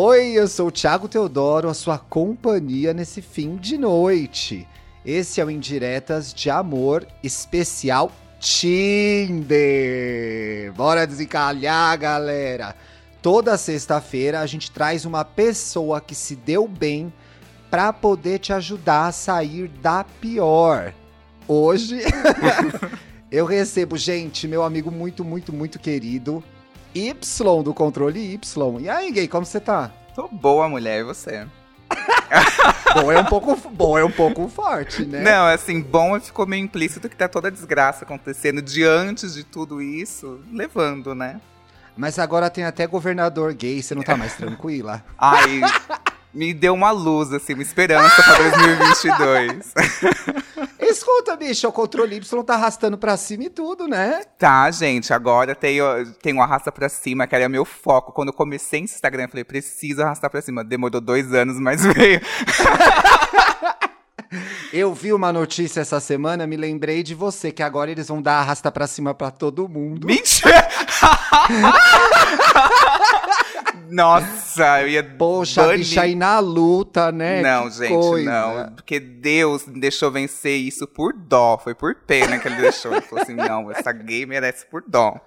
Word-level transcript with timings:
Oi, 0.00 0.28
eu 0.28 0.46
sou 0.46 0.68
o 0.68 0.70
Thiago 0.70 1.08
Teodoro, 1.08 1.68
a 1.68 1.74
sua 1.74 1.98
companhia 1.98 2.94
nesse 2.94 3.20
fim 3.20 3.56
de 3.56 3.76
noite. 3.76 4.64
Esse 5.04 5.40
é 5.40 5.44
o 5.44 5.50
Indiretas 5.50 6.32
de 6.32 6.48
Amor 6.48 7.04
especial 7.20 8.12
Tinder. 8.38 9.52
Bora 10.74 11.04
desencalhar, 11.04 11.98
galera. 11.98 12.76
Toda 13.20 13.58
sexta-feira 13.58 14.38
a 14.38 14.46
gente 14.46 14.70
traz 14.70 15.04
uma 15.04 15.24
pessoa 15.24 16.00
que 16.00 16.14
se 16.14 16.36
deu 16.36 16.68
bem 16.68 17.12
para 17.68 17.92
poder 17.92 18.38
te 18.38 18.52
ajudar 18.52 19.08
a 19.08 19.12
sair 19.12 19.66
da 19.66 20.04
pior. 20.04 20.94
Hoje 21.48 22.02
eu 23.32 23.44
recebo, 23.44 23.96
gente, 23.96 24.46
meu 24.46 24.62
amigo 24.62 24.92
muito, 24.92 25.24
muito, 25.24 25.52
muito 25.52 25.76
querido, 25.76 26.40
Y 26.94 27.62
do 27.62 27.74
controle 27.74 28.34
Y. 28.34 28.80
E 28.80 28.88
aí, 28.88 29.10
gay, 29.10 29.28
como 29.28 29.44
você 29.44 29.60
tá? 29.60 29.92
Tô 30.18 30.26
boa, 30.26 30.68
mulher, 30.68 30.98
e 30.98 31.04
você? 31.04 31.46
bom 32.92 33.12
é 33.12 33.20
um 33.20 33.24
pouco 33.24 33.54
bom 33.70 33.96
é 33.96 34.04
um 34.04 34.10
pouco 34.10 34.48
forte, 34.48 35.04
né? 35.04 35.22
Não, 35.22 35.46
assim, 35.46 35.80
bom 35.80 36.18
ficou 36.18 36.44
meio 36.44 36.64
implícito 36.64 37.08
que 37.08 37.14
tá 37.14 37.28
toda 37.28 37.46
a 37.46 37.50
desgraça 37.52 38.04
acontecendo 38.04 38.60
diante 38.60 39.32
de 39.32 39.44
tudo 39.44 39.80
isso, 39.80 40.40
levando, 40.52 41.14
né? 41.14 41.40
Mas 41.96 42.18
agora 42.18 42.50
tem 42.50 42.64
até 42.64 42.84
governador 42.84 43.54
gay, 43.54 43.80
você 43.80 43.94
não 43.94 44.02
tá 44.02 44.16
mais 44.16 44.34
tranquila? 44.34 45.04
Ai, 45.16 45.60
me 46.32 46.52
deu 46.52 46.74
uma 46.74 46.90
luz, 46.90 47.32
assim, 47.32 47.54
uma 47.54 47.62
esperança 47.62 48.22
pra 48.22 48.36
2022. 48.36 49.74
Escuta, 50.80 51.36
bicho, 51.36 51.68
o 51.68 51.72
controle 51.72 52.16
Y 52.16 52.44
tá 52.44 52.54
arrastando 52.54 52.96
pra 52.96 53.16
cima 53.16 53.44
e 53.44 53.50
tudo, 53.50 53.86
né? 53.86 54.22
Tá, 54.38 54.70
gente, 54.70 55.12
agora 55.12 55.54
tem, 55.54 55.78
tem 56.22 56.34
um 56.34 56.42
arrasta 56.42 56.72
pra 56.72 56.88
cima, 56.88 57.26
que 57.26 57.34
era 57.34 57.48
meu 57.48 57.64
foco. 57.64 58.12
Quando 58.12 58.28
eu 58.28 58.34
comecei 58.34 58.82
esse 58.82 58.94
Instagram, 58.94 59.24
eu 59.24 59.28
falei, 59.28 59.44
preciso 59.44 60.02
arrastar 60.02 60.30
pra 60.30 60.40
cima. 60.40 60.64
Demorou 60.64 61.00
dois 61.00 61.32
anos, 61.34 61.58
mas 61.60 61.84
veio. 61.84 62.20
Eu 64.70 64.92
vi 64.92 65.14
uma 65.14 65.32
notícia 65.32 65.80
essa 65.80 65.98
semana, 66.00 66.46
me 66.46 66.56
lembrei 66.56 67.02
de 67.02 67.14
você, 67.14 67.50
que 67.50 67.62
agora 67.62 67.90
eles 67.90 68.08
vão 68.08 68.20
dar 68.20 68.40
arrasta 68.40 68.70
pra 68.70 68.86
cima 68.86 69.14
pra 69.14 69.30
todo 69.30 69.66
mundo. 69.66 70.06
Mentira! 70.06 70.68
Nossa, 73.90 74.82
eu 74.82 74.88
ia. 74.88 75.02
Poxa, 75.02 75.62
banir. 75.62 75.78
bicha 75.78 76.02
aí 76.02 76.14
na 76.14 76.38
luta, 76.38 77.10
né? 77.12 77.42
Não, 77.42 77.68
que 77.68 77.76
gente, 77.76 77.92
coisa. 77.92 78.30
não. 78.30 78.72
Porque 78.74 78.98
Deus 79.00 79.64
deixou 79.66 80.10
vencer 80.10 80.58
isso 80.58 80.86
por 80.86 81.12
dó. 81.12 81.58
Foi 81.58 81.74
por 81.74 81.94
pena 81.94 82.38
que 82.38 82.48
ele 82.48 82.56
deixou. 82.56 82.92
Ele 82.92 83.02
falou 83.02 83.22
assim: 83.22 83.34
não, 83.34 83.70
essa 83.70 83.92
gay 83.92 84.26
merece 84.26 84.66
por 84.66 84.82
dó. 84.86 85.20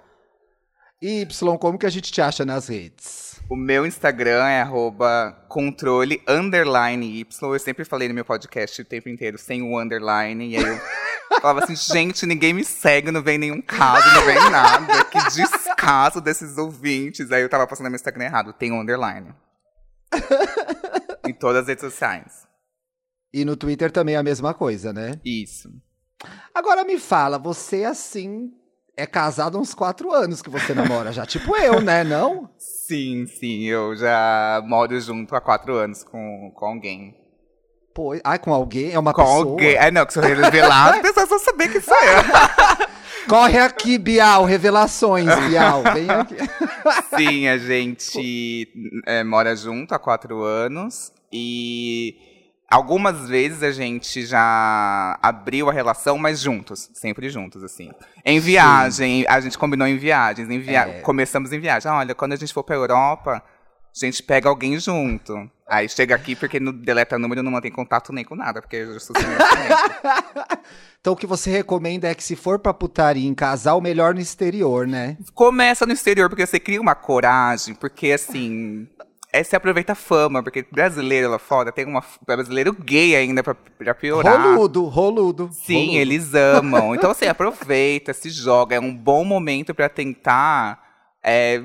Y, 1.01 1.25
como 1.59 1.79
que 1.79 1.85
a 1.85 1.89
gente 1.89 2.11
te 2.11 2.21
acha 2.21 2.45
nas 2.45 2.67
redes? 2.67 3.30
O 3.51 3.55
meu 3.57 3.85
Instagram 3.85 4.47
é 4.47 4.65
controle 5.49 6.23
underline 6.25 7.19
Y. 7.19 7.53
Eu 7.53 7.59
sempre 7.59 7.83
falei 7.83 8.07
no 8.07 8.13
meu 8.13 8.23
podcast 8.23 8.81
o 8.81 8.85
tempo 8.85 9.09
inteiro 9.09 9.37
sem 9.37 9.61
o 9.61 9.77
underline. 9.77 10.51
E 10.51 10.55
aí 10.55 10.63
eu 10.63 10.79
falava 11.41 11.65
assim, 11.65 11.75
gente, 11.75 12.25
ninguém 12.25 12.53
me 12.53 12.63
segue, 12.63 13.11
não 13.11 13.21
vem 13.21 13.37
nenhum 13.37 13.61
caso, 13.61 14.07
não 14.15 14.25
vem 14.25 14.49
nada. 14.49 15.03
Que 15.03 15.19
descaso 15.35 16.21
desses 16.21 16.57
ouvintes. 16.57 17.29
Aí 17.29 17.41
eu 17.41 17.49
tava 17.49 17.67
passando 17.67 17.87
no 17.87 17.91
meu 17.91 17.97
Instagram 17.97 18.23
errado. 18.23 18.53
Tem 18.53 18.71
um 18.71 18.79
underline. 18.79 19.35
em 21.27 21.33
todas 21.33 21.63
as 21.63 21.67
redes 21.67 21.83
sociais. 21.83 22.47
E 23.33 23.43
no 23.43 23.57
Twitter 23.57 23.91
também 23.91 24.15
é 24.15 24.17
a 24.17 24.23
mesma 24.23 24.53
coisa, 24.53 24.93
né? 24.93 25.19
Isso. 25.25 25.69
Agora 26.55 26.85
me 26.85 26.97
fala, 26.97 27.37
você 27.37 27.83
assim 27.83 28.49
é 28.95 29.05
casado 29.05 29.57
há 29.57 29.61
uns 29.61 29.73
quatro 29.73 30.13
anos 30.13 30.41
que 30.41 30.49
você 30.49 30.73
namora 30.73 31.11
já, 31.11 31.25
tipo 31.25 31.55
eu, 31.57 31.81
né? 31.81 32.03
Não? 32.03 32.49
Sim, 32.91 33.25
sim, 33.25 33.63
eu 33.63 33.95
já 33.95 34.61
moro 34.65 34.99
junto 34.99 35.33
há 35.33 35.39
quatro 35.39 35.75
anos 35.75 36.03
com, 36.03 36.51
com 36.53 36.65
alguém. 36.65 37.15
Pô, 37.95 38.13
ai, 38.21 38.37
com 38.37 38.53
alguém? 38.53 38.91
É 38.91 38.99
uma 38.99 39.13
com 39.13 39.21
pessoa? 39.23 39.45
Com 39.45 39.51
alguém. 39.51 39.75
É, 39.75 39.89
não, 39.89 40.05
que 40.05 40.11
sou 40.11 40.21
revelado, 40.21 40.97
as 40.99 41.01
pessoas 41.01 41.29
vão 41.29 41.39
saber 41.39 41.71
que 41.71 41.79
sou 41.79 41.95
eu. 41.95 42.87
Corre 43.29 43.59
aqui, 43.59 43.97
Bial, 43.97 44.43
revelações, 44.43 45.33
Bial, 45.47 45.83
vem 45.95 46.09
aqui. 46.09 46.35
Sim, 47.15 47.47
a 47.47 47.57
gente 47.57 48.67
é, 49.05 49.23
mora 49.23 49.55
junto 49.55 49.95
há 49.95 49.99
quatro 49.99 50.43
anos 50.43 51.13
e 51.31 52.13
Algumas 52.71 53.27
vezes 53.27 53.61
a 53.63 53.71
gente 53.73 54.25
já 54.25 55.19
abriu 55.21 55.69
a 55.69 55.73
relação, 55.73 56.17
mas 56.17 56.39
juntos, 56.39 56.89
sempre 56.93 57.29
juntos, 57.29 57.65
assim. 57.65 57.91
Em 58.23 58.39
viagem, 58.39 59.23
Sim. 59.23 59.25
a 59.27 59.41
gente 59.41 59.57
combinou 59.57 59.85
em 59.85 59.97
viagens, 59.97 60.49
em 60.49 60.57
via... 60.57 60.87
É. 60.87 61.01
começamos 61.01 61.51
em 61.51 61.59
viagem. 61.59 61.91
Olha, 61.91 62.15
quando 62.15 62.31
a 62.31 62.37
gente 62.37 62.53
for 62.53 62.63
pra 62.63 62.77
Europa, 62.77 63.43
a 63.93 64.05
gente 64.05 64.23
pega 64.23 64.47
alguém 64.47 64.79
junto. 64.79 65.51
Aí 65.67 65.89
chega 65.89 66.15
aqui 66.15 66.33
porque 66.33 66.61
no 66.61 66.71
deleta 66.71 67.19
número 67.19 67.43
não 67.43 67.51
mantém 67.51 67.71
contato 67.71 68.13
nem 68.13 68.23
com 68.23 68.35
nada, 68.35 68.61
porque 68.61 68.77
eu 68.77 68.99
sou 69.01 69.13
Então 71.01 71.11
o 71.11 71.15
que 71.17 71.27
você 71.27 71.51
recomenda 71.51 72.07
é 72.07 72.15
que 72.15 72.23
se 72.23 72.37
for 72.37 72.57
pra 72.57 72.73
putaria 72.73 73.27
em 73.27 73.33
casal, 73.33 73.81
melhor 73.81 74.13
no 74.13 74.21
exterior, 74.21 74.87
né? 74.87 75.17
Começa 75.33 75.85
no 75.85 75.91
exterior, 75.91 76.29
porque 76.29 76.45
você 76.45 76.59
cria 76.59 76.79
uma 76.79 76.95
coragem, 76.95 77.75
porque 77.75 78.13
assim 78.13 78.87
é 79.33 79.43
se 79.43 79.55
aproveita 79.55 79.93
a 79.93 79.95
fama, 79.95 80.43
porque 80.43 80.65
brasileiro 80.69 81.29
lá 81.29 81.39
fora 81.39 81.71
tem 81.71 81.85
uma 81.85 82.03
brasileiro 82.25 82.73
gay 82.73 83.15
ainda 83.15 83.41
pra, 83.41 83.55
pra 83.55 83.95
piorar. 83.95 84.41
Roludo, 84.41 84.85
roludo. 84.85 85.49
Sim, 85.53 85.75
roludo. 85.75 85.97
eles 85.97 86.33
amam. 86.33 86.93
Então, 86.93 87.11
assim, 87.11 87.25
aproveita, 87.25 88.13
se 88.13 88.29
joga. 88.29 88.75
É 88.75 88.79
um 88.79 88.93
bom 88.93 89.23
momento 89.23 89.73
para 89.73 89.87
tentar 89.87 90.81
é, 91.23 91.61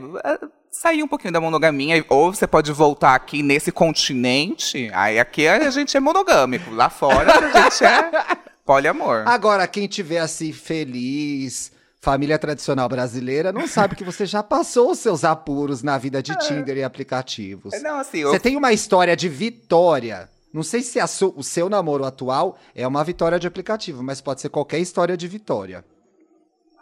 sair 0.71 1.03
um 1.03 1.09
pouquinho 1.09 1.33
da 1.33 1.41
monogamia. 1.41 2.05
Ou 2.09 2.33
você 2.33 2.47
pode 2.47 2.71
voltar 2.73 3.15
aqui 3.15 3.43
nesse 3.43 3.73
continente. 3.73 4.89
Aí 4.95 5.19
aqui 5.19 5.49
a 5.49 5.69
gente 5.71 5.97
é 5.97 6.01
monogâmico. 6.01 6.71
Lá 6.71 6.89
fora 6.89 7.33
a 7.33 7.63
gente 7.63 7.85
é 7.85 8.37
poliamor. 8.65 9.25
Agora, 9.27 9.67
quem 9.67 9.89
tiver 9.89 10.19
assim 10.19 10.53
feliz 10.53 11.73
família 12.07 12.39
tradicional 12.39 12.89
brasileira 12.89 13.53
não 13.53 13.67
sabe 13.67 13.97
que 13.97 14.05
você 14.05 14.25
já 14.25 14.41
passou 14.41 14.93
os 14.93 15.01
seus 15.01 15.25
apuros 15.25 15.83
na 15.83 15.99
vida 15.99 16.23
de 16.23 16.31
é. 16.31 16.37
Tinder 16.37 16.77
e 16.77 16.85
aplicativos. 16.85 17.73
É, 17.73 17.81
não, 17.81 17.99
assim, 17.99 18.23
você 18.23 18.37
eu... 18.37 18.41
tem 18.41 18.57
uma 18.57 18.73
história 18.73 19.17
de 19.17 19.29
vitória. 19.29 20.31
Não 20.53 20.63
sei 20.63 20.83
se 20.83 21.01
o 21.35 21.43
seu 21.43 21.69
namoro 21.69 22.05
atual 22.05 22.57
é 22.77 22.87
uma 22.87 23.03
vitória 23.03 23.41
de 23.41 23.47
aplicativo, 23.49 24.05
mas 24.05 24.21
pode 24.21 24.41
ser 24.41 24.51
qualquer 24.51 24.79
história 24.79 25.17
de 25.17 25.27
vitória. 25.27 25.85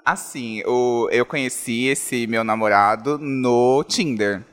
Assim, 0.04 0.62
o, 0.66 1.08
eu 1.10 1.24
conheci 1.24 1.86
esse 1.86 2.26
meu 2.26 2.44
namorado 2.44 3.16
no 3.16 3.82
Tinder. 3.84 4.44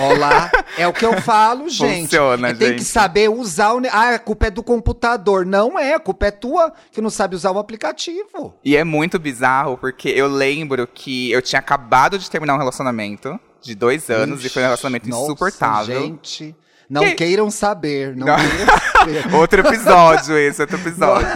Olá, 0.00 0.50
é 0.78 0.88
o 0.88 0.92
que 0.92 1.04
eu 1.04 1.20
falo, 1.20 1.68
gente. 1.68 2.04
Funciona, 2.04 2.48
é, 2.48 2.54
tem 2.54 2.68
gente. 2.68 2.78
que 2.78 2.84
saber 2.84 3.28
usar 3.28 3.74
o. 3.74 3.82
Ah, 3.90 4.14
a 4.14 4.18
culpa 4.18 4.46
é 4.46 4.50
do 4.50 4.62
computador. 4.62 5.44
Não 5.44 5.78
é, 5.78 5.94
a 5.94 6.00
culpa 6.00 6.26
é 6.26 6.30
tua 6.30 6.72
que 6.90 7.00
não 7.00 7.10
sabe 7.10 7.36
usar 7.36 7.50
o 7.50 7.58
aplicativo. 7.58 8.54
E 8.64 8.76
é 8.76 8.84
muito 8.84 9.18
bizarro, 9.18 9.76
porque 9.76 10.08
eu 10.08 10.26
lembro 10.26 10.86
que 10.86 11.30
eu 11.30 11.42
tinha 11.42 11.58
acabado 11.58 12.18
de 12.18 12.30
terminar 12.30 12.54
um 12.54 12.58
relacionamento 12.58 13.38
de 13.60 13.74
dois 13.74 14.08
anos 14.10 14.40
Ixi, 14.40 14.46
e 14.46 14.50
foi 14.50 14.62
um 14.62 14.66
relacionamento 14.66 15.08
nossa, 15.08 15.24
insuportável. 15.24 16.00
Gente. 16.00 16.56
Não 16.88 17.02
que... 17.02 17.14
queiram 17.14 17.50
saber, 17.50 18.14
não, 18.14 18.26
não. 18.26 18.36
queiram 18.36 18.78
saber. 18.92 19.34
outro 19.36 19.60
episódio 19.60 20.38
esse, 20.38 20.60
outro 20.60 20.76
episódio. 20.76 21.28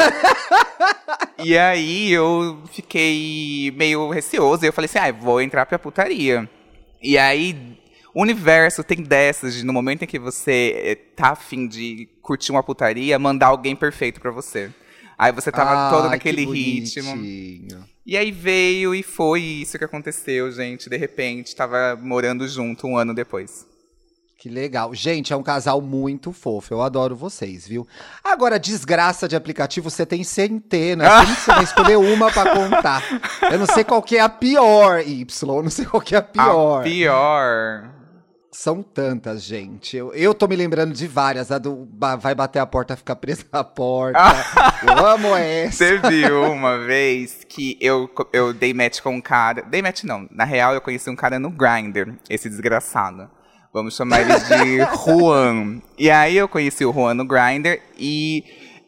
e 1.42 1.56
aí 1.56 2.12
eu 2.12 2.62
fiquei 2.70 3.72
meio 3.76 4.10
receoso 4.10 4.64
e 4.64 4.68
eu 4.68 4.72
falei 4.72 4.86
assim, 4.86 4.98
ah, 4.98 5.12
vou 5.12 5.40
entrar 5.40 5.64
pra 5.66 5.78
putaria. 5.78 6.48
E 7.00 7.16
aí 7.16 7.77
o 8.14 8.22
universo 8.22 8.82
tem 8.82 9.02
dessas 9.02 9.54
de 9.54 9.64
no 9.64 9.72
momento 9.72 10.02
em 10.02 10.06
que 10.06 10.18
você 10.18 10.72
eh, 10.76 10.94
tá 10.94 11.30
afim 11.30 11.66
de 11.66 12.08
curtir 12.22 12.50
uma 12.50 12.62
putaria, 12.62 13.18
mandar 13.18 13.48
alguém 13.48 13.76
perfeito 13.76 14.20
para 14.20 14.30
você. 14.30 14.70
Aí 15.18 15.32
você 15.32 15.50
tava 15.50 15.88
ah, 15.88 15.90
todo 15.90 16.08
naquele 16.08 16.44
ritmo. 16.44 17.16
E 18.06 18.16
aí 18.16 18.30
veio 18.30 18.94
e 18.94 19.02
foi 19.02 19.42
isso 19.42 19.76
que 19.76 19.84
aconteceu, 19.84 20.50
gente. 20.52 20.88
De 20.88 20.96
repente, 20.96 21.56
tava 21.56 21.98
morando 22.00 22.46
junto 22.46 22.86
um 22.86 22.96
ano 22.96 23.12
depois. 23.12 23.66
Que 24.38 24.48
legal. 24.48 24.94
Gente, 24.94 25.32
é 25.32 25.36
um 25.36 25.42
casal 25.42 25.80
muito 25.80 26.32
fofo. 26.32 26.72
Eu 26.72 26.80
adoro 26.80 27.16
vocês, 27.16 27.66
viu? 27.66 27.84
Agora, 28.22 28.56
desgraça 28.56 29.26
de 29.26 29.34
aplicativo, 29.34 29.90
você 29.90 30.06
tem 30.06 30.22
centenas. 30.22 31.12
Como 31.12 31.34
você 31.34 31.50
vai 31.50 31.64
escolher 31.64 31.96
uma 31.96 32.30
para 32.30 32.54
contar? 32.54 33.02
Eu 33.50 33.58
não 33.58 33.66
sei 33.66 33.82
qual 33.82 34.00
que 34.00 34.16
é 34.16 34.20
a 34.20 34.28
pior, 34.28 35.00
Y. 35.00 35.56
Eu 35.56 35.62
não 35.64 35.70
sei 35.70 35.84
qual 35.84 36.00
que 36.00 36.14
é 36.14 36.18
a 36.18 36.22
pior. 36.22 36.82
A 36.82 36.84
pior. 36.84 37.90
São 38.52 38.80
tantas, 38.80 39.42
gente. 39.42 39.96
Eu, 39.96 40.14
eu 40.14 40.32
tô 40.32 40.46
me 40.46 40.54
lembrando 40.54 40.94
de 40.94 41.08
várias. 41.08 41.50
A 41.50 41.58
do 41.58 41.88
vai 42.20 42.32
bater 42.32 42.60
a 42.60 42.66
porta, 42.66 42.96
ficar 42.96 43.16
presa 43.16 43.44
na 43.52 43.64
porta. 43.64 44.20
eu 44.86 45.04
amo 45.04 45.34
essa. 45.34 45.78
Você 45.78 45.98
viu 45.98 46.44
uma 46.44 46.78
vez 46.78 47.44
que 47.48 47.76
eu, 47.80 48.08
eu 48.32 48.52
dei 48.52 48.72
match 48.72 49.00
com 49.00 49.16
um 49.16 49.20
cara. 49.20 49.62
Dei 49.62 49.82
match 49.82 50.04
não. 50.04 50.28
Na 50.30 50.44
real, 50.44 50.74
eu 50.74 50.80
conheci 50.80 51.10
um 51.10 51.16
cara 51.16 51.40
no 51.40 51.50
Grindr, 51.50 52.14
esse 52.30 52.48
desgraçado. 52.48 53.28
Vamos 53.72 53.94
chamar 53.96 54.20
ele 54.22 54.32
de 54.38 54.78
Juan. 55.04 55.78
E 55.98 56.10
aí 56.10 56.36
eu 56.36 56.48
conheci 56.48 56.84
o 56.84 56.92
Juan 56.92 57.14
no 57.14 57.24
Grindr 57.24 57.78
e 57.98 58.42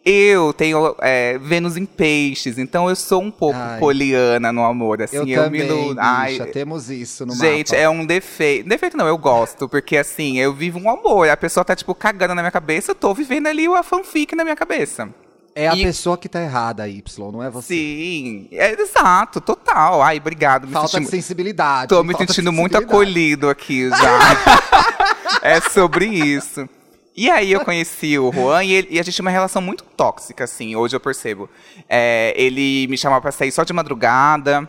eu 0.05 0.53
tenho 0.55 0.97
é, 1.00 1.37
Vênus 1.38 1.77
em 1.77 1.85
peixes, 1.85 2.59
então 2.59 2.88
eu 2.88 2.97
sou 2.97 3.21
um 3.21 3.31
pouco 3.31 3.59
Ai. 3.59 3.79
poliana 3.79 4.50
no 4.50 4.65
amor, 4.65 5.03
assim. 5.03 5.17
Eu, 5.17 5.27
eu 5.27 5.44
também, 5.44 5.61
me 5.62 5.67
ilu- 5.67 5.88
bicha, 5.91 6.00
Ai, 6.00 6.38
temos 6.50 6.88
isso 6.91 7.27
no 7.27 7.35
Gente, 7.35 7.73
mapa. 7.73 7.82
é 7.82 7.88
um 7.88 8.06
defeito. 8.06 8.67
Defeito 8.69 8.97
não, 8.97 9.06
eu 9.06 9.19
gosto, 9.19 9.69
porque 9.69 9.99
assim, 9.99 10.38
eu 10.38 10.55
vivo 10.55 10.79
um 10.79 10.88
amor. 10.88 11.29
A 11.29 11.37
pessoa 11.37 11.62
tá, 11.65 11.76
tipo, 11.76 11.94
cagando 11.94 12.35
na 12.35 12.41
minha 12.43 12.50
cabeça, 12.50 12.93
eu 12.93 12.94
tô 12.94 13.12
vivendo 13.12 13.47
ali 13.49 13.67
a 13.67 13.83
fanfic 13.83 14.35
na 14.35 14.43
minha 14.44 14.56
cabeça. 14.56 15.11
É 15.55 15.69
a 15.69 15.75
E- 15.75 15.82
pessoa 15.82 16.17
que 16.17 16.29
tá 16.29 16.41
errada, 16.41 16.88
Y, 16.88 17.32
não 17.32 17.43
é 17.43 17.50
você. 17.50 17.75
Sim, 17.75 18.49
é 18.52 18.73
exato, 18.81 19.41
total. 19.41 20.00
Ai, 20.02 20.19
obrigado. 20.19 20.67
Me 20.67 20.73
Falta 20.73 21.00
de 21.00 21.06
sensibilidade. 21.06 21.88
Tô 21.88 22.02
me 22.05 22.14
sentindo 22.17 22.52
muito 22.52 22.76
acolhido 22.79 23.49
aqui 23.49 23.88
já. 23.91 23.97
é 25.43 25.61
sobre 25.61 26.06
isso. 26.06 26.69
E 27.17 27.29
aí 27.29 27.50
eu 27.52 27.64
conheci 27.64 28.19
o 28.19 28.32
Juan 28.32 28.64
e, 28.64 28.73
ele- 28.73 28.88
e 28.93 29.00
a 29.00 29.02
gente 29.02 29.14
tinha 29.14 29.25
uma 29.25 29.31
relação 29.31 29.61
muito 29.61 29.82
tóxica, 29.85 30.44
assim, 30.44 30.76
hoje 30.76 30.94
eu 30.97 31.00
percebo. 31.00 31.50
É, 31.88 32.32
ele 32.37 32.87
me 32.88 32.97
chamava 32.97 33.20
pra 33.20 33.32
sair 33.32 33.50
só 33.50 33.64
de 33.64 33.73
madrugada, 33.73 34.67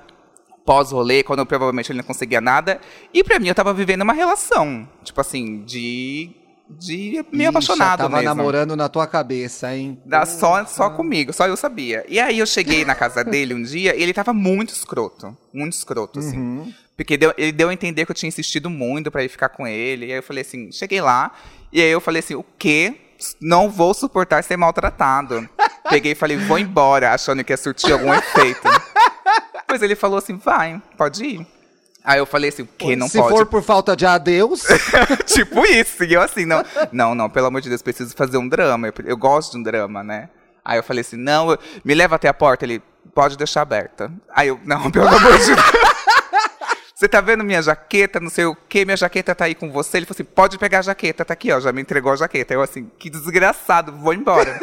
pós-rolê, 0.65 1.23
quando 1.23 1.39
eu, 1.39 1.45
provavelmente 1.45 1.91
ele 1.91 1.99
não 1.99 2.03
conseguia 2.05 2.41
nada. 2.41 2.81
E 3.13 3.23
pra 3.23 3.39
mim 3.39 3.47
eu 3.47 3.55
tava 3.55 3.73
vivendo 3.73 4.01
uma 4.01 4.13
relação, 4.13 4.87
tipo 5.03 5.21
assim, 5.21 5.63
de. 5.63 6.31
De 6.79 7.23
meio 7.31 7.43
Ixi, 7.43 7.45
apaixonado 7.47 7.97
tava 7.99 8.17
mesmo. 8.17 8.23
namorando 8.35 8.75
na 8.75 8.87
tua 8.89 9.05
cabeça, 9.07 9.75
hein? 9.75 10.01
Da- 10.05 10.25
só, 10.25 10.65
só 10.65 10.89
comigo, 10.89 11.31
só 11.33 11.47
eu 11.47 11.55
sabia. 11.57 12.03
E 12.07 12.19
aí 12.19 12.39
eu 12.39 12.45
cheguei 12.45 12.83
na 12.85 12.95
casa 12.95 13.23
dele 13.23 13.53
um 13.53 13.61
dia 13.63 13.95
e 13.95 14.01
ele 14.03 14.13
tava 14.13 14.33
muito 14.33 14.73
escroto. 14.73 15.35
Muito 15.53 15.73
escroto, 15.73 16.19
assim. 16.19 16.37
Uhum. 16.37 16.73
Porque 16.95 17.17
deu- 17.17 17.33
ele 17.37 17.51
deu 17.51 17.69
a 17.69 17.73
entender 17.73 18.05
que 18.05 18.11
eu 18.11 18.15
tinha 18.15 18.27
insistido 18.27 18.69
muito 18.69 19.09
pra 19.09 19.23
ir 19.23 19.29
ficar 19.29 19.49
com 19.49 19.65
ele. 19.67 20.07
E 20.07 20.11
aí 20.11 20.17
eu 20.19 20.23
falei 20.23 20.41
assim, 20.41 20.71
cheguei 20.71 21.01
lá, 21.01 21.31
e 21.71 21.81
aí 21.81 21.89
eu 21.89 22.01
falei 22.01 22.19
assim, 22.19 22.35
o 22.35 22.45
quê? 22.59 22.95
Não 23.41 23.69
vou 23.69 23.93
suportar 23.93 24.43
ser 24.43 24.57
maltratado. 24.57 25.47
Peguei 25.89 26.13
e 26.13 26.15
falei, 26.15 26.37
vou 26.37 26.57
embora, 26.59 27.13
achando 27.13 27.43
que 27.43 27.53
ia 27.53 27.57
surtir 27.57 27.91
algum 27.93 28.13
efeito. 28.13 28.67
Depois 29.53 29.81
ele 29.81 29.95
falou 29.95 30.17
assim, 30.17 30.37
vai, 30.37 30.81
pode 30.97 31.23
ir. 31.23 31.47
Aí 32.03 32.17
eu 32.19 32.25
falei 32.25 32.49
assim, 32.49 32.63
o 32.63 32.67
quê? 32.77 32.95
Não 32.95 33.07
Se 33.07 33.19
pode? 33.19 33.29
for 33.35 33.45
por 33.45 33.61
falta 33.61 33.95
de 33.95 34.05
adeus, 34.05 34.63
tipo 35.27 35.65
isso. 35.65 36.03
E 36.03 36.13
eu 36.13 36.21
assim, 36.21 36.45
não, 36.45 36.63
não, 36.91 37.13
não, 37.13 37.29
pelo 37.29 37.47
amor 37.47 37.61
de 37.61 37.69
Deus, 37.69 37.81
preciso 37.81 38.15
fazer 38.15 38.37
um 38.37 38.47
drama. 38.47 38.87
Eu, 38.87 38.93
eu 39.05 39.17
gosto 39.17 39.51
de 39.51 39.57
um 39.59 39.63
drama, 39.63 40.03
né? 40.03 40.29
Aí 40.65 40.77
eu 40.79 40.83
falei 40.83 41.01
assim, 41.01 41.15
não, 41.17 41.51
eu- 41.51 41.59
me 41.85 41.93
leva 41.93 42.15
até 42.15 42.27
a 42.27 42.33
porta. 42.33 42.65
Ele, 42.65 42.81
pode 43.13 43.37
deixar 43.37 43.61
aberta. 43.61 44.11
Aí 44.33 44.47
eu, 44.47 44.59
não, 44.65 44.89
pelo 44.89 45.07
amor 45.09 45.37
de 45.37 45.45
Deus. 45.45 45.59
Você 46.95 47.07
tá 47.07 47.19
vendo 47.19 47.43
minha 47.43 47.61
jaqueta, 47.63 48.19
não 48.19 48.29
sei 48.29 48.45
o 48.45 48.55
que, 48.55 48.85
minha 48.85 48.95
jaqueta 48.95 49.33
tá 49.33 49.45
aí 49.45 49.55
com 49.55 49.71
você. 49.71 49.97
Ele 49.97 50.05
falou 50.05 50.15
assim, 50.15 50.23
pode 50.23 50.57
pegar 50.59 50.79
a 50.79 50.83
jaqueta, 50.83 51.25
tá 51.25 51.33
aqui, 51.33 51.51
ó, 51.51 51.59
já 51.59 51.71
me 51.71 51.81
entregou 51.81 52.11
a 52.11 52.15
jaqueta. 52.15 52.53
Eu 52.53 52.61
assim, 52.61 52.91
que 52.99 53.09
desgraçado, 53.09 53.91
vou 53.91 54.13
embora. 54.13 54.59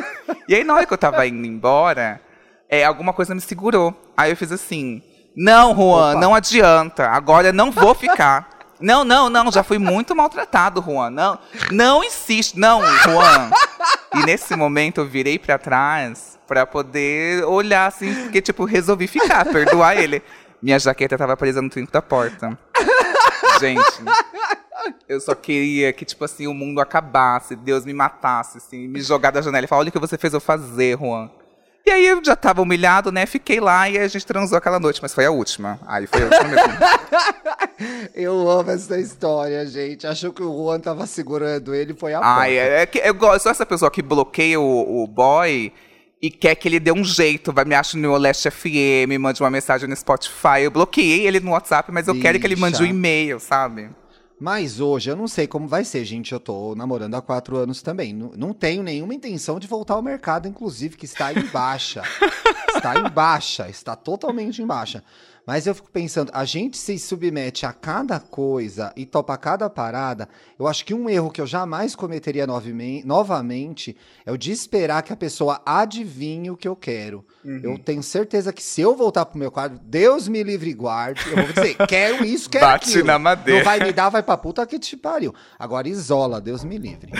e 0.48 0.54
aí 0.54 0.62
na 0.62 0.74
hora 0.74 0.86
que 0.86 0.92
eu 0.92 0.98
tava 0.98 1.26
indo 1.26 1.44
embora, 1.44 2.20
é, 2.68 2.84
alguma 2.84 3.12
coisa 3.12 3.34
me 3.34 3.40
segurou. 3.40 3.92
Aí 4.16 4.30
eu 4.30 4.36
fiz 4.36 4.52
assim, 4.52 5.02
não, 5.36 5.74
Juan, 5.74 6.10
Opa. 6.12 6.20
não 6.20 6.34
adianta, 6.34 7.08
agora 7.08 7.52
não 7.52 7.70
vou 7.70 7.94
ficar. 7.94 8.48
Não, 8.80 9.02
não, 9.02 9.28
não, 9.28 9.50
já 9.50 9.64
fui 9.64 9.76
muito 9.76 10.14
maltratado, 10.14 10.80
Juan. 10.80 11.10
Não, 11.10 11.36
não 11.72 12.04
insiste, 12.04 12.56
não, 12.56 12.80
Juan. 12.98 13.50
E 14.14 14.22
nesse 14.24 14.54
momento 14.54 15.00
eu 15.00 15.04
virei 15.04 15.36
pra 15.36 15.58
trás 15.58 16.38
pra 16.46 16.64
poder 16.64 17.44
olhar 17.44 17.86
assim, 17.86 18.14
porque 18.14 18.40
tipo, 18.40 18.64
resolvi 18.64 19.08
ficar, 19.08 19.44
perdoar 19.46 19.96
ele. 19.96 20.22
Minha 20.62 20.78
jaqueta 20.78 21.18
tava 21.18 21.36
presa 21.36 21.60
no 21.60 21.68
trinco 21.68 21.90
da 21.90 22.00
porta. 22.00 22.56
Gente, 23.58 23.82
eu 25.08 25.20
só 25.20 25.34
queria 25.34 25.92
que, 25.92 26.04
tipo 26.04 26.24
assim, 26.24 26.46
o 26.46 26.54
mundo 26.54 26.80
acabasse, 26.80 27.56
Deus 27.56 27.84
me 27.84 27.92
matasse, 27.92 28.58
assim, 28.58 28.86
me 28.86 29.00
jogar 29.00 29.30
da 29.32 29.40
janela 29.40 29.64
e 29.64 29.68
falar, 29.68 29.80
olha 29.80 29.88
o 29.88 29.92
que 29.92 29.98
você 29.98 30.16
fez 30.16 30.32
eu 30.32 30.40
fazer, 30.40 30.96
Juan. 30.98 31.28
E 31.88 31.90
aí 31.90 32.06
eu 32.06 32.22
já 32.22 32.36
tava 32.36 32.60
humilhado, 32.60 33.10
né? 33.10 33.24
Fiquei 33.24 33.60
lá 33.60 33.88
e 33.88 33.96
a 33.96 34.06
gente 34.06 34.26
transou 34.26 34.58
aquela 34.58 34.78
noite, 34.78 35.00
mas 35.00 35.14
foi 35.14 35.24
a 35.24 35.30
última. 35.30 35.80
Aí 35.86 36.06
foi 36.06 36.20
a 36.20 36.24
última 36.26 36.44
mesmo. 36.44 36.78
eu 38.14 38.50
amo 38.50 38.70
essa 38.70 39.00
história, 39.00 39.64
gente. 39.64 40.06
Achou 40.06 40.30
que 40.30 40.42
o 40.42 40.52
Juan 40.52 40.80
tava 40.80 41.06
segurando 41.06 41.74
ele, 41.74 41.94
foi 41.94 42.12
a 42.12 42.20
Ai, 42.22 42.58
é, 42.58 42.82
é 42.82 42.86
que 42.86 42.98
eu 42.98 43.14
gosto, 43.14 43.48
essa 43.48 43.64
pessoa 43.64 43.90
que 43.90 44.02
bloqueia 44.02 44.60
o, 44.60 45.02
o 45.02 45.06
boy 45.06 45.72
e 46.20 46.30
quer 46.30 46.56
que 46.56 46.68
ele 46.68 46.78
dê 46.78 46.92
um 46.92 47.02
jeito, 47.02 47.54
vai 47.54 47.64
me 47.64 47.74
acha 47.74 47.96
no 47.96 48.14
Leste 48.18 48.50
FM, 48.50 49.18
mande 49.18 49.42
uma 49.42 49.50
mensagem 49.50 49.88
no 49.88 49.96
Spotify. 49.96 50.60
Eu 50.64 50.70
bloqueei 50.70 51.26
ele 51.26 51.40
no 51.40 51.52
WhatsApp, 51.52 51.90
mas 51.90 52.06
eu 52.06 52.20
quero 52.20 52.38
que 52.38 52.46
ele 52.46 52.56
mande 52.56 52.76
um 52.76 52.80
Bicha. 52.80 52.90
e-mail, 52.90 53.40
sabe? 53.40 53.88
Mas 54.40 54.78
hoje 54.78 55.10
eu 55.10 55.16
não 55.16 55.26
sei 55.26 55.46
como 55.46 55.66
vai 55.66 55.84
ser, 55.84 56.04
gente. 56.04 56.32
Eu 56.32 56.38
tô 56.38 56.74
namorando 56.74 57.14
há 57.14 57.22
quatro 57.22 57.56
anos 57.56 57.82
também. 57.82 58.12
Não, 58.12 58.30
não 58.36 58.52
tenho 58.52 58.82
nenhuma 58.82 59.14
intenção 59.14 59.58
de 59.58 59.66
voltar 59.66 59.94
ao 59.94 60.02
mercado, 60.02 60.46
inclusive, 60.46 60.96
que 60.96 61.06
está 61.06 61.32
em 61.32 61.44
baixa. 61.46 62.02
está 62.74 63.00
em 63.00 63.10
baixa, 63.10 63.68
está 63.68 63.96
totalmente 63.96 64.62
em 64.62 64.66
baixa. 64.66 65.02
Mas 65.48 65.66
eu 65.66 65.74
fico 65.74 65.90
pensando, 65.90 66.30
a 66.34 66.44
gente 66.44 66.76
se 66.76 66.98
submete 66.98 67.64
a 67.64 67.72
cada 67.72 68.20
coisa 68.20 68.92
e 68.94 69.06
topa 69.06 69.34
cada 69.38 69.70
parada. 69.70 70.28
Eu 70.58 70.68
acho 70.68 70.84
que 70.84 70.92
um 70.92 71.08
erro 71.08 71.30
que 71.30 71.40
eu 71.40 71.46
jamais 71.46 71.96
cometeria 71.96 72.46
novamente 72.46 73.96
é 74.26 74.30
o 74.30 74.36
de 74.36 74.52
esperar 74.52 75.02
que 75.02 75.10
a 75.10 75.16
pessoa 75.16 75.62
adivinhe 75.64 76.50
o 76.50 76.56
que 76.56 76.68
eu 76.68 76.76
quero. 76.76 77.24
Uhum. 77.42 77.60
Eu 77.62 77.78
tenho 77.78 78.02
certeza 78.02 78.52
que 78.52 78.62
se 78.62 78.82
eu 78.82 78.94
voltar 78.94 79.24
pro 79.24 79.38
meu 79.38 79.50
quadro, 79.50 79.80
Deus 79.82 80.28
me 80.28 80.42
livre 80.42 80.68
e 80.68 80.74
guarde, 80.74 81.22
eu 81.30 81.36
vou 81.36 81.50
dizer, 81.50 81.78
quero 81.88 82.26
isso, 82.26 82.50
quero 82.50 82.66
Bate 82.66 82.90
aquilo. 82.90 83.06
na 83.06 83.18
madeira. 83.18 83.60
Não 83.60 83.64
vai 83.64 83.80
me 83.80 83.90
dar, 83.90 84.10
vai 84.10 84.22
pra 84.22 84.36
puta 84.36 84.66
que 84.66 84.78
te 84.78 84.98
pariu. 84.98 85.34
Agora 85.58 85.88
isola, 85.88 86.42
Deus 86.42 86.62
me 86.62 86.76
livre. 86.76 87.10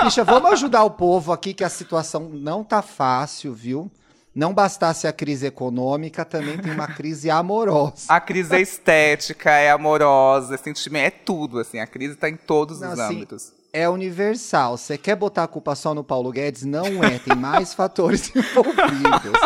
Bicha, 0.00 0.22
vamos 0.22 0.52
ajudar 0.52 0.84
o 0.84 0.90
povo 0.92 1.32
aqui 1.32 1.52
que 1.52 1.64
a 1.64 1.68
situação 1.68 2.28
não 2.32 2.62
tá 2.62 2.80
fácil, 2.80 3.52
viu? 3.52 3.90
Não 4.34 4.54
bastasse 4.54 5.06
a 5.06 5.12
crise 5.12 5.46
econômica, 5.46 6.24
também 6.24 6.56
tem 6.56 6.72
uma 6.72 6.88
crise 6.88 7.28
amorosa. 7.28 8.06
A 8.08 8.18
crise 8.18 8.54
é 8.54 8.60
estética, 8.62 9.50
é 9.50 9.70
amorosa, 9.70 10.54
é 10.54 10.58
sentimento, 10.58 11.04
é 11.04 11.10
tudo, 11.10 11.58
assim. 11.58 11.78
A 11.78 11.86
crise 11.86 12.16
tá 12.16 12.30
em 12.30 12.36
todos 12.36 12.80
Não, 12.80 12.92
os 12.92 12.98
assim, 12.98 13.16
âmbitos. 13.16 13.52
É 13.74 13.88
universal. 13.88 14.78
Você 14.78 14.96
quer 14.96 15.16
botar 15.16 15.44
a 15.44 15.48
culpa 15.48 15.74
só 15.74 15.94
no 15.94 16.02
Paulo 16.02 16.30
Guedes? 16.30 16.64
Não 16.64 17.04
é, 17.04 17.18
tem 17.18 17.36
mais 17.36 17.74
fatores 17.74 18.32
envolvidos. 18.36 19.40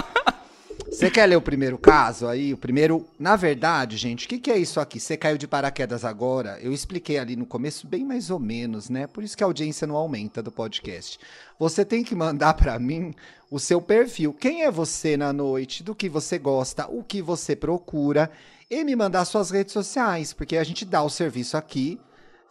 Você 0.97 1.11
quer 1.11 1.27
ler 1.27 1.37
o 1.37 1.43
primeiro 1.43 1.77
caso 1.77 2.27
aí? 2.27 2.55
O 2.55 2.57
primeiro. 2.57 3.07
Na 3.19 3.37
verdade, 3.37 3.99
gente, 3.99 4.25
o 4.25 4.29
que, 4.31 4.39
que 4.39 4.51
é 4.51 4.57
isso 4.57 4.81
aqui? 4.81 4.99
Você 4.99 5.15
caiu 5.15 5.37
de 5.37 5.47
paraquedas 5.47 6.07
agora? 6.07 6.59
Eu 6.63 6.73
expliquei 6.73 7.19
ali 7.19 7.37
no 7.37 7.45
começo, 7.45 7.87
bem 7.87 8.03
mais 8.03 8.31
ou 8.31 8.39
menos, 8.39 8.89
né? 8.89 9.07
Por 9.07 9.23
isso 9.23 9.37
que 9.37 9.45
a 9.45 9.47
audiência 9.47 9.87
não 9.87 9.95
aumenta 9.95 10.43
do 10.43 10.51
podcast. 10.51 11.21
Você 11.59 11.85
tem 11.85 12.03
que 12.03 12.15
mandar 12.15 12.55
pra 12.55 12.79
mim 12.79 13.13
o 13.51 13.61
seu 13.61 13.79
perfil. 13.79 14.33
Quem 14.33 14.63
é 14.63 14.71
você 14.71 15.19
na 15.19 15.35
noite? 15.35 15.83
Do 15.83 15.95
que 15.95 16.09
você 16.09 16.39
gosta? 16.39 16.87
O 16.89 17.05
que 17.05 17.21
você 17.21 17.55
procura? 17.55 18.31
E 18.71 18.83
me 18.83 18.97
mandar 18.97 19.27
suas 19.27 19.51
redes 19.51 19.75
sociais, 19.75 20.33
porque 20.33 20.57
a 20.57 20.65
gente 20.65 20.87
dá 20.87 21.03
o 21.03 21.11
serviço 21.11 21.59
aqui 21.59 22.01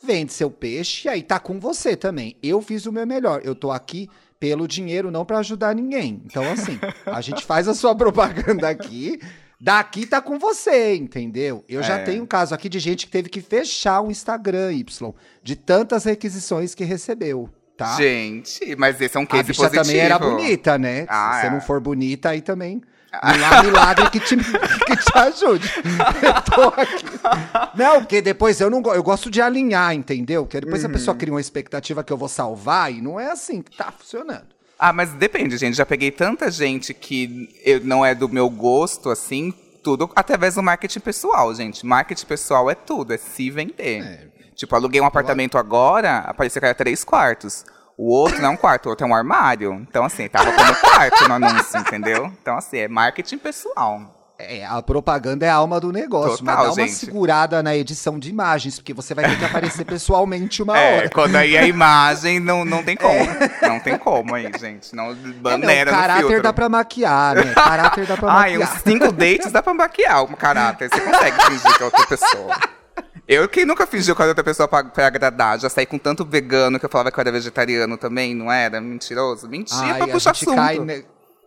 vende 0.04 0.32
seu 0.32 0.52
peixe 0.52 1.08
e 1.08 1.10
aí 1.10 1.24
tá 1.24 1.40
com 1.40 1.60
você 1.60 1.96
também. 1.96 2.38
Eu 2.44 2.62
fiz 2.62 2.86
o 2.86 2.92
meu 2.92 3.08
melhor. 3.08 3.42
Eu 3.44 3.56
tô 3.56 3.72
aqui 3.72 4.08
pelo 4.46 4.68
dinheiro, 4.68 5.10
não 5.10 5.26
pra 5.26 5.40
ajudar 5.40 5.74
ninguém. 5.74 6.22
Então, 6.24 6.44
assim, 6.52 6.80
a 7.06 7.20
gente 7.20 7.44
faz 7.44 7.68
a 7.68 7.74
sua 7.74 7.96
propaganda 7.96 8.70
aqui. 8.70 9.20
Daqui 9.60 10.06
tá 10.06 10.22
com 10.22 10.38
você, 10.38 10.96
entendeu? 10.96 11.64
Eu 11.68 11.82
já 11.82 11.96
É. 11.98 12.04
tenho 12.04 12.22
um 12.24 12.26
caso 12.28 12.54
aqui 12.54 12.70
de 12.70 12.78
gente 12.78 13.06
que 13.08 13.12
teve 13.12 13.28
que 13.30 13.42
fechar 13.42 14.02
o 14.02 14.12
Instagram, 14.12 14.72
Y, 14.74 15.14
de 15.42 15.56
tantas 15.56 16.04
requisições 16.04 16.76
que 16.76 16.84
recebeu, 16.84 17.50
tá? 17.76 17.96
Gente, 17.98 18.76
mas 18.76 19.02
esse 19.02 19.18
é 19.18 19.20
um 19.20 19.24
a 19.24 19.28
case 19.28 19.44
bicha 19.48 19.64
positivo. 19.64 19.84
também 19.86 20.00
era 20.00 20.20
bonita, 20.20 20.78
né? 20.78 21.06
Ah, 21.10 21.32
Se 21.36 21.42
você 21.42 21.48
é. 21.48 21.50
não 21.50 21.62
for 21.62 21.80
bonita, 21.80 22.30
aí 22.30 22.42
também. 22.42 22.82
Há 23.22 23.64
milagre 23.64 24.10
que 24.10 24.20
te, 24.20 24.36
que 24.38 24.96
te 24.98 25.18
ajude. 25.18 25.72
Eu 26.22 26.42
tô 26.42 26.62
aqui. 26.82 27.06
Não, 27.76 28.00
porque 28.02 28.22
depois 28.22 28.60
eu 28.62 28.70
não 28.70 28.82
eu 28.94 29.04
gosto 29.04 29.30
de 29.32 29.42
alinhar, 29.42 29.94
entendeu? 29.94 30.44
Porque 30.46 30.62
depois 30.62 30.84
a 30.84 30.88
Uhum. 30.88 30.94
pessoa 30.94 31.16
cria 31.16 31.34
uma 31.34 31.42
expectativa 31.42 32.04
que 32.04 32.12
eu 32.14 32.18
vou 32.18 32.28
salvar 32.30 32.92
e 32.92 33.02
não 33.02 33.20
é 33.20 33.32
assim 33.32 33.62
que 33.62 33.76
tá 33.76 33.92
funcionando. 33.98 34.48
Ah, 34.78 34.92
mas 34.92 35.12
depende, 35.14 35.58
gente. 35.58 35.76
Já 35.78 35.86
peguei 35.86 36.12
tanta 36.12 36.52
gente 36.52 36.94
que 36.94 37.50
eu, 37.64 37.80
não 37.84 38.06
é 38.06 38.14
do 38.14 38.28
meu 38.28 38.50
gosto, 38.50 39.10
assim, 39.10 39.54
tudo 39.84 40.10
através 40.16 40.56
do 40.56 40.64
marketing 40.64 41.00
pessoal, 41.00 41.54
gente. 41.56 41.86
Marketing 41.86 42.26
pessoal 42.26 42.70
é 42.70 42.76
tudo, 42.76 43.14
é 43.14 43.18
se 43.18 43.50
vender. 43.50 44.02
É. 44.04 44.28
Tipo, 44.56 44.76
aluguei 44.76 45.00
um 45.02 45.06
apartamento 45.06 45.58
agora, 45.58 46.20
apareceu 46.20 46.60
que 46.62 46.66
era 46.66 46.76
três 46.76 47.04
quartos. 47.04 47.66
O 47.98 48.14
outro 48.14 48.40
não 48.42 48.50
é 48.50 48.52
um 48.52 48.58
quarto, 48.58 48.88
o 48.88 48.90
outro 48.90 49.06
é 49.06 49.10
um 49.10 49.16
armário. 49.16 49.74
Então, 49.90 50.04
assim, 50.04 50.28
tava 50.28 50.52
como 50.52 50.76
quarto 50.76 51.28
no 51.30 51.36
anúncio, 51.36 51.80
entendeu? 51.80 52.32
Então, 52.42 52.58
assim, 52.58 52.78
é 52.80 52.88
marketing 52.88 53.38
pessoal. 53.38 54.12
É, 54.38 54.66
a 54.66 54.82
propaganda 54.82 55.46
é 55.46 55.50
a 55.50 55.56
alma 55.56 55.80
do 55.80 55.94
negócio, 55.94 56.44
mas 56.44 56.56
Total, 56.58 56.76
dá 56.76 56.82
uma 56.82 56.88
gente. 56.88 56.92
segurada 56.98 57.64
na 57.64 57.74
edição 57.74 58.20
de 58.20 58.30
imagens, 58.30 58.76
porque 58.78 58.94
você 58.94 59.14
vai 59.14 59.24
ter 59.30 59.40
que 59.40 59.46
aparecer 59.46 59.86
pessoalmente 59.86 60.62
uma 60.62 60.76
É, 60.78 60.98
hora. 60.98 61.10
quando 61.10 61.38
aí 61.38 61.58
a 61.58 61.66
imagem 61.66 62.42
não, 62.42 62.66
não 62.66 62.84
tem 62.84 62.98
como. 62.98 63.18
Não 63.62 63.80
tem 63.80 63.98
como 63.98 64.36
aí, 64.36 64.52
gente. 64.60 64.94
Não, 64.94 65.12
É, 65.12 65.16
não, 65.16 65.32
bandeira 65.36 65.90
no 65.90 65.98
caráter 65.98 66.42
dá 66.42 66.52
pra 66.52 66.68
maquiar, 66.68 67.36
né? 67.36 67.54
Caráter 67.54 68.06
dá 68.06 68.18
pra 68.18 68.34
Ai, 68.34 68.58
uns 68.58 68.60
maquiar. 68.66 68.82
cinco 68.84 69.12
dates 69.14 69.52
dá 69.54 69.64
pra 69.64 69.74
maquiar 69.74 70.24
o 70.24 70.36
caráter. 70.36 70.90
Você 70.90 71.00
consegue 71.00 71.46
fingir 71.46 71.78
que 71.78 71.82
é 71.82 71.86
outra 71.86 72.06
pessoa. 72.06 72.56
Eu 73.28 73.48
quem 73.50 73.66
nunca 73.66 73.88
fingiu 73.88 74.16
com 74.16 74.22
a 74.22 74.28
outra 74.28 74.44
pessoa 74.44 74.68
pra, 74.68 74.84
pra 74.84 75.08
agradar. 75.08 75.60
Já 75.60 75.70
saí 75.70 75.86
com 75.86 75.98
tanto 75.98 76.24
vegano 76.24 76.80
que 76.80 76.86
eu 76.86 76.90
falava 76.90 77.12
que 77.12 77.18
eu 77.20 77.22
era 77.22 77.32
vegetariano 77.32 77.98
também, 77.98 78.36
não 78.36 78.52
era? 78.52 78.80
Mentiroso? 78.80 79.48
Mentira 79.50 79.80
Ai, 79.82 79.98
pra 79.98 80.06
a 80.06 80.10
puxar 80.10 80.32
assunto. 80.32 80.56
cai, 80.56 80.78
ne- 80.80 81.06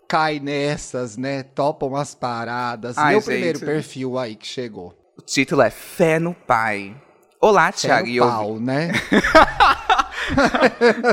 cai 0.09 0.41
nessas, 0.41 1.17
né? 1.17 1.45
Topa 1.45 1.87
umas 1.87 2.15
paradas. 2.15 2.99
Ai, 2.99 3.13
Meu 3.13 3.21
gente. 3.21 3.27
primeiro 3.31 3.61
perfil 3.61 4.19
aí 4.19 4.35
que 4.35 4.47
chegou. 4.47 4.93
O 5.17 5.23
título 5.23 5.63
é 5.63 5.71
Fé 5.71 6.19
no 6.19 6.35
Pai. 6.35 6.97
Olá, 7.41 7.71
Thiago. 7.71 8.09
e 8.09 8.17
eu- 8.17 8.27
pau, 8.27 8.59
né? 8.59 8.91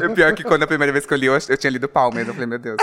É 0.03 0.09
pior 0.09 0.33
que 0.33 0.43
quando 0.43 0.63
a 0.63 0.67
primeira 0.67 0.91
vez 0.91 1.05
que 1.05 1.13
eu 1.13 1.17
li, 1.17 1.27
eu, 1.27 1.33
eu 1.47 1.57
tinha 1.57 1.71
lido 1.71 1.87
pau 1.87 2.11
mesmo. 2.13 2.31
Eu 2.31 2.33
falei, 2.33 2.47
meu 2.49 2.59
Deus. 2.59 2.75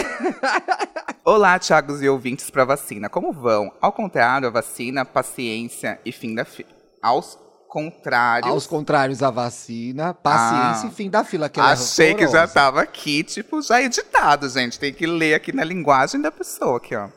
Olá, 1.25 1.59
Thiagos 1.59 2.01
e 2.03 2.09
ouvintes 2.09 2.49
pra 2.49 2.65
vacina. 2.65 3.11
Como 3.11 3.33
vão? 3.35 3.71
Ao 3.83 3.93
contrário, 3.93 4.49
a 4.49 4.51
vacina, 4.51 5.05
paciência 5.05 6.01
e 6.07 6.11
fim 6.11 6.35
da 6.35 6.47
fila. 6.47 6.71
Aos 7.03 7.39
contrários. 7.73 8.53
Aos 8.53 8.67
contrários 8.67 9.23
à 9.23 9.31
vacina, 9.31 10.13
paciência 10.13 10.89
Ah. 10.89 10.93
e 10.93 10.95
fim 10.95 11.09
da 11.09 11.25
fila. 11.25 11.49
Que 11.49 11.59
é 11.59 11.63
Achei 11.63 12.15
que 12.15 12.29
já 12.29 12.47
tava 12.47 12.83
aqui, 12.83 13.25
tipo, 13.25 13.63
já 13.63 13.81
editado, 13.81 14.47
gente. 14.51 14.79
Tem 14.79 14.93
que 14.93 15.07
ler 15.07 15.33
aqui 15.33 15.53
na 15.55 15.65
linguagem 15.65 16.21
da 16.21 16.31
pessoa, 16.31 16.77
aqui, 16.77 16.95
ó. 16.95 17.09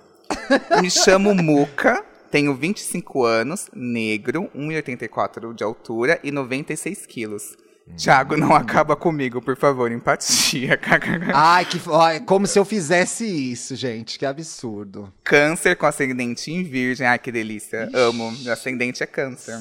Me 0.81 0.89
chamo 0.89 1.35
Muca, 1.35 2.01
tenho 2.31 2.55
25 2.55 3.25
anos, 3.25 3.67
negro, 3.75 4.49
1,84 4.55 5.53
de 5.53 5.61
altura 5.61 6.21
e 6.23 6.31
96 6.31 7.05
quilos. 7.05 7.57
Tiago, 7.97 8.37
não 8.37 8.55
acaba 8.55 8.95
comigo, 8.95 9.41
por 9.41 9.57
favor, 9.57 9.91
empatia. 9.91 10.79
Ai, 11.35 11.65
que, 11.65 11.79
é 12.13 12.19
como 12.21 12.47
se 12.47 12.57
eu 12.57 12.63
fizesse 12.63 13.25
isso, 13.25 13.75
gente. 13.75 14.17
Que 14.17 14.25
absurdo. 14.25 15.13
câncer 15.21 15.75
com 15.75 15.85
ascendente 15.85 16.49
em 16.49 16.63
virgem. 16.63 17.05
Ai, 17.05 17.19
que 17.19 17.31
delícia. 17.31 17.89
Amo. 17.93 18.31
Meu 18.41 18.53
ascendente 18.53 19.03
é 19.03 19.05
câncer. 19.05 19.59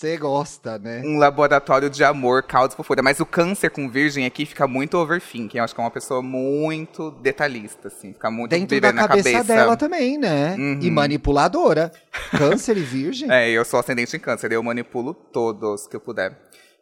Você 0.00 0.16
gosta, 0.16 0.78
né? 0.78 1.02
Um 1.04 1.18
laboratório 1.18 1.90
de 1.90 2.02
amor, 2.02 2.42
causa 2.44 2.74
fofura. 2.74 3.02
Mas 3.02 3.20
o 3.20 3.26
câncer 3.26 3.68
com 3.68 3.86
virgem 3.86 4.24
aqui 4.24 4.46
fica 4.46 4.66
muito 4.66 4.96
overthinking. 4.96 5.58
Eu 5.58 5.64
acho 5.64 5.74
que 5.74 5.80
é 5.82 5.84
uma 5.84 5.90
pessoa 5.90 6.22
muito 6.22 7.10
detalhista, 7.10 7.88
assim. 7.88 8.14
Fica 8.14 8.30
muito 8.30 8.48
Dentro 8.50 8.80
da 8.80 8.94
na 8.94 9.06
cabeça, 9.06 9.30
cabeça. 9.30 9.54
dela 9.54 9.76
também, 9.76 10.16
né? 10.16 10.56
Uhum. 10.58 10.78
E 10.80 10.90
manipuladora. 10.90 11.92
Câncer 12.32 12.78
e 12.78 12.80
virgem. 12.80 13.30
É, 13.30 13.50
eu 13.50 13.62
sou 13.62 13.78
ascendente 13.78 14.16
em 14.16 14.20
câncer. 14.20 14.50
Eu 14.52 14.62
manipulo 14.62 15.12
todos 15.12 15.86
que 15.86 15.96
eu 15.96 16.00
puder. 16.00 16.34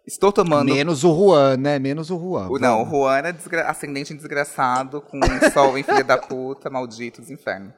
Estou 0.07 0.31
tomando... 0.31 0.73
Menos 0.73 1.03
o 1.03 1.13
Juan, 1.13 1.57
né? 1.57 1.77
Menos 1.81 2.13
o 2.13 2.19
Juan. 2.21 2.49
O- 2.49 2.59
Não, 2.61 2.85
o. 2.85 2.89
Juan 2.89 3.19
é 3.19 3.33
desgra- 3.33 3.69
ascendente 3.69 4.13
em 4.13 4.17
desgraçado, 4.17 5.01
com 5.01 5.19
um 5.19 5.51
sol 5.53 5.77
em 5.77 5.83
filha 5.83 6.05
da 6.05 6.17
puta, 6.19 6.71
maldito 6.71 7.21
dos 7.21 7.33
infernos. 7.33 7.73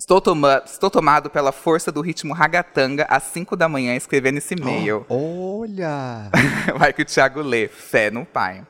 Estou, 0.00 0.18
toma- 0.18 0.62
Estou 0.64 0.90
tomado 0.90 1.28
pela 1.28 1.52
força 1.52 1.92
do 1.92 2.00
ritmo 2.00 2.32
ragatanga 2.32 3.04
às 3.10 3.22
5 3.24 3.54
da 3.54 3.68
manhã 3.68 3.94
escrevendo 3.94 4.38
esse 4.38 4.54
e-mail. 4.54 5.04
Olha! 5.10 6.30
Vai 6.78 6.90
que 6.94 7.02
o 7.02 7.04
Thiago 7.04 7.42
lê. 7.42 7.68
Fé 7.68 8.10
no 8.10 8.24
pai. 8.24 8.66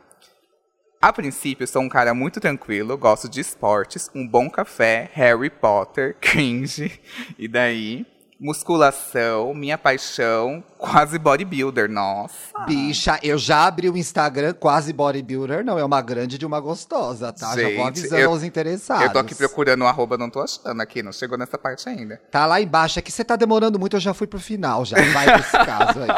A 1.00 1.12
princípio, 1.12 1.68
sou 1.68 1.82
um 1.82 1.88
cara 1.88 2.12
muito 2.12 2.40
tranquilo, 2.40 2.99
gosto 2.99 3.28
de 3.28 3.40
esportes, 3.40 4.10
um 4.12 4.26
bom 4.26 4.50
café, 4.50 5.08
Harry 5.14 5.49
Potter, 5.49 6.16
cringe, 6.20 7.00
e 7.38 7.46
daí, 7.46 8.04
musculação, 8.40 9.52
minha 9.52 9.76
paixão, 9.76 10.64
quase 10.78 11.18
bodybuilder, 11.18 11.90
nossa. 11.90 12.35
Bicha, 12.66 13.18
eu 13.23 13.37
já 13.37 13.66
abri 13.66 13.90
o 13.90 13.97
Instagram 13.99 14.54
quase 14.54 14.92
bodybuilder, 14.94 15.62
não, 15.62 15.78
é 15.78 15.85
uma 15.85 16.00
grande 16.00 16.38
de 16.38 16.47
uma 16.47 16.59
gostosa, 16.59 17.32
tá? 17.35 17.49
já 17.54 17.62
vou 17.62 17.70
Gente, 17.70 17.80
avisando 17.88 18.23
eu- 18.23 18.30
aos 18.30 18.42
interessados. 18.42 19.04
Eu 19.04 19.12
tô 19.12 19.18
aqui 19.18 19.35
procurando 19.35 19.82
o 19.82 19.87
arroba, 19.87 20.16
não 20.16 20.30
tô 20.30 20.40
achando 20.40 20.80
aqui, 20.80 21.02
não 21.02 21.12
chegou 21.12 21.37
nessa 21.37 21.59
parte 21.59 21.87
ainda. 21.88 22.18
Tá 22.30 22.47
lá 22.47 22.61
embaixo, 22.62 22.99
é 22.99 23.02
que 23.02 23.12
você 23.12 23.23
tá 23.23 23.37
demorando 23.37 23.78
muito, 23.78 23.97
eu 23.97 24.00
já 24.00 24.14
fui 24.14 24.26
pro 24.26 24.40
final, 24.40 24.87
já 24.87 24.97
vai 25.12 25.25
pra 25.26 25.38
esse 25.40 25.52
caso 25.66 26.00
aí. 26.00 26.09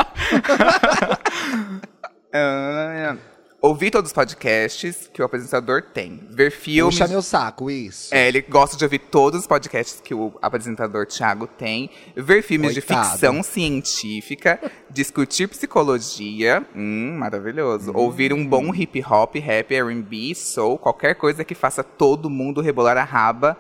Ah, 3.63 3.69
ouvi 3.69 3.91
todos 3.91 4.11
os 4.11 4.13
podcasts 4.13 5.09
que 5.13 5.23
o 5.23 5.25
apresentador 5.25 5.83
tem. 5.83 6.21
Ver 6.31 6.51
filmes. 6.51 6.99
Puxa 6.99 7.09
meu 7.09 7.23
saco, 7.23 7.71
isso. 7.71 8.15
É, 8.15 8.29
ele 8.29 8.43
gosta 8.43 8.77
de 8.77 8.85
ouvir 8.85 8.99
todos 8.99 9.41
os 9.41 9.47
podcasts 9.47 10.01
que 10.01 10.13
o 10.15 10.33
apresentador 10.43 11.07
Thiago 11.07 11.47
tem, 11.47 11.89
ver 12.17 12.43
filmes 12.43 12.75
Coitado. 12.75 13.03
de 13.03 13.11
ficção 13.11 13.43
científica, 13.43 14.61
discutir 14.91 15.49
psicologia, 15.49 16.67
hum, 16.75 17.17
maravilhoso. 17.19 17.93
Ouvir 17.95 18.33
um 18.33 18.47
bom 18.47 18.75
hip 18.75 19.03
hop, 19.09 19.37
rap, 19.37 19.73
R&B, 19.73 20.35
soul, 20.35 20.79
qualquer 20.79 21.15
coisa 21.15 21.45
que 21.45 21.55
faça 21.55 21.85
todo 21.85 22.29
mundo 22.29 22.61
rebolar 22.61 22.97
a 22.97 23.05
raba, 23.05 23.57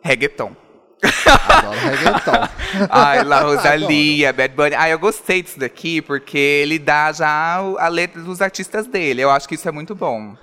reggaeton. 0.00 0.54
Adoro 1.02 1.78
reggaeton. 1.78 2.48
Ai, 2.90 3.24
La 3.24 3.40
Rosalia, 3.40 4.32
Bad 4.32 4.54
Bunny. 4.54 4.74
Ai, 4.74 4.92
eu 4.92 4.98
gostei 4.98 5.42
disso 5.42 5.58
daqui 5.58 6.00
porque 6.02 6.38
ele 6.38 6.78
dá 6.78 7.12
já 7.12 7.56
a 7.56 7.88
letra 7.88 8.20
dos 8.22 8.40
artistas 8.40 8.86
dele. 8.86 9.22
Eu 9.22 9.30
acho 9.30 9.48
que 9.48 9.54
isso 9.54 9.68
é 9.68 9.72
muito 9.72 9.94
bom. 9.94 10.34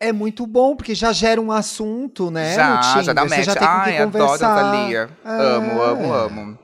É 0.00 0.12
muito 0.12 0.46
bom, 0.46 0.76
porque 0.76 0.94
já 0.94 1.12
gera 1.12 1.40
um 1.40 1.50
assunto, 1.52 2.30
né? 2.30 2.54
Já, 2.54 3.02
já 3.02 3.12
dá 3.12 3.22
Você 3.22 3.36
match. 3.36 3.44
já 3.46 3.54
tem 3.54 3.68
Ai, 3.68 3.98
adoro 3.98 4.10
conversar. 4.26 4.62
Rosalia. 4.62 5.08
É. 5.24 5.28
Amo, 5.30 5.82
amo, 5.82 6.12
amo. 6.12 6.58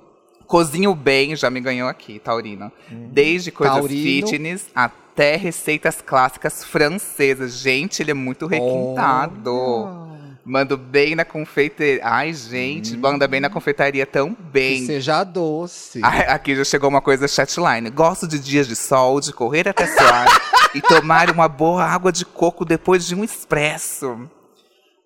Cozinho 0.46 0.94
bem, 0.94 1.36
já 1.36 1.48
me 1.48 1.60
ganhou 1.60 1.88
aqui, 1.88 2.18
Taurino. 2.18 2.72
Desde 2.90 3.52
coisas 3.52 3.76
Taurino. 3.78 4.26
fitness 4.26 4.66
até 4.74 5.36
receitas 5.36 6.02
clássicas 6.04 6.64
francesas. 6.64 7.52
Gente, 7.54 8.02
ele 8.02 8.10
é 8.10 8.14
muito 8.14 8.46
requintado. 8.46 9.54
Olha. 9.54 10.29
Mando 10.50 10.76
bem 10.76 11.14
na 11.14 11.24
confeitaria. 11.24 12.00
Ai, 12.02 12.34
gente, 12.34 12.96
manda 12.96 13.28
bem 13.28 13.38
na 13.38 13.48
confeitaria 13.48 14.04
Que 14.04 14.10
também. 14.10 14.84
seja 14.84 15.22
doce. 15.22 16.00
Ai, 16.02 16.26
Aqui 16.26 16.56
já 16.56 16.64
chegou 16.64 16.88
uma 16.88 17.00
coisa 17.00 17.28
chatline. 17.28 17.88
Gosto 17.88 18.26
de 18.26 18.36
dias 18.40 18.66
de 18.66 18.74
sol, 18.74 19.20
de 19.20 19.32
correr 19.32 19.68
até 19.68 19.86
suar 19.86 20.26
e 20.74 20.82
tomar 20.82 21.30
uma 21.30 21.46
boa 21.46 21.84
água 21.84 22.10
de 22.10 22.24
coco 22.24 22.64
depois 22.64 23.06
de 23.06 23.14
um 23.14 23.22
expresso. 23.22 24.28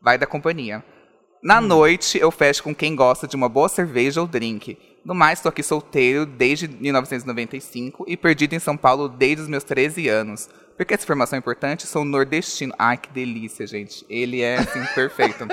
Vai 0.00 0.16
da 0.16 0.26
companhia. 0.26 0.82
Na 1.42 1.60
noite, 1.60 2.18
eu 2.18 2.30
fecho 2.30 2.62
com 2.62 2.74
quem 2.74 2.96
gosta 2.96 3.28
de 3.28 3.36
uma 3.36 3.50
boa 3.50 3.68
cerveja 3.68 4.22
ou 4.22 4.26
drink. 4.26 4.78
No 5.04 5.14
mais, 5.14 5.40
estou 5.40 5.50
aqui 5.50 5.62
solteiro 5.62 6.24
desde 6.24 6.66
1995 6.66 8.06
e 8.08 8.16
perdido 8.16 8.54
em 8.54 8.58
São 8.58 8.78
Paulo 8.78 9.10
desde 9.10 9.42
os 9.42 9.48
meus 9.48 9.62
13 9.62 10.08
anos. 10.08 10.48
Por 10.76 10.84
que 10.84 10.94
essa 10.94 11.04
informação 11.04 11.36
é 11.36 11.38
importante? 11.38 11.86
Sou 11.86 12.04
nordestino. 12.04 12.74
Ai, 12.78 12.96
que 12.96 13.08
delícia, 13.10 13.66
gente. 13.66 14.04
Ele 14.08 14.42
é, 14.42 14.56
assim, 14.58 14.82
perfeito. 14.94 15.46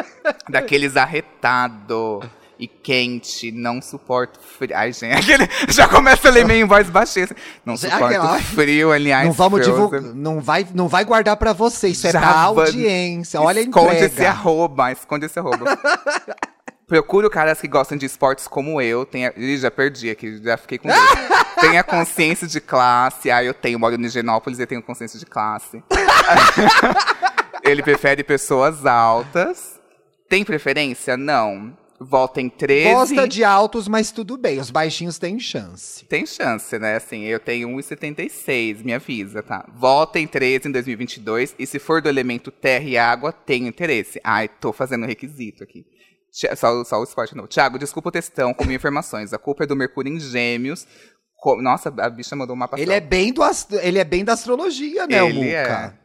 Daqueles 0.49 0.97
arretado 0.97 2.21
e 2.57 2.67
quente, 2.67 3.51
não 3.51 3.81
suporto 3.81 4.39
frio. 4.39 4.71
Ai, 4.75 4.91
gente, 4.93 5.13
aquele, 5.17 5.47
já 5.69 5.87
começa 5.87 6.27
a 6.27 6.31
ler 6.31 6.45
meio 6.45 6.63
em 6.63 6.67
voz 6.67 6.89
baixinha. 6.89 7.25
assim, 7.25 7.33
Não 7.65 7.75
suporto 7.77 8.03
aquela- 8.05 8.39
frio, 8.39 8.91
aliás. 8.91 9.25
não 9.25 9.33
vamos 9.33 9.65
divulgar, 9.65 10.01
não 10.01 10.39
vai, 10.39 10.67
não 10.73 10.87
vai 10.87 11.03
guardar 11.03 11.37
pra 11.37 11.53
você, 11.53 11.87
isso 11.89 12.05
é 12.07 12.11
Já 12.11 12.19
pra 12.19 12.31
va- 12.31 12.41
audiência. 12.43 13.41
Olha 13.41 13.59
a 13.61 13.63
Esconde 13.63 13.95
esse 13.95 14.05
entrega. 14.05 14.29
arroba, 14.29 14.91
esconde 14.91 15.25
esse 15.25 15.39
arroba. 15.39 15.65
Procuro 16.91 17.29
caras 17.29 17.62
que 17.62 17.69
gostam 17.69 17.98
de 17.98 18.05
esportes 18.05 18.50
como 18.50 18.81
eu. 18.81 19.05
Tenha... 19.05 19.31
Ih, 19.38 19.57
já 19.57 19.71
perdi 19.71 20.10
aqui, 20.10 20.43
já 20.43 20.57
fiquei 20.57 20.77
com 20.77 20.89
Deus. 20.89 21.00
Tenha 21.62 21.81
consciência 21.86 22.45
de 22.45 22.60
classe. 22.60 23.31
Ah, 23.31 23.41
eu 23.41 23.53
tenho, 23.53 23.79
moro 23.79 23.95
em 23.95 24.05
Higienópolis 24.05 24.60
e 24.60 24.65
tenho 24.65 24.83
consciência 24.83 25.17
de 25.17 25.25
classe. 25.25 25.81
Ele 27.63 27.81
prefere 27.81 28.25
pessoas 28.25 28.86
altas. 28.86 29.79
Tem 30.27 30.43
preferência? 30.43 31.15
Não. 31.15 31.77
Volta 31.98 32.41
em 32.41 32.50
13. 32.50 32.93
Gosta 32.93 33.25
de 33.25 33.45
altos, 33.45 33.88
mas 33.88 34.12
tudo 34.12 34.36
bem, 34.38 34.60
os 34.60 34.69
baixinhos 34.69 35.17
têm 35.17 35.39
chance. 35.39 36.03
Tem 36.03 36.25
chance, 36.25 36.77
né? 36.77 36.98
Assim, 36.98 37.24
eu 37.24 37.39
tenho 37.39 37.69
1,76, 37.69 38.83
me 38.83 38.93
avisa, 38.93 39.41
tá? 39.41 39.65
Volta 39.74 40.19
em 40.19 40.27
13 40.27 40.67
em 40.67 40.71
2022 40.74 41.55
e 41.57 41.65
se 41.65 41.79
for 41.79 42.01
do 42.01 42.10
elemento 42.10 42.51
terra 42.51 42.83
e 42.83 42.98
água, 42.98 43.31
tenho 43.31 43.67
interesse. 43.67 44.19
Ai, 44.25 44.50
tô 44.50 44.74
fazendo 44.74 45.05
requisito 45.05 45.63
aqui. 45.63 45.86
Só, 46.31 46.83
só 46.85 47.00
o 47.00 47.03
esporte 47.03 47.35
não. 47.35 47.45
Tiago, 47.45 47.77
desculpa 47.77 48.09
o 48.09 48.11
textão 48.11 48.53
com 48.53 48.63
mil 48.65 48.75
informações. 48.75 49.33
A 49.33 49.38
culpa 49.38 49.63
é 49.63 49.67
do 49.67 49.75
Mercúrio 49.75 50.13
em 50.13 50.19
Gêmeos. 50.19 50.88
Nossa, 51.59 51.93
a 52.00 52.09
bicha 52.09 52.35
mandou 52.35 52.55
uma 52.55 52.69
Ele 52.77 52.93
é 52.93 53.00
bem 53.00 53.33
do 53.33 53.43
ast- 53.43 53.73
ele 53.73 53.97
é 54.00 54.03
bem 54.03 54.23
da 54.23 54.33
astrologia, 54.33 55.07
né, 55.07 55.21
o 55.23 55.27
Ele 55.27 55.39
Muca? 55.45 55.95
é. 55.97 56.01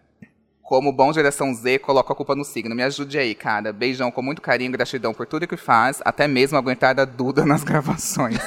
Como 0.63 0.91
bom 0.93 1.13
geração 1.13 1.55
Z, 1.55 1.79
coloca 1.79 2.13
a 2.13 2.17
culpa 2.17 2.35
no 2.35 2.43
signo. 2.45 2.75
Me 2.75 2.83
ajude 2.83 3.17
aí, 3.19 3.37
cara. 3.37 3.73
Beijão 3.73 4.11
com 4.11 4.21
muito 4.21 4.43
carinho, 4.43 4.73
gratidão 4.73 5.15
por 5.15 5.25
tudo 5.27 5.47
que 5.47 5.57
faz, 5.57 6.01
até 6.05 6.27
mesmo 6.27 6.59
aguentar 6.59 6.93
da 6.93 7.05
Duda 7.05 7.45
nas 7.47 7.63
gravações. 7.65 8.39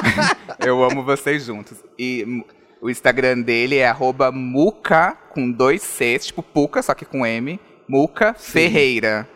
Eu 0.60 0.82
amo 0.84 1.02
vocês 1.04 1.42
juntos. 1.44 1.78
E 1.98 2.44
o 2.82 2.90
Instagram 2.90 3.40
dele 3.40 3.76
é 3.78 3.88
arroba 3.88 4.30
muca, 4.30 5.16
com 5.30 5.50
dois 5.50 5.82
Cs, 5.82 6.26
tipo 6.26 6.42
Puca, 6.42 6.82
só 6.82 6.92
que 6.94 7.06
com 7.06 7.24
M, 7.24 7.58
Muca 7.88 8.34
Ferreira. 8.34 9.26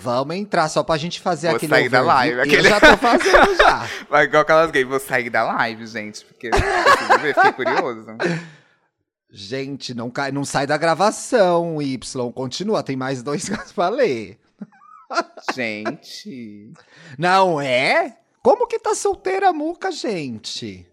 Vamos 0.00 0.36
entrar 0.36 0.68
só 0.68 0.82
pra 0.82 0.96
gente 0.96 1.20
fazer 1.20 1.48
Vou 1.48 1.56
aquele 1.56 1.70
sair 1.70 1.88
da 1.88 2.00
live, 2.00 2.36
Eu 2.36 2.42
aquele- 2.42 2.68
já 2.68 2.80
tô 2.80 2.96
fazendo 2.96 3.56
já. 3.56 3.88
Vai 4.08 4.24
igual 4.24 4.42
aquelas 4.42 4.70
gays, 4.70 4.86
vou 4.86 5.00
sair 5.00 5.28
da 5.30 5.42
live, 5.42 5.86
gente, 5.86 6.24
porque 6.24 6.50
ver, 6.50 7.34
fiquei 7.34 7.52
curioso. 7.52 8.06
Gente, 9.30 9.92
não, 9.94 10.08
cai, 10.10 10.32
não 10.32 10.44
sai 10.44 10.66
da 10.66 10.76
gravação, 10.76 11.82
Y. 11.82 12.32
Continua, 12.32 12.82
tem 12.82 12.96
mais 12.96 13.22
dois 13.22 13.48
casos 13.48 13.72
pra 13.74 13.88
ler. 13.88 14.38
Gente. 15.54 16.72
Não 17.18 17.60
é? 17.60 18.16
Como 18.42 18.66
que 18.66 18.78
tá 18.78 18.94
solteira 18.94 19.48
a 19.48 19.52
Muca, 19.52 19.90
gente? 19.90 20.86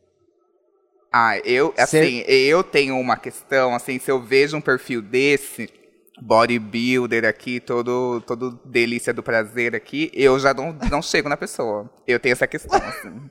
Ah, 1.13 1.37
eu, 1.45 1.73
assim, 1.77 2.23
eu 2.27 2.61
tenho 2.63 2.99
uma 2.99 3.15
questão, 3.15 3.73
assim, 3.73 3.99
se 3.99 4.11
eu 4.11 4.21
vejo 4.21 4.57
um 4.57 4.61
perfil 4.61 5.01
desse, 5.01 5.69
bodybuilder 6.21 7.25
aqui, 7.25 7.59
todo, 7.59 8.21
todo 8.25 8.59
delícia 8.65 9.13
do 9.13 9.23
prazer 9.23 9.75
aqui, 9.75 10.11
eu 10.13 10.39
já 10.39 10.53
não, 10.53 10.75
não 10.89 11.01
chego 11.01 11.29
na 11.29 11.37
pessoa. 11.37 11.89
Eu 12.07 12.19
tenho 12.19 12.33
essa 12.33 12.47
questão, 12.47 12.77
assim. 12.79 13.29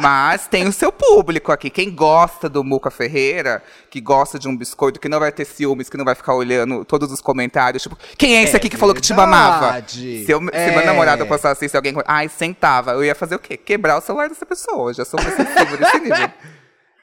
Mas 0.00 0.46
tem 0.48 0.66
o 0.66 0.72
seu 0.72 0.90
público 0.90 1.52
aqui. 1.52 1.68
Quem 1.68 1.94
gosta 1.94 2.48
do 2.48 2.64
Muca 2.64 2.90
Ferreira, 2.90 3.62
que 3.90 4.00
gosta 4.00 4.38
de 4.38 4.48
um 4.48 4.56
biscoito, 4.56 4.98
que 4.98 5.10
não 5.10 5.20
vai 5.20 5.30
ter 5.30 5.44
ciúmes, 5.44 5.90
que 5.90 5.96
não 5.98 6.06
vai 6.06 6.14
ficar 6.14 6.34
olhando 6.34 6.86
todos 6.86 7.12
os 7.12 7.20
comentários, 7.20 7.82
tipo, 7.82 7.96
quem 8.16 8.38
é 8.38 8.42
esse 8.42 8.54
É 8.54 8.56
aqui 8.56 8.70
que 8.70 8.78
falou 8.78 8.94
que 8.94 9.00
te 9.02 9.12
mamava? 9.12 9.66
verdade. 9.72 10.24
Se, 10.24 10.32
eu, 10.32 10.40
se 10.40 10.48
É. 10.52 10.70
meu 10.74 10.86
namorado 10.86 11.26
passasse 11.26 11.66
isso, 11.66 11.76
alguém. 11.76 11.94
Ai, 12.06 12.30
sentava. 12.30 12.92
Eu 12.92 13.04
ia 13.04 13.14
fazer 13.14 13.34
o 13.34 13.38
quê? 13.38 13.58
Quebrar 13.58 13.98
o 13.98 14.00
celular 14.00 14.28
dessa 14.30 14.46
pessoa. 14.46 14.90
Eu 14.90 14.94
já 14.94 15.04
sou 15.04 15.20
mais 15.22 15.34
sensível 15.36 15.76
desse 15.76 15.98
nível. 16.00 16.30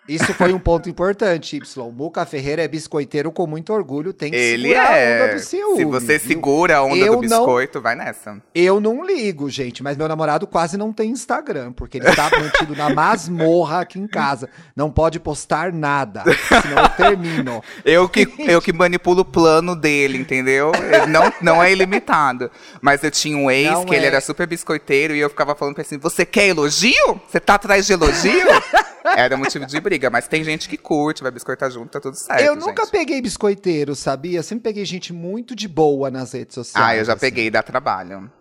Isso 0.07 0.33
foi 0.35 0.53
um 0.53 0.59
ponto 0.59 0.87
importante, 0.89 1.55
Y. 1.57 1.91
Muca 1.91 2.25
Ferreira 2.25 2.63
é 2.63 2.67
biscoiteiro 2.67 3.31
com 3.31 3.47
muito 3.47 3.73
orgulho, 3.73 4.13
tem 4.13 4.29
que 4.31 4.37
Ele 4.37 4.69
segurar 4.69 4.85
a 4.87 4.91
onda 4.91 4.97
é. 4.97 5.33
do 5.33 5.39
ciúme. 5.39 5.77
Se 5.77 5.85
você 5.85 6.19
segura 6.19 6.77
a 6.77 6.83
onda 6.83 6.95
Eu 6.97 7.15
do 7.19 7.27
não- 7.27 7.39
biscoito, 7.39 7.81
vai 7.81 7.95
nessa. 7.95 8.37
Eu 8.53 8.79
não 8.79 9.03
ligo, 9.05 9.49
gente, 9.49 9.81
mas 9.81 9.97
meu 9.97 10.07
namorado 10.07 10.45
quase 10.45 10.77
não 10.77 10.93
tem 10.93 11.09
Instagram, 11.09 11.71
porque 11.73 11.97
ele 11.97 12.07
está 12.07 12.29
mantido 12.29 12.75
na 12.75 12.89
masmorra 12.89 13.81
aqui 13.81 13.99
em 13.99 14.07
casa. 14.07 14.49
Não 14.75 14.91
pode 14.91 15.19
postar 15.19 15.71
nada, 15.73 16.23
senão 16.47 16.83
eu 16.83 16.89
termino. 16.89 17.63
Eu 17.83 18.07
que, 18.09 18.27
eu 18.39 18.61
que 18.61 18.73
manipulo 18.73 19.21
o 19.21 19.25
plano 19.25 19.75
dele, 19.75 20.17
entendeu? 20.17 20.71
Ele 20.75 21.05
Não, 21.07 21.31
não 21.41 21.63
é 21.63 21.71
ilimitado. 21.71 22.49
Mas 22.81 23.03
eu 23.03 23.11
tinha 23.11 23.37
um 23.37 23.49
ex 23.49 23.71
Não 23.71 23.85
que 23.85 23.93
ele 23.95 24.05
é. 24.05 24.09
era 24.09 24.21
super 24.21 24.47
biscoiteiro 24.47 25.13
e 25.15 25.19
eu 25.19 25.29
ficava 25.29 25.55
falando 25.55 25.75
pra 25.75 25.81
ele 25.81 25.87
assim: 25.87 25.97
você 25.99 26.25
quer 26.25 26.47
elogio? 26.47 27.21
Você 27.27 27.39
tá 27.39 27.55
atrás 27.55 27.85
de 27.85 27.93
elogio? 27.93 28.45
Era 29.15 29.37
motivo 29.37 29.67
de 29.67 29.79
briga, 29.79 29.94
mas 30.11 30.27
tem 30.27 30.43
gente 30.43 30.67
que 30.69 30.77
curte, 30.77 31.21
vai 31.23 31.31
biscoitar 31.31 31.69
junto, 31.71 31.89
tá 31.91 31.99
tudo 31.99 32.15
certo. 32.15 32.41
eu 32.41 32.55
nunca 32.55 32.83
gente. 32.83 32.91
peguei 32.91 33.21
biscoiteiro, 33.21 33.95
sabia? 33.95 34.41
Sempre 34.43 34.63
peguei 34.63 34.85
gente 34.85 35.11
muito 35.13 35.55
de 35.55 35.67
boa 35.67 36.09
nas 36.11 36.33
redes 36.33 36.53
sociais. 36.55 36.87
Ah, 36.87 36.95
eu 36.95 37.03
já 37.05 37.13
assim. 37.13 37.21
peguei, 37.21 37.49
dá 37.49 37.61
trabalho. 37.63 38.31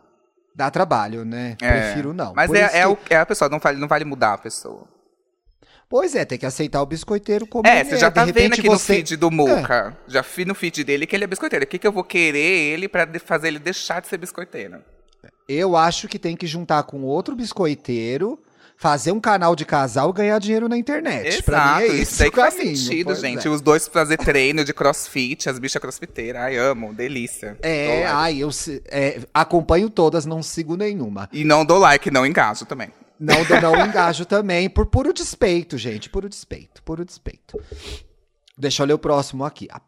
Dá 0.54 0.70
trabalho, 0.70 1.25
né? 1.25 1.56
É. 1.61 1.70
Prefiro 1.70 2.12
não. 2.12 2.32
Mas 2.34 2.52
é, 2.52 2.61
é, 2.61 2.68
que- 2.82 2.87
o, 2.87 2.99
é 3.11 3.16
a 3.16 3.26
pessoa, 3.26 3.49
não 3.49 3.58
vale, 3.58 3.78
não 3.78 3.88
vale 3.88 4.04
mudar 4.04 4.34
a 4.34 4.38
pessoa. 4.38 4.87
Pois 5.88 6.14
é, 6.14 6.25
tem 6.25 6.38
que 6.38 6.46
aceitar 6.46 6.80
o 6.82 6.87
biscoiteiro 6.87 7.46
como 7.46 7.66
É, 7.68 7.84
você 7.84 7.96
já 7.99 8.08
De 8.08 8.14
tá 8.14 8.25
vendo 8.25 8.54
aqui 8.54 8.62
no 8.68 8.70
você- 8.78 8.94
É. 8.94 8.96
feed 8.96 9.16
do 9.16 9.30
Muca. 9.30 9.96
Já 10.08 10.23
vi 10.23 10.44
no 10.44 10.54
feed 10.54 10.82
dele 10.82 11.06
que 11.06 11.14
ele 11.14 11.25
é 11.25 11.26
biscoiteiro. 11.26 11.64
O 11.64 11.68
que, 11.68 11.78
que 11.78 11.87
eu 11.87 11.92
vou 11.92 12.02
querer 12.04 12.38
ele 12.73 12.88
pra 12.88 13.04
de- 13.04 13.18
fazer 13.18 13.49
ele 13.49 13.58
deixar 13.58 14.00
de 14.00 14.08
ser 14.08 14.16
biscoiteiro? 14.16 14.82
Eu 15.49 15.76
acho 15.76 16.08
que 16.08 16.18
tem 16.18 16.37
que 16.37 16.46
juntar 16.46 16.82
com 16.84 17.02
outro 17.02 17.37
biscoiteiro, 17.37 18.38
fazer 18.76 19.12
um 19.12 19.21
canal 19.21 19.57
de 19.57 19.64
casal 19.64 20.11
e 20.11 20.12
ganhar 20.12 20.38
dinheiro 20.38 20.69
na 20.69 20.76
internet. 20.76 21.43
pra 21.43 21.76
mim 21.76 21.83
é 21.83 21.87
Exato, 21.87 22.02
isso 22.02 22.23
aí 22.23 22.28
o 22.28 22.33
que 22.33 22.40
faz 22.40 22.54
caminho, 22.54 22.76
sentido, 22.76 23.14
gente. 23.14 23.47
é. 23.47 23.50
Os 23.50 23.61
dois 23.61 23.88
fazer 23.88 24.19
treino 24.19 24.64
de 24.64 24.75
crossfit, 24.75 25.49
as 25.49 25.59
bichas 25.59 25.81
crossfiteiras. 25.81 26.43
Ai, 26.43 26.57
amo, 26.59 26.93
delícia. 26.93 27.57
Dou 27.62 27.71
É, 27.71 27.88
like. 28.04 28.12
ai, 28.12 28.38
eu 28.38 28.49
é, 28.87 29.21
acompanho 29.33 29.88
todas, 29.88 30.26
não 30.26 30.43
sigo 30.43 30.76
nenhuma. 30.76 31.28
E 31.33 31.45
não 31.45 31.64
dou 31.64 31.78
like, 31.78 32.11
não 32.11 32.26
engajo 32.26 32.66
também. 32.66 32.90
Não, 33.19 33.43
dou- 33.45 33.61
não 33.61 33.75
engajo 33.87 34.25
também, 34.26 34.69
por 34.69 34.87
puro 34.87 35.12
despeito, 35.12 35.78
gente. 35.78 36.11
Puro 36.11 36.28
despeito, 36.28 36.83
puro 36.83 37.04
despeito. 37.04 37.59
Deixa 38.59 38.83
eu 38.83 38.87
ler 38.87 38.95
o 38.95 38.99
próximo 38.99 39.45
aqui. 39.45 39.69
A 39.71 39.81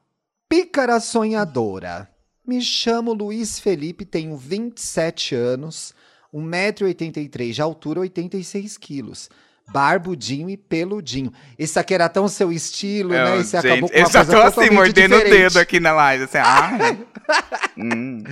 Pícara 0.49 0.99
Sonhadora. 1.01 2.09
Me 2.47 2.63
chamo 2.63 3.13
Luiz 3.13 3.59
Felipe, 3.59 4.05
tenho 4.05 4.37
27 4.37 5.35
anos, 5.35 5.93
1,83m 6.37 7.53
de 7.53 7.63
altura, 7.63 8.01
86 8.01 8.77
quilos. 8.79 9.31
Barbudinho 9.69 10.49
e 10.49 10.57
peludinho. 10.57 11.33
Esse 11.59 11.79
aqui 11.79 11.93
era 11.93 12.09
tão 12.09 12.29
seu 12.29 12.53
estilo, 12.53 13.11
né? 13.11 13.37
Eu, 13.37 13.41
Esse 13.41 13.57
É, 13.57 13.63
gente, 13.63 13.73
acabou 13.73 13.91
com 13.91 13.97
eu 13.97 14.05
uma 14.05 14.11
já 14.11 14.25
coisa 14.25 14.51
tô 14.53 14.61
assim, 14.61 14.71
mordendo 14.71 15.17
o 15.17 15.19
diferente. 15.19 15.43
dedo 15.43 15.59
aqui 15.59 15.81
na 15.81 15.93
live. 15.93 16.25
Assim, 16.25 16.39
ah, 16.39 16.97
hum. 17.77 18.23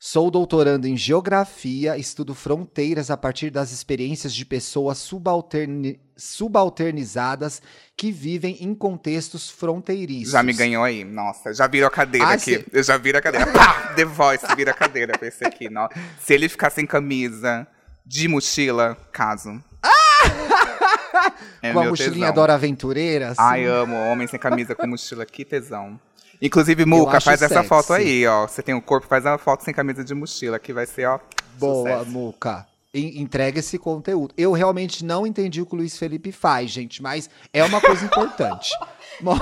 Sou 0.00 0.30
doutorando 0.30 0.86
em 0.86 0.96
geografia, 0.96 1.98
estudo 1.98 2.32
fronteiras 2.32 3.10
a 3.10 3.16
partir 3.16 3.50
das 3.50 3.72
experiências 3.72 4.32
de 4.32 4.44
pessoas 4.44 4.96
subalterni- 4.98 5.98
subalternizadas 6.16 7.60
que 7.96 8.12
vivem 8.12 8.56
em 8.60 8.72
contextos 8.76 9.50
fronteiriços. 9.50 10.30
Já 10.32 10.42
me 10.42 10.52
ganhou 10.52 10.84
aí. 10.84 11.02
Nossa, 11.02 11.52
já 11.52 11.66
virou 11.66 11.88
a 11.88 11.90
cadeira 11.90 12.28
Ah, 12.28 12.32
aqui. 12.34 12.54
cê- 12.58 12.64
Eu 12.72 12.82
já 12.84 12.96
viro 12.96 13.18
a 13.18 13.20
cadeira. 13.20 13.46
Pá! 13.52 13.92
The 13.96 14.04
Voice 14.04 14.46
vira 14.54 14.70
a 14.70 14.74
cadeira 14.74 15.18
pra 15.18 15.26
esse 15.26 15.44
aqui. 15.44 15.68
Não. 15.68 15.88
Se 16.20 16.32
ele 16.32 16.48
ficar 16.48 16.70
sem 16.70 16.86
camisa, 16.86 17.66
de 18.06 18.28
mochila, 18.28 18.96
caso. 19.12 19.60
É 21.60 21.72
Com 21.72 21.80
a 21.80 21.84
mochilinha 21.86 22.26
tesão. 22.26 22.34
Dora 22.34 22.54
Aventureira. 22.54 23.28
assim. 23.30 23.40
Ai, 23.42 23.64
amo 23.66 23.96
homem 23.96 24.28
sem 24.28 24.38
camisa 24.38 24.76
com 24.76 24.86
mochila, 24.86 25.26
que 25.26 25.44
tesão. 25.44 25.98
Inclusive, 26.40 26.84
Muca, 26.84 27.20
faz 27.20 27.42
essa 27.42 27.54
sexy. 27.54 27.68
foto 27.68 27.92
aí, 27.92 28.26
ó. 28.26 28.46
Você 28.46 28.62
tem 28.62 28.74
um 28.74 28.80
corpo, 28.80 29.06
faz 29.06 29.24
uma 29.24 29.38
foto 29.38 29.64
sem 29.64 29.74
camisa 29.74 30.04
de 30.04 30.14
mochila, 30.14 30.58
que 30.58 30.72
vai 30.72 30.86
ser, 30.86 31.06
ó. 31.08 31.18
Boa, 31.58 31.90
sucesso. 31.98 32.10
Muca. 32.10 32.66
En- 32.94 33.20
Entrega 33.20 33.58
esse 33.58 33.78
conteúdo. 33.78 34.32
Eu 34.36 34.52
realmente 34.52 35.04
não 35.04 35.26
entendi 35.26 35.60
o 35.60 35.66
que 35.66 35.74
o 35.74 35.78
Luiz 35.78 35.98
Felipe 35.98 36.30
faz, 36.32 36.70
gente, 36.70 37.02
mas 37.02 37.28
é 37.52 37.62
uma 37.64 37.80
coisa 37.80 38.04
importante. 38.04 38.70
Mo- 39.20 39.34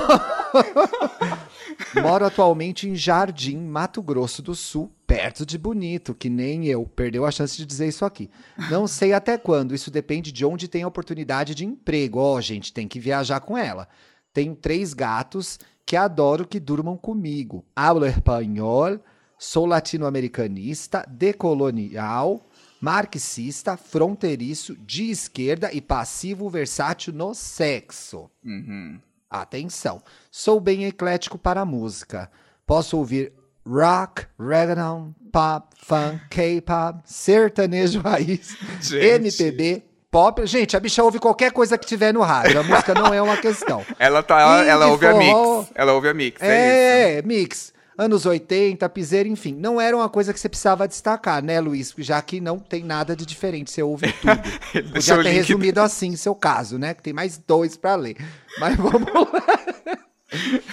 Moro 2.03 2.25
atualmente 2.25 2.89
em 2.89 2.95
Jardim, 2.95 3.57
Mato 3.59 4.01
Grosso 4.03 4.41
do 4.43 4.55
Sul, 4.55 4.91
perto 5.07 5.45
de 5.45 5.59
Bonito, 5.59 6.15
que 6.15 6.29
nem 6.31 6.67
eu. 6.67 6.85
Perdeu 6.87 7.25
a 7.27 7.31
chance 7.31 7.57
de 7.57 7.67
dizer 7.67 7.87
isso 7.89 8.05
aqui. 8.05 8.31
Não 8.71 8.87
sei 8.87 9.13
até 9.13 9.37
quando, 9.37 9.75
isso 9.75 9.91
depende 9.91 10.33
de 10.33 10.45
onde 10.45 10.69
tem 10.69 10.83
a 10.83 10.89
oportunidade 10.89 11.55
de 11.55 11.65
emprego. 11.65 12.19
Ó, 12.19 12.41
gente, 12.41 12.73
tem 12.73 12.89
que 12.89 12.99
viajar 12.99 13.41
com 13.41 13.57
ela. 13.57 13.89
Tenho 14.33 14.55
três 14.55 14.93
gatos 14.95 15.59
que 15.87 15.97
adoro 15.97 16.47
que 16.47 16.59
durmam 16.59 16.97
comigo. 16.97 17.65
Hablo 17.75 18.05
espanhol, 18.05 18.99
sou 19.39 19.65
latino-americanista, 19.65 21.07
decolonial, 21.09 22.45
marxista, 22.81 23.77
fronteiriço, 23.77 24.77
de 24.77 25.11
esquerda 25.11 25.73
e 25.73 25.81
passivo 25.81 26.51
versátil 26.51 27.13
no 27.13 27.33
sexo. 27.33 28.29
Uhum. 28.45 29.01
Atenção, 29.31 30.03
sou 30.31 30.59
bem 30.59 30.85
eclético 30.85 31.39
para 31.39 31.61
a 31.61 31.67
música. 31.67 32.31
Posso 32.67 32.99
ouvir 32.99 33.33
rock, 33.65 34.27
reggaeton, 34.39 35.15
pop, 35.33 35.69
funk, 35.77 36.21
K-pop, 36.31 37.01
sertanejo 37.05 38.01
raiz, 38.01 38.57
Gente. 38.81 39.05
MPB, 39.05 39.85
pop. 40.17 40.47
Gente, 40.47 40.75
a 40.75 40.81
bicha 40.81 41.05
ouve 41.05 41.19
qualquer 41.19 41.53
coisa 41.53 41.77
que 41.77 41.85
tiver 41.85 42.15
no 42.15 42.23
rádio. 42.23 42.59
A 42.59 42.63
música 42.63 42.95
não 42.95 43.13
é 43.13 43.21
uma 43.21 43.37
questão. 43.37 43.85
Ela, 43.99 44.23
tá, 44.23 44.41
ela, 44.41 44.61
Indie, 44.61 44.71
ela 44.71 44.87
ouve 44.87 45.07
a 45.07 45.11
forró. 45.13 45.59
mix. 45.59 45.73
Ela 45.75 45.93
ouve 45.93 46.09
a 46.09 46.15
mix, 46.15 46.43
é, 46.43 46.47
isso. 46.47 47.19
É, 47.19 47.23
mix. 47.23 47.73
Anos 47.99 48.25
80, 48.25 48.89
piseiro, 48.89 49.29
enfim. 49.29 49.55
Não 49.55 49.79
era 49.81 49.95
uma 49.95 50.09
coisa 50.09 50.33
que 50.33 50.41
você 50.41 50.49
precisava 50.49 50.89
destacar, 50.89 51.43
né, 51.43 51.61
Luiz? 51.61 51.95
Já 51.99 52.21
que 52.23 52.41
não 52.41 52.59
tem 52.59 52.83
nada 52.83 53.15
de 53.15 53.27
diferente, 53.27 53.71
você 53.71 53.83
ouve 53.83 54.11
tudo. 54.13 54.93
Podia 54.93 55.23
ter 55.23 55.31
resumido 55.31 55.81
assim 55.81 56.17
seu 56.17 56.35
caso, 56.35 56.79
né? 56.79 56.95
Que 56.95 57.03
tem 57.03 57.13
mais 57.13 57.39
dois 57.39 57.77
pra 57.77 57.95
ler. 57.95 58.17
Mas 58.59 58.77
vamos 58.77 59.11
lá. 59.13 59.43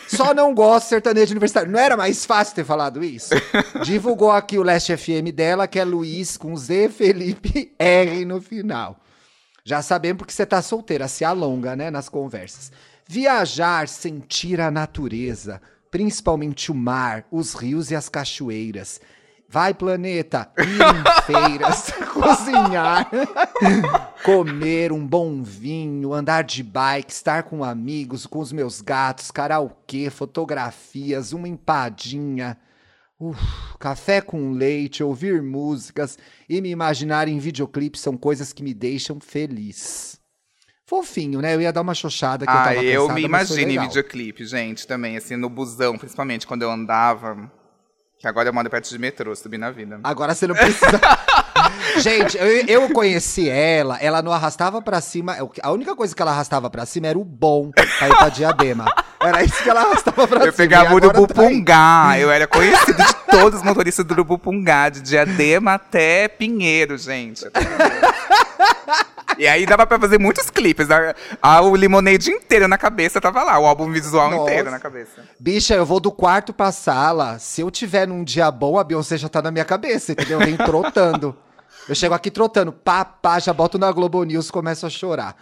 Só 0.08 0.34
não 0.34 0.54
gosto 0.54 0.88
sertanejo 0.88 1.32
universitário. 1.32 1.72
Não 1.72 1.80
era 1.80 1.98
mais 1.98 2.26
fácil 2.26 2.56
ter 2.56 2.66
falado 2.66 3.04
isso? 3.04 3.34
Divulgou 3.84 4.32
aqui 4.32 4.58
o 4.58 4.64
Last 4.64 4.96
FM 4.96 5.34
dela, 5.34 5.68
que 5.68 5.80
é 5.80 5.84
Luiz 5.84 6.38
com 6.38 6.56
Z, 6.56 6.90
Felipe 6.90 7.74
R 7.78 8.26
no 8.26 8.42
final. 8.42 9.00
Já 9.66 9.82
sabemos 9.82 10.18
porque 10.18 10.34
você 10.34 10.46
tá 10.46 10.62
solteira, 10.62 11.08
se 11.08 11.24
alonga, 11.24 11.74
né, 11.74 11.90
nas 11.90 12.10
conversas. 12.10 12.70
Viajar, 13.08 13.88
sentir 13.88 14.60
a 14.60 14.70
natureza, 14.70 15.62
principalmente 15.90 16.70
o 16.70 16.76
mar, 16.76 17.26
os 17.32 17.54
rios 17.54 17.90
e 17.90 17.96
as 17.96 18.10
cachoeiras. 18.10 19.00
Vai, 19.48 19.74
planeta, 19.74 20.52
ir 20.58 20.82
em 20.82 21.04
feiras, 21.24 21.92
cozinhar, 22.12 23.10
comer 24.26 24.92
um 24.92 25.06
bom 25.06 25.42
vinho, 25.42 26.14
andar 26.14 26.44
de 26.44 26.62
bike, 26.62 27.14
estar 27.14 27.44
com 27.44 27.64
amigos, 27.64 28.26
com 28.26 28.40
os 28.40 28.52
meus 28.52 28.82
gatos, 28.82 29.32
karaokê, 29.32 30.10
fotografias, 30.10 31.32
uma 31.32 31.48
empadinha. 31.48 32.58
Uf, 33.20 33.40
café 33.80 34.22
com 34.22 34.52
leite, 34.52 35.04
ouvir 35.04 35.42
músicas 35.42 36.18
e 36.50 36.60
me 36.60 36.70
imaginar 36.70 37.28
em 37.28 37.40
videoclipes 37.40 38.02
são 38.02 38.18
coisas 38.18 38.52
que 38.52 38.64
me 38.64 38.74
deixam 38.74 39.20
feliz. 39.20 40.20
Fofinho, 40.86 41.42
né? 41.42 41.56
Eu 41.56 41.62
ia 41.62 41.72
dar 41.72 41.82
uma 41.82 41.94
xoxada 41.94 42.46
que 42.46 42.52
eu 42.52 42.56
Ah, 42.56 42.64
tava 42.64 42.84
eu 42.84 43.02
cansada, 43.04 43.20
me 43.20 43.26
imagino 43.26 43.72
em 43.72 43.80
videoclipe, 43.80 44.46
gente, 44.46 44.86
também, 44.86 45.16
assim, 45.16 45.36
no 45.36 45.50
busão, 45.50 45.98
principalmente 45.98 46.46
quando 46.46 46.64
eu 46.64 46.72
andava. 46.72 47.50
Que 48.20 48.28
agora 48.28 48.50
eu 48.50 48.54
moro 48.54 48.70
perto 48.70 48.90
de 48.90 48.98
metrô, 49.00 49.34
subi 49.36 49.58
na 49.58 49.72
vida. 49.72 50.00
Agora 50.04 50.36
você 50.36 50.48
não 50.48 50.56
precisa. 50.56 51.00
Gente, 51.98 52.38
eu, 52.38 52.48
eu 52.68 52.90
conheci 52.90 53.50
ela, 53.50 53.98
ela 54.00 54.22
não 54.22 54.32
arrastava 54.32 54.82
pra 54.82 55.02
cima. 55.02 55.36
A 55.62 55.72
única 55.72 55.96
coisa 55.96 56.16
que 56.16 56.22
ela 56.22 56.32
arrastava 56.32 56.70
pra 56.70 56.86
cima 56.86 57.08
era 57.08 57.18
o 57.18 57.24
bom 57.24 57.72
pra 57.72 57.84
ir 57.84 58.18
pra 58.18 58.30
diadema. 58.30 58.86
Era 59.20 59.44
isso 59.44 59.62
que 59.64 59.70
ela 59.70 59.82
arrastava 59.82 60.28
pra 60.28 60.40
cima. 60.40 60.50
Eu 60.50 60.54
pegava 60.54 60.94
o 60.94 60.98
agora 60.98 61.14
tá. 61.14 61.20
Urubupungá. 61.20 62.16
Eu 62.20 62.32
era 62.32 62.48
conhecido 62.48 62.98
de 62.98 63.16
todos 63.30 63.60
os 63.60 63.66
motoristas 63.66 64.06
do 64.06 64.14
Urubupungá, 64.14 64.90
de 64.90 65.02
Diadema 65.02 65.76
até 65.76 66.28
Pinheiro, 66.28 66.98
gente. 66.98 67.46
E 69.38 69.48
aí 69.48 69.66
dava 69.66 69.86
pra 69.88 70.00
fazer 70.00 70.20
muitos 70.20 70.50
clipes. 70.50 70.90
A, 70.92 71.16
a, 71.42 71.62
o 71.62 71.76
Lemonade 71.76 72.30
inteiro 72.30 72.68
na 72.68 72.78
cabeça 72.78 73.20
tava 73.20 73.44
lá, 73.44 73.58
o 73.60 73.66
álbum 73.66 73.92
visual 73.92 74.30
Nossa. 74.30 74.44
inteiro 74.44 74.70
na 74.72 74.80
cabeça. 74.80 75.24
Bicha, 75.40 75.74
eu 75.74 75.86
vou 75.86 76.00
do 76.00 76.12
quarto 76.12 76.54
pra 76.54 76.72
sala. 76.72 77.40
Se 77.40 77.62
eu 77.62 77.72
tiver 77.72 78.08
num 78.08 78.24
dia 78.24 78.52
bom, 78.52 78.78
a 78.78 78.84
Beyoncé 78.84 79.18
já 79.18 79.30
tá 79.30 79.42
na 79.42 79.52
minha 79.52 79.66
cabeça, 79.66 80.12
entendeu? 80.12 80.40
Eu 80.40 80.46
venho 80.46 80.58
trotando. 80.58 81.36
Eu 81.88 81.96
chego 81.96 82.14
aqui 82.14 82.32
trotando, 82.32 82.72
pá, 82.72 83.04
pá, 83.04 83.40
já 83.40 83.52
boto 83.52 83.78
na 83.78 83.92
Globo 83.92 84.24
News 84.24 84.50
começo 84.50 84.86
a 84.86 84.90
chorar. 84.90 85.36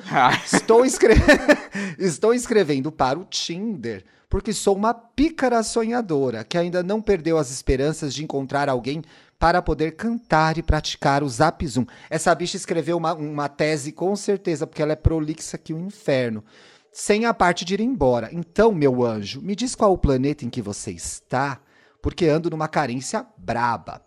Estou, 0.44 0.84
escre... 0.86 1.14
Estou 2.00 2.34
escrevendo 2.34 2.92
para 2.92 3.20
o 3.20 3.26
Tinder 3.26 4.04
porque 4.32 4.54
sou 4.54 4.78
uma 4.78 4.94
pícara 4.94 5.62
sonhadora 5.62 6.46
que 6.46 6.58
ainda 6.58 6.82
não 6.82 7.02
perdeu 7.02 7.38
as 7.38 7.52
esperanças 7.52 8.14
de 8.14 8.24
encontrar 8.24 8.70
alguém 8.70 9.04
para 9.38 9.62
poder 9.62 9.98
cantar 9.98 10.58
e 10.58 10.64
praticar 10.64 11.22
o 11.22 11.28
Zap 11.28 11.68
Zoom. 11.68 11.86
Essa 12.10 12.34
bicha 12.34 12.56
escreveu 12.56 12.96
uma, 12.96 13.14
uma 13.14 13.50
tese 13.50 13.92
com 13.92 14.16
certeza, 14.16 14.66
porque 14.66 14.82
ela 14.82 14.94
é 14.94 14.96
prolixa 14.96 15.58
que 15.58 15.74
o 15.74 15.80
inferno. 15.80 16.46
Sem 16.94 17.26
a 17.26 17.34
parte 17.34 17.66
de 17.66 17.74
ir 17.74 17.82
embora. 17.82 18.30
Então, 18.32 18.72
meu 18.72 19.04
anjo, 19.04 19.42
me 19.42 19.54
diz 19.54 19.76
qual 19.76 19.92
o 19.92 19.98
planeta 19.98 20.46
em 20.46 20.50
que 20.50 20.62
você 20.62 20.92
está, 20.92 21.60
porque 22.02 22.28
ando 22.28 22.50
numa 22.50 22.68
carência 22.68 23.26
braba. 23.38 24.02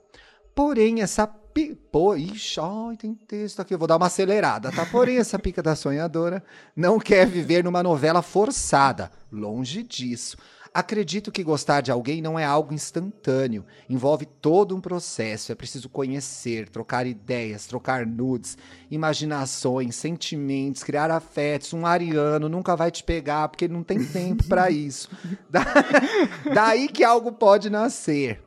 Porém, 0.55 1.03
essa. 1.03 1.27
Pô, 1.93 2.17
ixi, 2.17 2.59
ai, 2.61 2.97
tem 2.97 3.15
texto 3.15 3.61
aqui, 3.61 3.73
eu 3.73 3.79
vou 3.79 3.87
dar 3.87 3.97
uma 3.97 4.07
acelerada, 4.07 4.73
tá? 4.73 4.85
Porém, 4.87 5.19
essa 5.19 5.39
pica 5.39 5.63
da 5.63 5.77
sonhadora 5.77 6.43
não 6.75 6.99
quer 6.99 7.27
viver 7.27 7.63
numa 7.63 7.83
novela 7.83 8.23
forçada. 8.23 9.11
Longe 9.31 9.83
disso. 9.83 10.37
Acredito 10.75 11.31
que 11.31 11.45
gostar 11.45 11.83
de 11.83 11.93
alguém 11.93 12.21
não 12.21 12.37
é 12.37 12.45
algo 12.45 12.75
instantâneo. 12.75 13.65
Envolve 13.89 14.27
todo 14.27 14.75
um 14.75 14.81
processo. 14.81 15.53
É 15.53 15.55
preciso 15.55 15.89
conhecer, 15.89 16.69
trocar 16.69 17.07
ideias, 17.07 17.65
trocar 17.65 18.05
nudes, 18.05 18.59
imaginações, 18.91 19.95
sentimentos, 19.95 20.83
criar 20.83 21.13
afetos. 21.13 21.73
Um 21.73 21.87
ariano 21.87 22.49
nunca 22.49 22.75
vai 22.75 22.91
te 22.91 23.05
pegar 23.05 23.49
porque 23.49 23.67
ele 23.67 23.75
não 23.75 23.85
tem 23.85 24.05
tempo 24.05 24.43
para 24.49 24.69
isso. 24.69 25.09
Da... 25.49 25.65
Daí 26.53 26.89
que 26.89 27.05
algo 27.05 27.31
pode 27.31 27.71
nascer. 27.71 28.44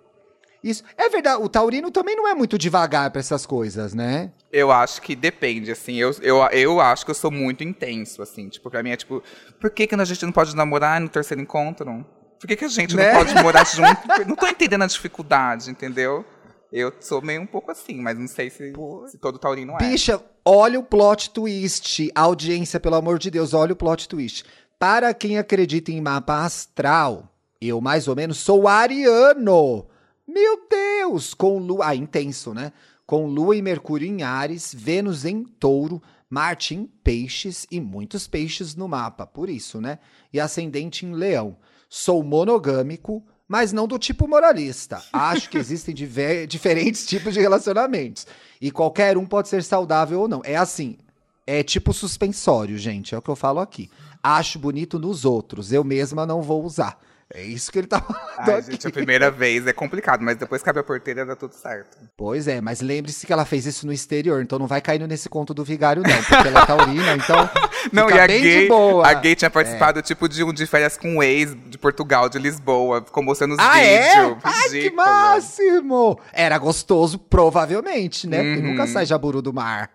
Isso 0.63 0.83
é 0.97 1.09
verdade. 1.09 1.41
O 1.41 1.49
taurino 1.49 1.91
também 1.91 2.15
não 2.15 2.27
é 2.27 2.33
muito 2.33 2.57
devagar 2.57 3.11
para 3.11 3.19
essas 3.19 3.45
coisas, 3.45 3.93
né? 3.93 4.31
Eu 4.51 4.71
acho 4.71 5.01
que 5.01 5.15
depende, 5.15 5.71
assim. 5.71 5.95
Eu, 5.95 6.11
eu, 6.21 6.37
eu 6.51 6.81
acho 6.81 7.05
que 7.05 7.11
eu 7.11 7.15
sou 7.15 7.31
muito 7.31 7.63
intenso, 7.63 8.21
assim. 8.21 8.49
Tipo, 8.49 8.69
pra 8.69 8.81
mim 8.81 8.91
é 8.91 8.97
tipo, 8.97 9.21
por 9.59 9.69
que, 9.69 9.87
que 9.87 9.95
a 9.95 10.05
gente 10.05 10.25
não 10.25 10.31
pode 10.31 10.55
namorar 10.55 10.99
no 10.99 11.09
terceiro 11.09 11.41
encontro? 11.41 12.05
Por 12.39 12.47
que, 12.47 12.55
que 12.55 12.65
a 12.65 12.69
gente 12.69 12.95
né? 12.95 13.13
não 13.13 13.19
pode 13.19 13.43
morar 13.43 13.65
junto? 13.67 14.27
não 14.27 14.35
tô 14.35 14.47
entendendo 14.47 14.83
a 14.83 14.87
dificuldade, 14.87 15.69
entendeu? 15.69 16.25
Eu 16.71 16.93
sou 16.99 17.21
meio 17.21 17.41
um 17.41 17.45
pouco 17.45 17.71
assim, 17.71 18.01
mas 18.01 18.19
não 18.19 18.27
sei 18.27 18.49
se, 18.49 18.73
se 19.07 19.17
todo 19.17 19.39
taurino 19.39 19.73
é. 19.73 19.77
Bicha, 19.77 20.21
olha 20.43 20.79
o 20.79 20.83
plot 20.83 21.29
twist. 21.29 22.11
Audiência, 22.13 22.79
pelo 22.79 22.95
amor 22.95 23.19
de 23.19 23.31
Deus, 23.31 23.53
olha 23.53 23.73
o 23.73 23.75
plot 23.75 24.07
twist. 24.07 24.43
Para 24.77 25.13
quem 25.13 25.37
acredita 25.37 25.91
em 25.91 26.01
mapa 26.01 26.43
astral, 26.43 27.33
eu 27.61 27.79
mais 27.79 28.07
ou 28.07 28.15
menos 28.15 28.37
sou 28.37 28.67
ariano. 28.67 29.87
Meu 30.27 30.67
Deus! 30.69 31.33
Com 31.33 31.57
lua. 31.57 31.87
Ah, 31.87 31.95
intenso, 31.95 32.53
né? 32.53 32.73
Com 33.05 33.25
lua 33.27 33.55
e 33.55 33.61
Mercúrio 33.61 34.07
em 34.07 34.23
Ares, 34.23 34.75
Vênus 34.77 35.23
em 35.23 35.43
Touro, 35.43 36.01
Marte 36.29 36.75
em 36.75 36.85
Peixes 36.85 37.65
e 37.71 37.79
muitos 37.79 38.27
peixes 38.27 38.75
no 38.75 38.87
mapa, 38.87 39.25
por 39.25 39.49
isso, 39.49 39.79
né? 39.79 39.99
E 40.33 40.39
ascendente 40.39 41.05
em 41.05 41.13
Leão. 41.13 41.55
Sou 41.89 42.21
monogâmico, 42.21 43.23
mas 43.47 43.71
não 43.71 43.87
do 43.87 43.97
tipo 43.97 44.27
moralista. 44.27 45.01
Acho 45.13 45.49
que 45.49 45.57
existem 45.57 45.95
diferentes 45.95 47.05
tipos 47.05 47.33
de 47.33 47.39
relacionamentos. 47.39 48.27
E 48.59 48.69
qualquer 48.69 49.17
um 49.17 49.25
pode 49.25 49.47
ser 49.47 49.63
saudável 49.63 50.19
ou 50.19 50.27
não. 50.27 50.41
É 50.43 50.57
assim. 50.57 50.97
É 51.45 51.63
tipo 51.63 51.93
suspensório, 51.93 52.77
gente. 52.77 53.15
É 53.15 53.17
o 53.17 53.21
que 53.21 53.29
eu 53.29 53.35
falo 53.37 53.61
aqui. 53.61 53.89
Acho 54.21 54.59
bonito 54.59 54.99
nos 54.99 55.23
outros. 55.23 55.71
Eu 55.71 55.85
mesma 55.85 56.25
não 56.25 56.41
vou 56.41 56.65
usar. 56.65 56.99
É 57.33 57.43
isso 57.43 57.71
que 57.71 57.79
ele 57.79 57.87
tá 57.87 57.99
falando. 57.99 58.25
Ai, 58.37 58.59
aqui. 58.59 58.71
gente, 58.71 58.87
a 58.87 58.91
primeira 58.91 59.29
vez 59.29 59.67
é 59.67 59.73
complicado, 59.73 60.21
mas 60.21 60.37
depois 60.37 60.65
abre 60.65 60.79
a 60.79 60.83
porteira 60.83 61.25
dá 61.25 61.35
tudo 61.35 61.53
certo. 61.53 61.97
Pois 62.15 62.47
é, 62.47 62.61
mas 62.61 62.79
lembre-se 62.79 63.27
que 63.27 63.33
ela 63.33 63.43
fez 63.43 63.65
isso 63.65 63.85
no 63.85 63.91
exterior, 63.91 64.41
então 64.41 64.57
não 64.57 64.67
vai 64.67 64.79
caindo 64.79 65.05
nesse 65.07 65.27
conto 65.27 65.53
do 65.53 65.63
vigário, 65.63 66.03
não, 66.03 66.23
porque 66.23 66.47
ela 66.47 66.61
é 66.61 66.65
taurina, 66.65 67.15
então. 67.15 67.49
Não, 67.93 68.09
e 68.09 68.19
a 68.19 68.27
gay, 68.27 68.67
a 69.05 69.13
gay 69.13 69.33
tinha 69.33 69.49
participado, 69.49 69.99
é. 69.99 70.01
tipo, 70.01 70.27
de 70.27 70.43
um 70.43 70.51
de 70.51 70.65
férias 70.65 70.97
com 70.97 71.17
um 71.17 71.23
ex 71.23 71.55
de 71.67 71.77
Portugal, 71.77 72.27
de 72.27 72.37
Lisboa. 72.37 73.01
Ficou 73.05 73.23
mostrando 73.23 73.53
os 73.53 73.59
ah, 73.59 73.73
vídeos. 73.75 73.93
É? 73.93 74.37
Ai, 74.43 74.69
que 74.69 74.91
máximo! 74.91 76.19
Era 76.33 76.57
gostoso, 76.57 77.17
provavelmente, 77.17 78.27
né? 78.27 78.41
Uhum. 78.41 78.53
Porque 78.55 78.67
nunca 78.67 78.81
uhum. 78.81 78.87
sai 78.89 79.05
jaburu 79.05 79.41
do 79.41 79.53
mar. 79.53 79.89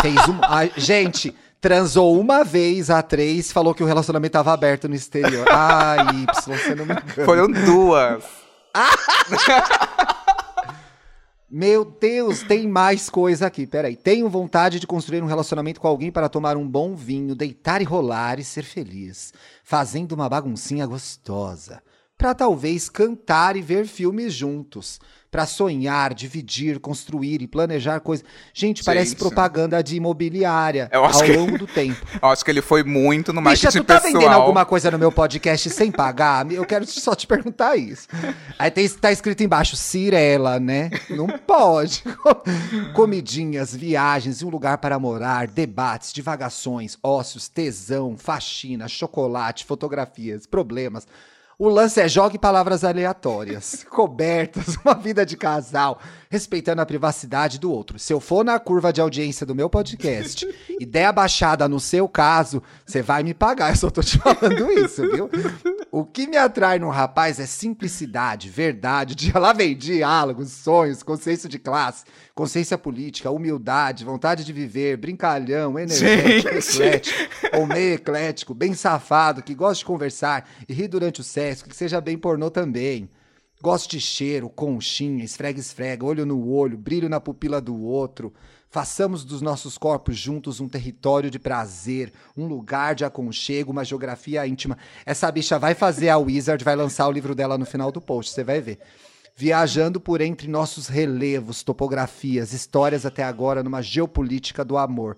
Fez 0.00 0.28
um. 0.28 0.40
Ah, 0.42 0.66
gente, 0.76 1.36
transou 1.60 2.18
uma 2.18 2.42
vez 2.42 2.88
a 2.90 3.02
três, 3.02 3.52
falou 3.52 3.74
que 3.74 3.82
o 3.82 3.86
relacionamento 3.86 4.32
tava 4.32 4.52
aberto 4.52 4.88
no 4.88 4.94
exterior. 4.94 5.46
Ai, 5.52 5.98
Y, 6.22 6.58
você 6.58 6.74
não 6.74 6.86
me 6.86 6.94
engana. 6.94 7.24
Foram 7.24 7.48
duas. 7.48 8.24
Meu 11.52 11.84
Deus, 11.84 12.44
tem 12.44 12.68
mais 12.68 13.10
coisa 13.10 13.48
aqui. 13.48 13.66
Peraí. 13.66 13.96
Tenho 13.96 14.28
vontade 14.28 14.78
de 14.78 14.86
construir 14.86 15.20
um 15.20 15.26
relacionamento 15.26 15.80
com 15.80 15.88
alguém 15.88 16.12
para 16.12 16.28
tomar 16.28 16.56
um 16.56 16.66
bom 16.66 16.94
vinho, 16.94 17.34
deitar 17.34 17.82
e 17.82 17.84
rolar 17.84 18.38
e 18.38 18.44
ser 18.44 18.62
feliz. 18.62 19.32
Fazendo 19.64 20.12
uma 20.12 20.28
baguncinha 20.28 20.86
gostosa. 20.86 21.82
Para 22.16 22.34
talvez 22.36 22.88
cantar 22.88 23.56
e 23.56 23.62
ver 23.62 23.86
filmes 23.86 24.32
juntos 24.32 25.00
para 25.30 25.46
sonhar, 25.46 26.12
dividir, 26.12 26.80
construir 26.80 27.40
e 27.40 27.46
planejar 27.46 28.00
coisas. 28.00 28.26
Gente, 28.52 28.82
parece 28.82 29.14
propaganda 29.14 29.80
de 29.82 29.96
imobiliária 29.96 30.90
ao 30.92 31.22
que, 31.22 31.32
longo 31.32 31.56
do 31.56 31.66
tempo. 31.68 32.04
Eu 32.20 32.28
acho 32.28 32.44
que 32.44 32.50
ele 32.50 32.60
foi 32.60 32.82
muito 32.82 33.32
no 33.32 33.40
marketing 33.40 33.66
Bicha, 33.66 33.80
tu 33.80 33.84
tá 33.84 34.00
pessoal. 34.00 34.12
vendendo 34.12 34.32
alguma 34.32 34.64
coisa 34.64 34.90
no 34.90 34.98
meu 34.98 35.12
podcast 35.12 35.70
sem 35.70 35.92
pagar? 35.92 36.50
Eu 36.50 36.64
quero 36.64 36.84
só 36.86 37.14
te 37.14 37.26
perguntar 37.26 37.76
isso. 37.76 38.08
Aí 38.58 38.70
tem, 38.70 38.88
tá 38.88 39.12
escrito 39.12 39.42
embaixo, 39.42 39.76
Cirela, 39.76 40.58
né? 40.58 40.90
Não 41.08 41.28
pode. 41.28 42.02
Comidinhas, 42.92 43.74
viagens, 43.74 44.42
um 44.42 44.48
lugar 44.48 44.78
para 44.78 44.98
morar, 44.98 45.46
debates, 45.46 46.12
divagações, 46.12 46.98
ócios, 47.02 47.48
tesão, 47.48 48.16
faxina, 48.16 48.88
chocolate, 48.88 49.64
fotografias, 49.64 50.44
problemas 50.46 51.06
o 51.60 51.68
lance 51.68 52.00
é 52.00 52.08
jogue 52.08 52.38
palavras 52.38 52.84
aleatórias, 52.84 53.84
cobertas, 53.90 54.76
uma 54.82 54.94
vida 54.94 55.26
de 55.26 55.36
casal, 55.36 56.00
respeitando 56.30 56.80
a 56.80 56.86
privacidade 56.86 57.58
do 57.58 57.72
outro. 57.72 57.98
Se 57.98 58.12
eu 58.12 58.20
for 58.20 58.44
na 58.44 58.56
curva 58.60 58.92
de 58.92 59.00
audiência 59.00 59.44
do 59.44 59.52
meu 59.52 59.68
podcast 59.68 60.46
e 60.78 60.86
der 60.86 61.06
a 61.06 61.12
baixada 61.12 61.68
no 61.68 61.80
seu 61.80 62.08
caso, 62.08 62.62
você 62.86 63.02
vai 63.02 63.24
me 63.24 63.34
pagar. 63.34 63.70
Eu 63.70 63.76
só 63.76 63.90
tô 63.90 64.00
te 64.00 64.16
falando 64.16 64.70
isso, 64.70 65.02
viu? 65.10 65.28
O 65.90 66.04
que 66.04 66.28
me 66.28 66.36
atrai 66.36 66.78
no 66.78 66.88
rapaz 66.88 67.40
é 67.40 67.46
simplicidade, 67.46 68.48
verdade, 68.48 69.16
de 69.16 69.32
lá 69.36 69.52
vem 69.52 69.76
diálogos, 69.76 70.52
sonhos, 70.52 71.02
consciência 71.02 71.48
de 71.48 71.58
classe, 71.58 72.04
consciência 72.32 72.78
política, 72.78 73.28
humildade, 73.28 74.04
vontade 74.04 74.44
de 74.44 74.52
viver, 74.52 74.98
brincalhão, 74.98 75.76
energético, 75.76 76.54
eclético, 76.54 77.18
ou 77.54 77.66
meio 77.66 77.94
eclético, 77.94 78.54
bem 78.54 78.72
safado, 78.72 79.42
que 79.42 79.52
gosta 79.52 79.80
de 79.80 79.84
conversar 79.84 80.48
e 80.68 80.72
rir 80.72 80.86
durante 80.86 81.20
o 81.20 81.24
sexo, 81.24 81.64
que 81.64 81.74
seja 81.74 82.00
bem 82.00 82.16
pornô 82.16 82.52
também. 82.52 83.10
Gosto 83.62 83.90
de 83.90 84.00
cheiro, 84.00 84.48
conchinha, 84.48 85.22
esfrega-esfrega, 85.22 86.04
olho 86.04 86.24
no 86.24 86.48
olho, 86.48 86.78
brilho 86.78 87.08
na 87.08 87.20
pupila 87.20 87.60
do 87.60 87.78
outro. 87.78 88.32
Façamos 88.70 89.24
dos 89.24 89.42
nossos 89.42 89.76
corpos 89.76 90.16
juntos 90.16 90.60
um 90.60 90.68
território 90.68 91.30
de 91.30 91.38
prazer, 91.38 92.12
um 92.36 92.46
lugar 92.46 92.94
de 92.94 93.04
aconchego, 93.04 93.72
uma 93.72 93.84
geografia 93.84 94.46
íntima. 94.46 94.78
Essa 95.04 95.30
bicha 95.30 95.58
vai 95.58 95.74
fazer 95.74 96.08
a 96.08 96.16
Wizard, 96.16 96.64
vai 96.64 96.74
lançar 96.74 97.06
o 97.06 97.12
livro 97.12 97.34
dela 97.34 97.58
no 97.58 97.66
final 97.66 97.92
do 97.92 98.00
post, 98.00 98.32
você 98.32 98.44
vai 98.44 98.60
ver 98.60 98.78
viajando 99.40 99.98
por 99.98 100.20
entre 100.20 100.46
nossos 100.48 100.86
relevos, 100.86 101.62
topografias, 101.62 102.52
histórias 102.52 103.06
até 103.06 103.22
agora 103.22 103.62
numa 103.62 103.80
geopolítica 103.80 104.62
do 104.62 104.76
amor. 104.76 105.16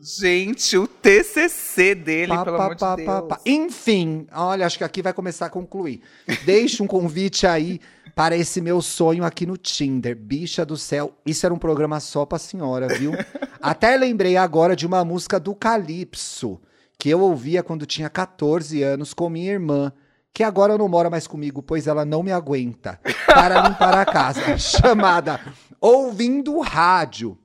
Gente, 0.00 0.78
o 0.78 0.86
TCC 0.86 1.94
dele, 1.94 2.32
pá, 2.32 2.44
pelo 2.44 2.56
pá, 2.56 2.64
amor 2.64 2.76
pá, 2.76 2.96
de 2.96 3.04
Deus. 3.04 3.40
Enfim, 3.44 4.26
olha, 4.32 4.64
acho 4.64 4.78
que 4.78 4.84
aqui 4.84 5.02
vai 5.02 5.12
começar 5.12 5.46
a 5.46 5.50
concluir. 5.50 6.02
Deixe 6.44 6.82
um 6.82 6.86
convite 6.86 7.46
aí 7.46 7.80
para 8.14 8.36
esse 8.36 8.60
meu 8.60 8.80
sonho 8.80 9.24
aqui 9.24 9.44
no 9.44 9.56
Tinder. 9.56 10.16
Bicha 10.16 10.64
do 10.64 10.76
céu, 10.76 11.14
isso 11.26 11.44
era 11.44 11.54
um 11.54 11.58
programa 11.58 11.98
só 11.98 12.24
pra 12.24 12.38
senhora, 12.38 12.86
viu? 12.88 13.12
Até 13.60 13.96
lembrei 13.96 14.36
agora 14.36 14.76
de 14.76 14.86
uma 14.86 15.04
música 15.04 15.40
do 15.40 15.54
Calypso, 15.54 16.60
que 16.96 17.08
eu 17.08 17.20
ouvia 17.20 17.62
quando 17.62 17.84
tinha 17.84 18.08
14 18.08 18.82
anos 18.82 19.12
com 19.12 19.28
minha 19.28 19.52
irmã 19.52 19.92
que 20.32 20.44
agora 20.44 20.78
não 20.78 20.88
mora 20.88 21.10
mais 21.10 21.26
comigo, 21.26 21.60
pois 21.60 21.88
ela 21.88 22.04
não 22.04 22.22
me 22.22 22.30
aguenta, 22.30 23.00
para 23.26 23.60
limpar 23.68 23.98
a 23.98 24.04
casa, 24.04 24.40
chamada 24.56 25.40
Ouvindo 25.80 26.60
Rádio. 26.60 27.36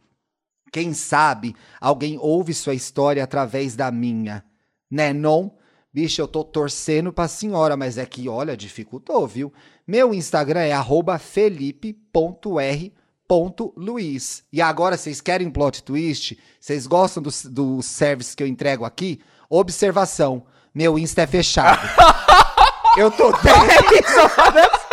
Quem 0.73 0.91
sabe 0.91 1.55
alguém 1.79 2.17
ouve 2.19 2.51
sua 2.51 2.73
história 2.73 3.23
através 3.23 3.75
da 3.75 3.91
minha, 3.91 4.43
né 4.89 5.13
não? 5.13 5.53
Bicho, 5.93 6.19
eu 6.19 6.27
tô 6.27 6.43
torcendo 6.43 7.13
pra 7.13 7.27
senhora, 7.27 7.77
mas 7.77 7.99
é 7.99 8.05
que, 8.07 8.27
olha, 8.27 8.57
dificultou, 8.57 9.27
viu? 9.27 9.53
Meu 9.85 10.11
Instagram 10.15 10.61
é 10.61 10.73
felipe.r 11.19 12.93
Ponto 13.27 13.71
Luiz. 13.77 14.43
E 14.51 14.61
agora, 14.61 14.97
vocês 14.97 15.21
querem 15.21 15.51
plot 15.51 15.83
twist? 15.83 16.37
Vocês 16.59 16.87
gostam 16.87 17.21
do, 17.21 17.29
do 17.51 17.81
service 17.83 18.35
que 18.35 18.41
eu 18.41 18.47
entrego 18.47 18.83
aqui? 18.83 19.21
Observação: 19.47 20.43
meu 20.73 20.97
Insta 20.97 21.21
é 21.21 21.27
fechado. 21.27 21.87
eu 22.97 23.11
tô 23.11 23.31
10 23.31 23.51
horas. 24.17 24.83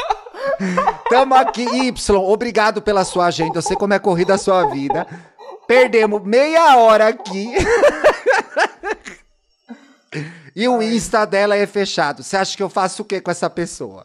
Tamo 1.08 1.34
aqui, 1.34 1.62
Y. 1.62 2.16
Obrigado 2.22 2.82
pela 2.82 3.04
sua 3.04 3.26
agenda. 3.26 3.58
Eu 3.58 3.62
sei 3.62 3.76
como 3.76 3.94
é 3.94 3.98
corrida 3.98 4.34
a 4.34 4.38
sua 4.38 4.66
vida. 4.66 5.06
Perdemos 5.70 6.20
meia 6.24 6.76
hora 6.78 7.06
aqui. 7.06 7.46
e 10.56 10.66
o 10.66 10.82
Insta 10.82 11.24
dela 11.24 11.54
é 11.54 11.64
fechado. 11.64 12.24
Você 12.24 12.36
acha 12.36 12.56
que 12.56 12.62
eu 12.62 12.68
faço 12.68 13.02
o 13.02 13.04
que 13.04 13.20
com 13.20 13.30
essa 13.30 13.48
pessoa? 13.48 14.04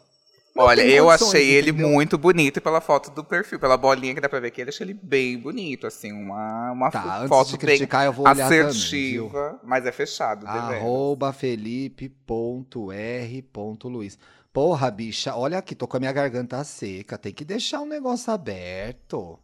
Não 0.54 0.64
Olha, 0.64 0.86
eu 0.86 1.10
achei 1.10 1.50
ele 1.50 1.70
entendeu? 1.70 1.88
muito 1.88 2.16
bonito 2.16 2.60
pela 2.60 2.80
foto 2.80 3.10
do 3.10 3.24
perfil, 3.24 3.58
pela 3.58 3.76
bolinha 3.76 4.14
que 4.14 4.20
dá 4.20 4.28
pra 4.28 4.38
ver 4.38 4.46
aqui, 4.46 4.60
eu 4.62 4.68
achei 4.68 4.86
ele 4.86 4.94
bem 4.94 5.36
bonito, 5.36 5.88
assim, 5.88 6.12
uma, 6.12 6.70
uma 6.70 6.88
Tá, 6.88 7.02
fo- 7.02 7.08
antes 7.10 7.28
foto 7.28 7.48
de 7.48 7.56
bem 7.58 7.66
criticar, 7.76 8.06
eu 8.06 8.12
vou 8.12 8.26
olhar 8.28 8.48
também, 8.48 8.60
assertiva, 8.60 9.58
mas 9.64 9.84
é 9.84 9.90
fechado, 9.92 10.46
devendo. 10.46 10.72
Arroba 10.72 11.32
felipe.r.luiz. 11.32 14.16
Porra, 14.52 14.88
bicha, 14.90 15.34
olha 15.34 15.58
aqui, 15.58 15.74
tô 15.74 15.88
com 15.88 15.96
a 15.96 16.00
minha 16.00 16.12
garganta 16.12 16.62
seca. 16.62 17.18
Tem 17.18 17.32
que 17.34 17.44
deixar 17.44 17.80
um 17.80 17.86
negócio 17.86 18.32
aberto. 18.32 19.36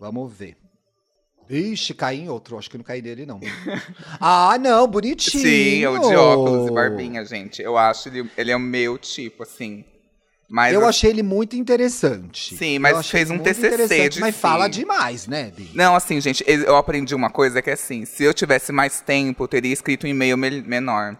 Vamos 0.00 0.32
ver. 0.32 0.56
Ixi, 1.50 1.94
caí 1.94 2.20
em 2.20 2.28
outro. 2.28 2.58
Acho 2.58 2.70
que 2.70 2.76
não 2.76 2.84
caí 2.84 3.00
nele, 3.00 3.24
não. 3.24 3.40
ah, 4.20 4.56
não, 4.60 4.86
bonitinho. 4.86 5.42
Sim, 5.42 5.82
é 5.82 5.88
o 5.88 5.98
de 5.98 6.14
óculos 6.14 6.68
e 6.68 6.70
barbinha, 6.72 7.24
gente. 7.24 7.62
Eu 7.62 7.76
acho 7.76 8.08
ele, 8.08 8.30
ele 8.36 8.50
é 8.50 8.56
o 8.56 8.60
meu 8.60 8.98
tipo, 8.98 9.42
assim. 9.42 9.84
Mas 10.50 10.72
Eu 10.72 10.86
achei 10.86 11.10
ele 11.10 11.22
muito 11.22 11.56
interessante. 11.56 12.56
Sim, 12.56 12.78
mas 12.78 13.10
fez 13.10 13.30
um 13.30 13.38
TCC 13.38 14.08
de 14.08 14.20
Mas 14.20 14.34
si. 14.34 14.40
fala 14.40 14.66
demais, 14.66 15.26
né, 15.26 15.50
Bi? 15.54 15.70
Não, 15.74 15.94
assim, 15.94 16.18
gente, 16.22 16.42
eu 16.46 16.74
aprendi 16.76 17.14
uma 17.14 17.28
coisa 17.28 17.60
que 17.60 17.68
é 17.68 17.74
assim, 17.74 18.06
se 18.06 18.24
eu 18.24 18.32
tivesse 18.32 18.72
mais 18.72 19.02
tempo, 19.02 19.44
eu 19.44 19.48
teria 19.48 19.72
escrito 19.72 20.06
um 20.06 20.10
e-mail 20.10 20.38
me- 20.38 20.62
menor. 20.62 21.18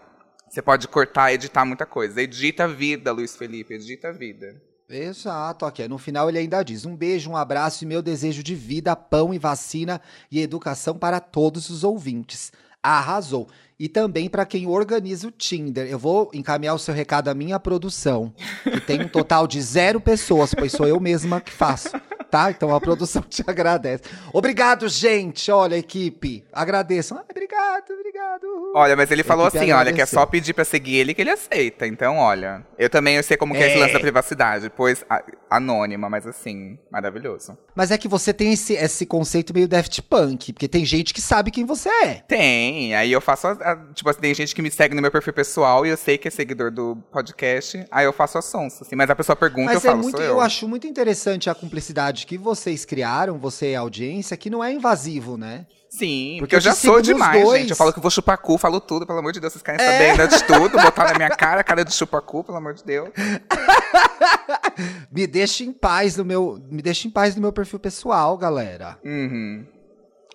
Você 0.49 0.63
pode 0.63 0.87
cortar, 0.87 1.31
editar 1.31 1.63
muita 1.63 1.85
coisa. 1.85 2.19
Edita 2.19 2.63
a 2.63 2.67
vida, 2.67 3.11
Luiz 3.11 3.35
Felipe, 3.35 3.75
edita 3.75 4.07
a 4.09 4.11
vida. 4.11 4.59
Exato, 4.89 5.67
aqui. 5.67 5.87
No 5.87 5.99
final 5.99 6.27
ele 6.27 6.39
ainda 6.39 6.63
diz: 6.63 6.83
um 6.83 6.95
beijo, 6.95 7.29
um 7.29 7.37
abraço 7.37 7.83
e 7.83 7.87
meu 7.87 8.01
desejo 8.01 8.41
de 8.41 8.55
vida, 8.55 8.95
pão 8.95 9.31
e 9.31 9.37
vacina 9.37 10.01
e 10.31 10.41
educação 10.41 10.97
para 10.97 11.19
todos 11.19 11.69
os 11.69 11.83
ouvintes. 11.83 12.51
Arrasou. 12.81 13.47
E 13.79 13.87
também 13.87 14.27
para 14.27 14.45
quem 14.45 14.67
organiza 14.67 15.27
o 15.27 15.31
Tinder. 15.31 15.87
Eu 15.87 15.99
vou 15.99 16.29
encaminhar 16.33 16.75
o 16.75 16.79
seu 16.79 16.93
recado 16.93 17.29
à 17.29 17.33
minha 17.33 17.59
produção, 17.59 18.33
que 18.63 18.81
tem 18.81 19.01
um 19.01 19.07
total 19.07 19.47
de 19.47 19.61
zero 19.61 20.01
pessoas, 20.01 20.53
pois 20.53 20.71
sou 20.71 20.87
eu 20.87 20.99
mesma 20.99 21.39
que 21.39 21.51
faço. 21.51 21.89
Tá? 22.29 22.51
Então 22.51 22.73
a 22.75 22.79
produção 22.79 23.21
te 23.23 23.43
agradece. 23.47 24.03
Obrigado, 24.31 24.87
gente. 24.87 25.51
Olha, 25.51 25.75
equipe. 25.75 26.43
Agradeçam. 26.53 27.17
Ai, 27.17 27.23
obrigado, 27.29 27.91
obrigado. 27.91 28.71
Olha, 28.75 28.95
mas 28.95 29.09
ele 29.09 29.23
falou 29.23 29.47
assim, 29.47 29.71
olha, 29.71 29.91
que 29.91 30.01
é 30.01 30.05
só 30.05 30.25
pedir 30.25 30.53
pra 30.53 30.63
seguir 30.63 30.97
ele 30.97 31.13
que 31.13 31.21
ele 31.21 31.31
aceita. 31.31 31.87
Então, 31.87 32.17
olha, 32.17 32.63
eu 32.77 32.89
também 32.89 33.15
eu 33.15 33.23
sei 33.23 33.35
como 33.35 33.53
que 33.53 33.59
é 33.63 33.67
esse 33.67 33.77
É. 33.77 33.79
lance 33.79 33.93
da 33.93 33.99
privacidade, 33.99 34.69
pois 34.69 35.03
a- 35.09 35.23
anônima, 35.49 36.07
mas 36.09 36.27
assim, 36.27 36.77
maravilhoso. 36.91 37.57
Mas 37.75 37.89
é 37.89 37.97
que 37.97 38.07
você 38.07 38.31
tem 38.33 38.53
esse, 38.53 38.73
esse 38.73 39.05
conceito 39.05 39.53
meio 39.53 39.67
Daft 39.67 40.01
Punk, 40.03 40.53
porque 40.53 40.67
tem 40.67 40.85
gente 40.85 41.13
que 41.13 41.21
sabe 41.21 41.49
quem 41.49 41.65
você 41.65 41.89
é. 41.89 42.13
Tem, 42.27 42.93
aí 42.95 43.11
eu 43.11 43.19
faço, 43.21 43.47
a- 43.47 43.51
a- 43.53 43.75
tipo 43.93 44.07
assim, 44.09 44.19
tem 44.21 44.33
gente 44.35 44.53
que 44.53 44.61
me 44.61 44.69
segue 44.69 44.93
no 44.95 45.01
meu 45.01 45.09
perfil 45.11 45.33
pessoal 45.33 45.85
e 45.85 45.89
eu 45.89 45.97
sei 45.97 46.17
que 46.19 46.27
é 46.27 46.31
seguidor 46.31 46.69
do 46.71 46.95
podcast, 47.11 47.83
aí 47.89 48.05
eu 48.05 48.13
faço 48.13 48.37
a 48.37 48.41
sonsa, 48.41 48.83
assim, 48.83 48.95
mas 48.95 49.09
a 49.09 49.15
pessoa 49.15 49.35
pergunta, 49.35 49.73
Mas 49.73 49.83
eu 49.83 49.89
é 49.89 49.91
falo, 49.93 50.03
muito, 50.03 50.15
sou 50.17 50.25
eu. 50.25 50.31
eu. 50.33 50.41
acho 50.41 50.67
muito 50.67 50.85
interessante 50.85 51.49
a 51.49 51.55
cumplicidade 51.55 52.18
que 52.25 52.37
vocês 52.37 52.85
criaram, 52.85 53.37
você 53.37 53.71
e 53.71 53.75
a 53.75 53.79
audiência, 53.81 54.35
que 54.37 54.49
não 54.49 54.63
é 54.63 54.71
invasivo, 54.71 55.37
né? 55.37 55.65
Sim, 55.89 56.35
Porque 56.39 56.55
eu 56.55 56.61
já 56.61 56.75
sou 56.75 57.01
demais, 57.01 57.43
dois. 57.43 57.61
gente. 57.61 57.71
Eu 57.71 57.75
falo 57.75 57.91
que 57.91 57.99
vou 57.99 58.11
chupar 58.11 58.37
cu, 58.37 58.57
falo 58.59 58.79
tudo, 58.79 59.07
pelo 59.07 59.17
amor 59.19 59.31
de 59.31 59.39
Deus. 59.39 59.53
Vocês 59.53 59.63
querem 59.63 59.83
É. 59.83 60.11
saber 60.15 60.27
de 60.27 60.43
tudo, 60.43 60.69
botar 60.79 61.05
na 61.11 61.13
minha 61.15 61.29
cara, 61.29 61.63
cara 61.63 61.83
de 61.83 61.91
chupa-cu, 61.93 62.43
pelo 62.43 62.57
amor 62.59 62.75
de 62.75 62.83
Deus. 62.83 63.09
Me 65.11 65.25
deixa 65.27 65.63
em 65.63 65.71
paz 65.73 66.15
no 66.15 66.23
meu, 66.23 66.61
me 66.69 66.81
deixa 66.81 67.07
em 67.07 67.11
paz 67.11 67.35
no 67.35 67.41
meu 67.41 67.51
perfil 67.51 67.79
pessoal, 67.79 68.37
galera. 68.37 68.97
Uhum. 69.03 69.65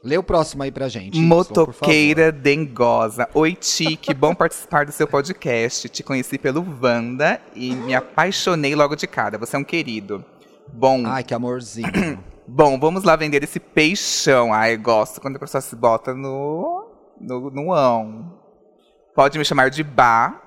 Lê 0.03 0.19
o 0.19 0.23
próximo 0.23 0.63
aí 0.63 0.71
pra 0.71 0.87
gente. 0.87 1.19
Motoqueira 1.19 2.31
Dengosa. 2.31 3.27
Oi, 3.33 3.55
Ti, 3.55 3.97
que 3.97 4.13
bom 4.13 4.35
participar 4.37 4.85
do 4.85 4.93
seu 4.93 5.07
podcast. 5.07 5.89
Te 5.89 6.03
conheci 6.03 6.37
pelo 6.37 6.63
Wanda 6.83 7.41
e 7.55 7.75
me 7.75 7.95
apaixonei 7.95 8.75
logo 8.75 8.95
de 8.97 9.07
cara. 9.07 9.39
Você 9.39 9.57
é 9.57 9.59
um 9.59 9.65
querido. 9.65 10.23
Bom. 10.73 11.03
Ai, 11.07 11.23
que 11.23 11.35
amorzinho. 11.35 11.89
bom, 12.49 12.79
vamos 12.79 13.05
lá 13.05 13.17
vender 13.17 13.43
esse 13.45 13.61
peixão. 13.61 14.53
Ai, 14.53 14.77
gosto 14.77 15.21
quando 15.21 15.37
a 15.37 15.41
pessoa 15.41 15.61
se 15.61 15.75
bota 15.77 16.15
no, 16.15 16.91
no, 17.21 17.51
no 17.51 17.73
ão. 17.73 18.39
Pode 19.15 19.39
me 19.39 19.45
chamar 19.45 19.71
de 19.71 19.83
Bá. 19.83 20.41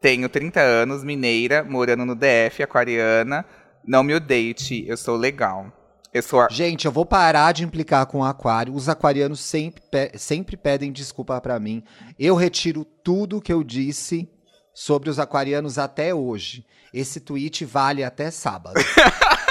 Tenho 0.00 0.28
30 0.28 0.60
anos, 0.60 1.04
mineira, 1.04 1.62
morando 1.62 2.04
no 2.04 2.14
DF, 2.16 2.62
aquariana. 2.62 3.44
Não 3.86 4.02
me 4.02 4.14
odeie, 4.14 4.52
Ti, 4.52 4.84
eu 4.86 4.96
sou 4.96 5.16
legal. 5.16 5.66
Eu 6.12 6.22
sou 6.22 6.40
a... 6.40 6.48
Gente, 6.50 6.84
eu 6.84 6.92
vou 6.92 7.06
parar 7.06 7.52
de 7.52 7.64
implicar 7.64 8.04
com 8.06 8.18
o 8.18 8.24
aquário. 8.24 8.74
Os 8.74 8.88
aquarianos 8.88 9.40
sempre, 9.40 9.80
pe- 9.90 10.12
sempre 10.18 10.56
pedem 10.56 10.92
desculpa 10.92 11.40
pra 11.40 11.58
mim. 11.58 11.82
Eu 12.18 12.34
retiro 12.34 12.84
tudo 12.84 13.40
que 13.40 13.52
eu 13.52 13.62
disse 13.64 14.28
sobre 14.74 15.08
os 15.08 15.18
aquarianos 15.18 15.78
até 15.78 16.12
hoje. 16.14 16.66
Esse 16.92 17.18
tweet 17.20 17.64
vale 17.64 18.04
até 18.04 18.30
sábado. 18.30 18.74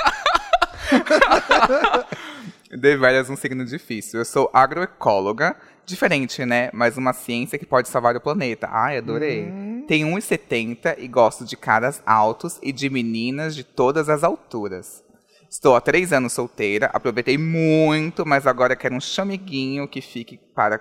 Deveras 2.78 3.30
um 3.30 3.36
signo 3.36 3.66
difícil. 3.66 4.20
Eu 4.20 4.26
sou 4.26 4.50
agroecóloga, 4.54 5.56
diferente, 5.86 6.46
né? 6.46 6.70
Mas 6.74 6.98
uma 6.98 7.14
ciência 7.14 7.60
que 7.60 7.66
pode 7.66 7.90
salvar 7.90 8.16
o 8.16 8.22
planeta. 8.22 8.68
Ai, 8.72 8.98
adorei. 8.98 9.52
Tenho 9.88 10.08
1,70 10.08 10.96
e 10.98 11.08
gosto 11.08 11.44
de 11.44 11.58
caras 11.58 12.02
altos 12.06 12.60
e 12.62 12.72
de 12.72 12.90
meninas 12.90 13.56
de 13.56 13.64
todas 13.64 14.08
as 14.10 14.24
alturas. 14.24 15.04
Estou 15.50 15.76
há 15.76 15.82
três 15.82 16.14
anos 16.14 16.32
solteira, 16.32 16.90
aproveitei 16.94 17.38
muito, 17.38 18.26
mas 18.26 18.48
agora 18.48 18.74
quero 18.74 18.96
um 18.96 19.02
chameguinho 19.02 19.86
que 19.86 20.00
fique 20.00 20.40
para 20.56 20.80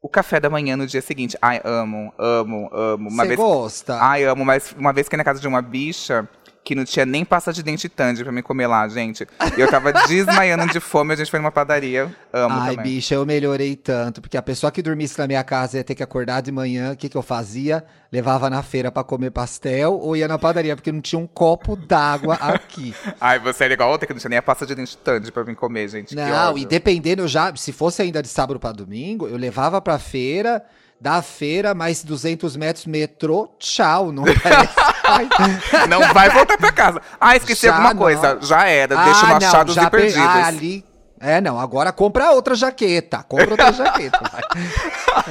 o 0.00 0.08
café 0.08 0.38
da 0.38 0.48
manhã 0.48 0.76
no 0.76 0.86
dia 0.86 1.02
seguinte. 1.02 1.36
Ai, 1.42 1.60
amo, 1.64 2.12
amo, 2.16 2.70
amo. 2.72 3.10
Você 3.10 3.26
vez 3.26 3.36
gosta? 3.36 3.98
Ai, 4.00 4.22
amo, 4.22 4.44
mas 4.44 4.72
uma 4.78 4.92
vez 4.92 5.08
que 5.08 5.16
na 5.16 5.24
casa 5.24 5.40
de 5.40 5.48
uma 5.48 5.60
bicha 5.60 6.28
que 6.64 6.74
não 6.74 6.84
tinha 6.84 7.04
nem 7.04 7.24
pasta 7.24 7.52
de 7.52 7.62
dente 7.62 7.88
Tandy 7.88 8.24
pra 8.24 8.32
me 8.32 8.42
comer 8.42 8.66
lá, 8.66 8.88
gente. 8.88 9.26
E 9.56 9.60
eu 9.60 9.68
tava 9.70 9.92
desmaiando 9.92 10.66
de 10.72 10.80
fome, 10.80 11.12
a 11.12 11.16
gente 11.16 11.30
foi 11.30 11.38
numa 11.38 11.52
padaria. 11.52 12.10
Amo 12.32 12.58
Ai, 12.58 12.76
também. 12.76 12.94
bicha, 12.94 13.14
eu 13.14 13.26
melhorei 13.26 13.76
tanto, 13.76 14.22
porque 14.22 14.36
a 14.36 14.42
pessoa 14.42 14.72
que 14.72 14.80
dormisse 14.80 15.18
na 15.18 15.26
minha 15.26 15.44
casa 15.44 15.76
ia 15.76 15.84
ter 15.84 15.94
que 15.94 16.02
acordar 16.02 16.40
de 16.40 16.50
manhã. 16.50 16.92
O 16.92 16.96
que, 16.96 17.08
que 17.08 17.16
eu 17.16 17.22
fazia? 17.22 17.84
Levava 18.10 18.48
na 18.48 18.62
feira 18.62 18.90
pra 18.90 19.04
comer 19.04 19.30
pastel 19.30 19.92
ou 19.94 20.16
ia 20.16 20.26
na 20.26 20.38
padaria, 20.38 20.74
porque 20.74 20.90
não 20.90 21.02
tinha 21.02 21.18
um 21.18 21.26
copo 21.26 21.76
d'água 21.76 22.36
aqui. 22.36 22.94
Ai, 23.20 23.38
você 23.38 23.64
era 23.64 23.74
igual 23.74 23.90
outra 23.90 24.06
que 24.06 24.14
não 24.14 24.20
tinha 24.20 24.30
nem 24.30 24.38
a 24.38 24.42
pasta 24.42 24.64
de 24.64 24.74
dente 24.74 24.96
Tandy 24.96 25.30
pra 25.30 25.44
me 25.44 25.54
comer, 25.54 25.88
gente. 25.88 26.16
Não, 26.16 26.56
e 26.56 26.64
dependendo, 26.64 27.22
eu 27.22 27.28
já, 27.28 27.54
se 27.54 27.72
fosse 27.72 28.00
ainda 28.00 28.22
de 28.22 28.28
sábado 28.28 28.58
pra 28.58 28.72
domingo, 28.72 29.28
eu 29.28 29.36
levava 29.36 29.82
pra 29.82 29.98
feira, 29.98 30.64
da 31.00 31.20
feira, 31.22 31.74
mais 31.74 32.02
200 32.02 32.56
metros, 32.56 32.86
metrô, 32.86 33.54
tchau, 33.58 34.10
não 34.12 34.24
parece. 34.24 34.74
Não 35.88 36.14
vai 36.14 36.30
voltar 36.30 36.56
pra 36.56 36.72
casa. 36.72 37.00
Ah, 37.20 37.36
esqueci 37.36 37.66
Já 37.66 37.72
alguma 37.72 37.92
não. 37.92 38.00
coisa. 38.00 38.38
Já 38.40 38.64
era, 38.66 38.96
deixa 39.04 39.20
Ah, 39.20 39.34
no 39.34 39.40
não, 39.40 39.48
achados 39.48 39.74
já 39.74 39.82
e 39.82 39.90
pe- 39.90 39.96
perdidos. 39.98 40.24
Ah, 40.26 40.46
ali. 40.46 40.84
É, 41.20 41.40
não, 41.42 41.60
agora 41.60 41.92
compra 41.92 42.30
outra 42.32 42.54
jaqueta. 42.54 43.22
Compra 43.22 43.50
outra 43.50 43.70
jaqueta. 43.72 44.18
Vai. 44.32 44.42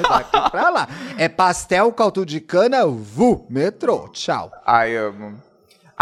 Vai 0.03 0.23
daqui 0.31 0.51
pra 0.51 0.69
lá. 0.69 0.87
É 1.17 1.27
pastel, 1.27 1.91
caldo 1.91 2.23
de 2.25 2.39
cana, 2.39 2.85
vu, 2.85 3.45
metrô, 3.49 4.07
tchau. 4.09 4.51
Ai, 4.65 4.95
amo. 4.95 5.33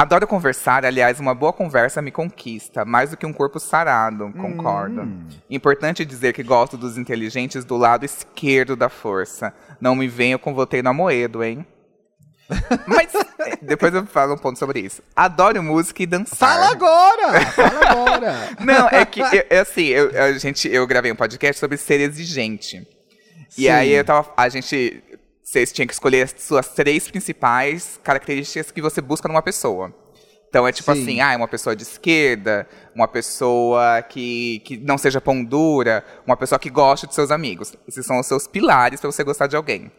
Adoro 0.01 0.25
conversar, 0.25 0.83
aliás, 0.83 1.19
uma 1.19 1.35
boa 1.35 1.53
conversa 1.53 2.01
me 2.01 2.09
conquista, 2.09 2.83
mais 2.83 3.11
do 3.11 3.17
que 3.17 3.23
um 3.23 3.31
corpo 3.31 3.59
sarado, 3.59 4.33
concordo. 4.33 5.03
Hum. 5.03 5.27
Importante 5.47 6.03
dizer 6.03 6.33
que 6.33 6.41
gosto 6.41 6.75
dos 6.75 6.97
inteligentes 6.97 7.63
do 7.63 7.77
lado 7.77 8.03
esquerdo 8.03 8.75
da 8.75 8.89
força. 8.89 9.53
Não 9.79 9.93
me 9.95 10.07
venha 10.07 10.39
com 10.39 10.55
votei 10.55 10.81
no 10.81 10.89
Amoedo, 10.89 11.43
hein? 11.43 11.63
Mas 12.87 13.13
é, 13.13 13.57
depois 13.61 13.93
eu 13.93 14.03
falo 14.07 14.33
um 14.33 14.39
ponto 14.39 14.57
sobre 14.57 14.79
isso. 14.79 15.03
Adoro 15.15 15.61
música 15.61 16.01
e 16.01 16.07
dançar. 16.07 16.35
Fala 16.49 16.71
agora! 16.71 17.45
Fala 17.51 17.91
agora! 17.91 18.35
Não, 18.65 18.87
é 18.89 19.05
que, 19.05 19.19
eu- 19.19 19.45
é 19.51 19.59
assim, 19.59 19.85
eu, 19.85 20.19
a 20.19 20.31
gente, 20.31 20.67
eu 20.67 20.87
gravei 20.87 21.11
um 21.11 21.15
podcast 21.15 21.59
sobre 21.59 21.77
ser 21.77 22.01
exigente. 22.01 22.87
E 23.55 23.63
Sim. 23.63 23.69
aí 23.69 23.91
eu 23.91 24.03
tava, 24.03 24.33
a 24.35 24.49
gente, 24.49 25.03
vocês 25.51 25.73
tinham 25.73 25.85
que 25.85 25.91
escolher 25.91 26.21
as 26.21 26.33
suas 26.37 26.69
três 26.69 27.09
principais 27.09 27.99
características 28.01 28.71
que 28.71 28.81
você 28.81 29.01
busca 29.01 29.27
numa 29.27 29.41
pessoa. 29.41 29.93
Então 30.47 30.65
é 30.65 30.71
tipo 30.71 30.93
Sim. 30.93 31.01
assim, 31.01 31.19
ah, 31.19 31.33
é 31.33 31.37
uma 31.37 31.47
pessoa 31.47 31.75
de 31.75 31.83
esquerda, 31.83 32.65
uma 32.95 33.05
pessoa 33.05 34.01
que, 34.01 34.59
que 34.59 34.77
não 34.77 34.97
seja 34.97 35.19
pão 35.19 35.43
dura, 35.43 36.05
uma 36.25 36.37
pessoa 36.37 36.57
que 36.57 36.69
goste 36.69 37.05
de 37.05 37.13
seus 37.13 37.31
amigos. 37.31 37.75
Esses 37.85 38.05
são 38.05 38.17
os 38.17 38.27
seus 38.27 38.47
pilares 38.47 39.01
pra 39.01 39.11
você 39.11 39.25
gostar 39.25 39.47
de 39.47 39.57
alguém. 39.57 39.91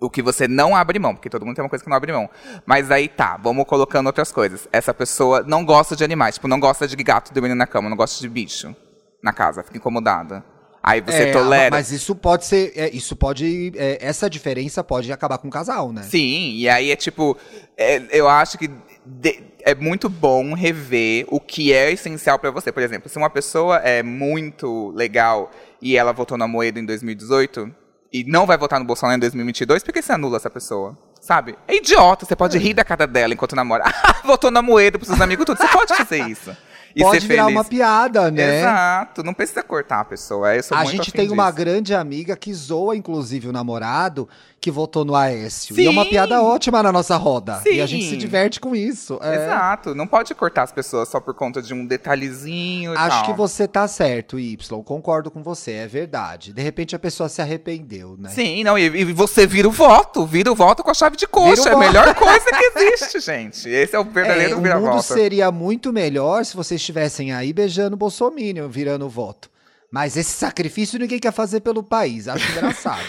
O 0.00 0.08
que 0.08 0.22
você 0.22 0.48
não 0.48 0.74
abre 0.74 0.98
mão, 0.98 1.14
porque 1.14 1.28
todo 1.28 1.44
mundo 1.44 1.56
tem 1.56 1.64
uma 1.64 1.70
coisa 1.70 1.84
que 1.84 1.90
não 1.90 1.96
abre 1.96 2.12
mão. 2.12 2.30
Mas 2.64 2.90
aí 2.90 3.06
tá, 3.06 3.36
vamos 3.36 3.66
colocando 3.66 4.06
outras 4.06 4.32
coisas. 4.32 4.66
Essa 4.72 4.94
pessoa 4.94 5.42
não 5.42 5.62
gosta 5.62 5.94
de 5.94 6.04
animais, 6.04 6.36
tipo, 6.36 6.48
não 6.48 6.58
gosta 6.58 6.88
de 6.88 6.96
gato 6.96 7.34
dormindo 7.34 7.54
na 7.54 7.66
cama, 7.66 7.90
não 7.90 7.96
gosta 7.98 8.18
de 8.18 8.28
bicho 8.30 8.74
na 9.22 9.32
casa, 9.34 9.62
fica 9.62 9.76
incomodada. 9.76 10.42
Aí 10.86 11.00
você 11.00 11.24
É, 11.24 11.32
tolera. 11.32 11.74
Mas 11.74 11.90
isso 11.90 12.14
pode 12.14 12.44
ser. 12.46 12.72
é, 12.76 12.88
isso 12.94 13.16
pode. 13.16 13.72
é, 13.76 13.98
essa 14.00 14.30
diferença 14.30 14.84
pode 14.84 15.10
acabar 15.12 15.36
com 15.38 15.48
o 15.48 15.50
casal, 15.50 15.92
né? 15.92 16.02
Sim, 16.04 16.52
e 16.54 16.68
aí 16.68 16.92
é 16.92 16.96
tipo, 16.96 17.36
é, 17.76 18.00
eu 18.12 18.28
acho 18.28 18.56
que 18.56 18.70
de- 19.04 19.42
é 19.64 19.74
muito 19.74 20.08
bom 20.08 20.54
rever 20.54 21.26
o 21.28 21.40
que 21.40 21.72
é 21.72 21.90
essencial 21.90 22.38
pra 22.38 22.52
você. 22.52 22.70
Por 22.70 22.84
exemplo, 22.84 23.08
se 23.08 23.18
uma 23.18 23.28
pessoa 23.28 23.78
é 23.78 24.00
muito 24.00 24.92
legal 24.94 25.50
e 25.82 25.96
ela 25.96 26.12
votou 26.12 26.38
na 26.38 26.46
Moeda 26.46 26.78
em 26.78 26.84
2018 26.86 27.68
e 28.12 28.22
não 28.22 28.46
vai 28.46 28.56
votar 28.56 28.78
no 28.78 28.86
Bolsonaro 28.86 29.16
em 29.16 29.20
2022, 29.20 29.82
por 29.82 29.92
que 29.92 30.00
você 30.00 30.12
anula 30.12 30.36
essa 30.36 30.48
pessoa? 30.48 30.96
Sabe? 31.20 31.56
É 31.66 31.74
idiota, 31.74 32.24
você 32.24 32.36
pode 32.36 32.56
rir 32.58 32.74
da 32.74 32.84
cara 32.84 33.08
dela 33.08 33.34
enquanto 33.34 33.56
namora. 33.56 33.82
votou 34.24 34.52
na 34.52 34.62
Moeda 34.62 34.98
pros 34.98 35.08
seus 35.08 35.20
amigos 35.20 35.44
tudo, 35.44 35.58
você 35.58 35.66
pode 35.66 35.92
fazer 35.96 36.22
isso. 36.28 36.56
E 36.96 37.02
pode 37.02 37.20
ser 37.20 37.28
virar 37.28 37.44
feliz. 37.44 37.56
uma 37.58 37.64
piada, 37.64 38.30
né? 38.30 38.60
Exato, 38.60 39.22
não 39.22 39.34
precisa 39.34 39.62
cortar 39.62 40.00
a 40.00 40.04
pessoa. 40.06 40.48
A 40.70 40.84
gente 40.86 41.12
tem 41.12 41.30
uma 41.30 41.44
disso. 41.50 41.56
grande 41.56 41.94
amiga 41.94 42.34
que 42.34 42.54
zoa, 42.54 42.96
inclusive, 42.96 43.48
o 43.48 43.52
namorado 43.52 44.26
que 44.66 44.70
votou 44.72 45.04
no 45.04 45.14
Aécio. 45.14 45.78
E 45.78 45.82
é 45.82 45.84
Sim. 45.84 45.88
uma 45.90 46.04
piada 46.04 46.42
ótima 46.42 46.82
na 46.82 46.90
nossa 46.90 47.16
roda. 47.16 47.62
E 47.66 47.80
a 47.80 47.86
Sim. 47.86 47.94
gente 48.00 48.08
se 48.08 48.16
diverte 48.16 48.58
com 48.58 48.74
isso. 48.74 49.16
é. 49.22 49.44
Exato, 49.44 49.94
não 49.94 50.08
pode 50.08 50.34
cortar 50.34 50.64
as 50.64 50.72
pessoas 50.72 51.08
só 51.08 51.20
por 51.20 51.34
conta 51.34 51.62
de 51.62 51.72
um 51.72 51.86
detalhezinho 51.86 52.92
Acho 52.98 53.18
tal. 53.18 53.24
que 53.26 53.32
você 53.32 53.68
tá 53.68 53.86
certo, 53.86 54.40
Y. 54.40 54.82
Concordo 54.82 55.30
com 55.30 55.40
você, 55.40 55.70
é 55.72 55.86
verdade. 55.86 56.52
De 56.52 56.60
repente 56.60 56.96
a 56.96 56.98
pessoa 56.98 57.28
se 57.28 57.40
arrependeu, 57.40 58.16
né? 58.18 58.28
Sim, 58.30 58.64
não, 58.64 58.76
e, 58.76 58.86
e 58.86 59.04
você 59.12 59.46
vira 59.46 59.68
o 59.68 59.70
voto, 59.70 60.26
vira 60.26 60.50
o 60.50 60.54
voto 60.56 60.82
com 60.82 60.90
a 60.90 60.94
chave 60.94 61.16
de 61.16 61.28
coxa. 61.28 61.68
É 61.68 61.72
a 61.74 61.78
melhor 61.78 62.12
coisa 62.16 62.44
que 62.50 62.72
existe, 62.80 63.20
gente. 63.20 63.68
Esse 63.68 63.94
é 63.94 63.98
o 64.00 64.02
É, 64.02 64.04
verdadeiro 64.04 64.52
o 64.54 64.56
mundo 64.56 64.62
vira-volta. 64.64 65.02
seria 65.02 65.52
muito 65.52 65.92
melhor 65.92 66.44
se 66.44 66.56
vocês 66.56 66.80
estivessem 66.80 67.32
aí 67.32 67.52
beijando 67.52 67.94
o 67.94 67.96
Bolsonaro, 67.96 68.68
virando 68.68 69.06
o 69.06 69.08
voto. 69.08 69.48
Mas 69.96 70.14
esse 70.14 70.32
sacrifício 70.32 70.98
ninguém 70.98 71.18
quer 71.18 71.32
fazer 71.32 71.60
pelo 71.60 71.82
país. 71.82 72.28
Acho 72.28 72.52
engraçado. 72.52 73.00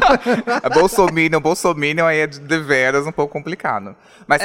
Bolsominion, 0.72 1.38
Bolsominion 1.42 2.06
aí 2.06 2.20
é 2.20 2.26
de 2.26 2.40
deveras 2.40 3.06
um 3.06 3.12
pouco 3.12 3.34
complicado. 3.34 3.94
Mas, 4.26 4.40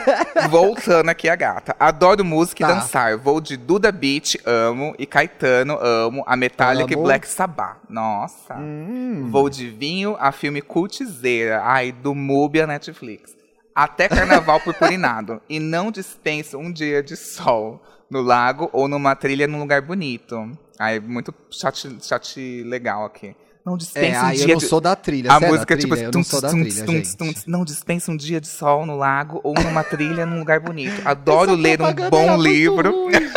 voltando 0.48 1.10
aqui 1.10 1.28
a 1.28 1.36
gata. 1.36 1.76
Adoro 1.78 2.24
música 2.24 2.66
Tá. 2.66 2.72
e 2.72 2.74
dançar. 2.74 3.16
Vou 3.18 3.38
de 3.38 3.58
Duda 3.58 3.92
Beat, 3.92 4.36
amo. 4.46 4.94
E 4.98 5.04
Caetano, 5.04 5.78
amo. 5.82 6.24
A 6.26 6.34
Metallica 6.36 6.94
Amo. 6.94 7.02
e 7.02 7.04
Black 7.04 7.28
Sabbath. 7.28 7.76
Nossa. 7.86 8.54
Hum. 8.56 9.28
Vou 9.30 9.50
de 9.50 9.68
vinho 9.68 10.16
a 10.18 10.32
filme 10.32 10.62
cultizeira. 10.62 11.60
Ai, 11.62 11.92
do 11.92 12.14
Mubi 12.14 12.62
a 12.62 12.66
Netflix. 12.66 13.36
Até 13.74 14.08
carnaval 14.08 14.60
purpurinado. 14.60 15.40
E 15.48 15.58
não 15.60 15.90
dispenso 15.90 16.58
um 16.58 16.72
dia 16.72 17.02
de 17.02 17.16
sol 17.16 17.82
no 18.10 18.20
lago 18.20 18.68
ou 18.72 18.88
numa 18.88 19.14
trilha 19.14 19.46
num 19.46 19.60
lugar 19.60 19.80
bonito. 19.82 20.50
Ai, 20.78 20.98
muito 20.98 21.32
chat, 21.50 21.96
chat 22.02 22.62
legal 22.64 23.04
aqui. 23.04 23.34
Não 23.64 23.74
É, 23.74 23.76
dispensa 23.76 24.22
um 24.22 24.26
aí 24.26 24.40
eu 24.40 24.46
dia 24.46 24.54
não 24.54 24.60
de... 24.60 24.66
sou 24.66 24.80
da 24.80 24.96
trilha. 24.96 25.32
A 25.32 25.36
é 25.36 25.48
música 25.48 25.74
é 25.74 25.76
trilha? 25.76 25.96
tipo. 25.96 26.06
Eu 26.06 26.10
tum, 26.10 26.22
não 26.46 26.62
trilha, 26.62 27.64
dispensa 27.64 28.10
um 28.10 28.16
dia 28.16 28.40
de 28.40 28.48
sol 28.48 28.86
no 28.86 28.96
lago 28.96 29.40
ou 29.44 29.54
numa 29.54 29.84
trilha 29.84 30.24
num 30.26 30.38
lugar 30.38 30.60
bonito. 30.60 31.02
Adoro 31.04 31.54
ler 31.54 31.80
um 31.80 31.92
bom 32.10 32.36
livro. 32.36 32.90
ruim. 33.04 33.30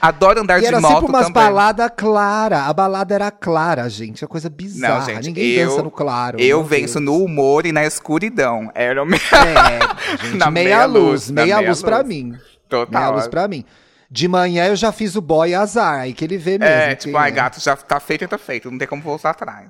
Adoro 0.00 0.40
andar 0.40 0.58
E 0.58 0.62
de 0.62 0.66
era 0.66 0.80
moto 0.80 0.92
sempre 0.94 1.08
umas 1.10 1.26
também. 1.26 1.42
baladas 1.42 1.90
claras. 1.96 2.60
A 2.68 2.72
balada 2.72 3.14
era 3.14 3.30
clara, 3.30 3.88
gente. 3.88 4.24
É 4.24 4.26
coisa 4.26 4.48
bizarra. 4.50 4.98
Não, 4.98 5.04
gente, 5.06 5.26
Ninguém 5.28 5.50
eu- 5.52 5.68
dança 5.70 5.82
no 5.82 5.90
claro. 5.90 6.40
Eu 6.40 6.64
venço 6.64 6.94
Deus. 7.00 7.04
no 7.04 7.22
humor 7.24 7.64
e 7.66 7.72
na 7.72 7.84
escuridão. 7.84 8.70
Era 8.74 9.02
o 9.02 9.06
meu. 9.06 9.18
É, 9.18 9.78
gente, 10.26 10.36
meia, 10.38 10.50
meia 10.50 10.84
luz, 10.86 11.30
meia 11.30 11.56
meia 11.58 11.68
luz 11.68 11.82
pra 11.82 12.02
mim. 12.02 12.30
Meia 12.30 12.40
Total. 12.68 13.12
luz 13.14 13.28
pra 13.28 13.46
mim. 13.48 13.64
De 14.10 14.26
manhã 14.26 14.66
eu 14.68 14.76
já 14.76 14.90
fiz 14.90 15.14
o 15.16 15.20
boy 15.20 15.54
azar, 15.54 16.00
aí 16.00 16.12
que 16.14 16.24
ele 16.24 16.38
vê 16.38 16.58
mesmo. 16.58 16.74
É, 16.74 16.94
tipo, 16.94 17.16
ai, 17.16 17.28
é. 17.28 17.32
gato, 17.32 17.60
já 17.60 17.76
tá 17.76 18.00
feito, 18.00 18.26
tá 18.26 18.38
feito. 18.38 18.70
Não 18.70 18.78
tem 18.78 18.88
como 18.88 19.02
voltar 19.02 19.30
atrás. 19.30 19.68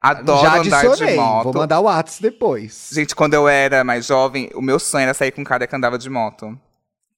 Adoro 0.00 0.42
Já 0.42 0.56
andar 0.58 0.94
de 0.96 1.16
moto. 1.16 1.44
vou 1.44 1.54
mandar 1.54 1.80
o 1.80 1.84
Whats 1.84 2.18
depois. 2.20 2.90
Gente, 2.92 3.14
quando 3.16 3.34
eu 3.34 3.48
era 3.48 3.82
mais 3.82 4.06
jovem, 4.06 4.50
o 4.54 4.60
meu 4.60 4.78
sonho 4.78 5.04
era 5.04 5.14
sair 5.14 5.32
com 5.32 5.40
um 5.40 5.44
cara 5.44 5.66
que 5.66 5.74
andava 5.74 5.96
de 5.98 6.08
moto. 6.10 6.58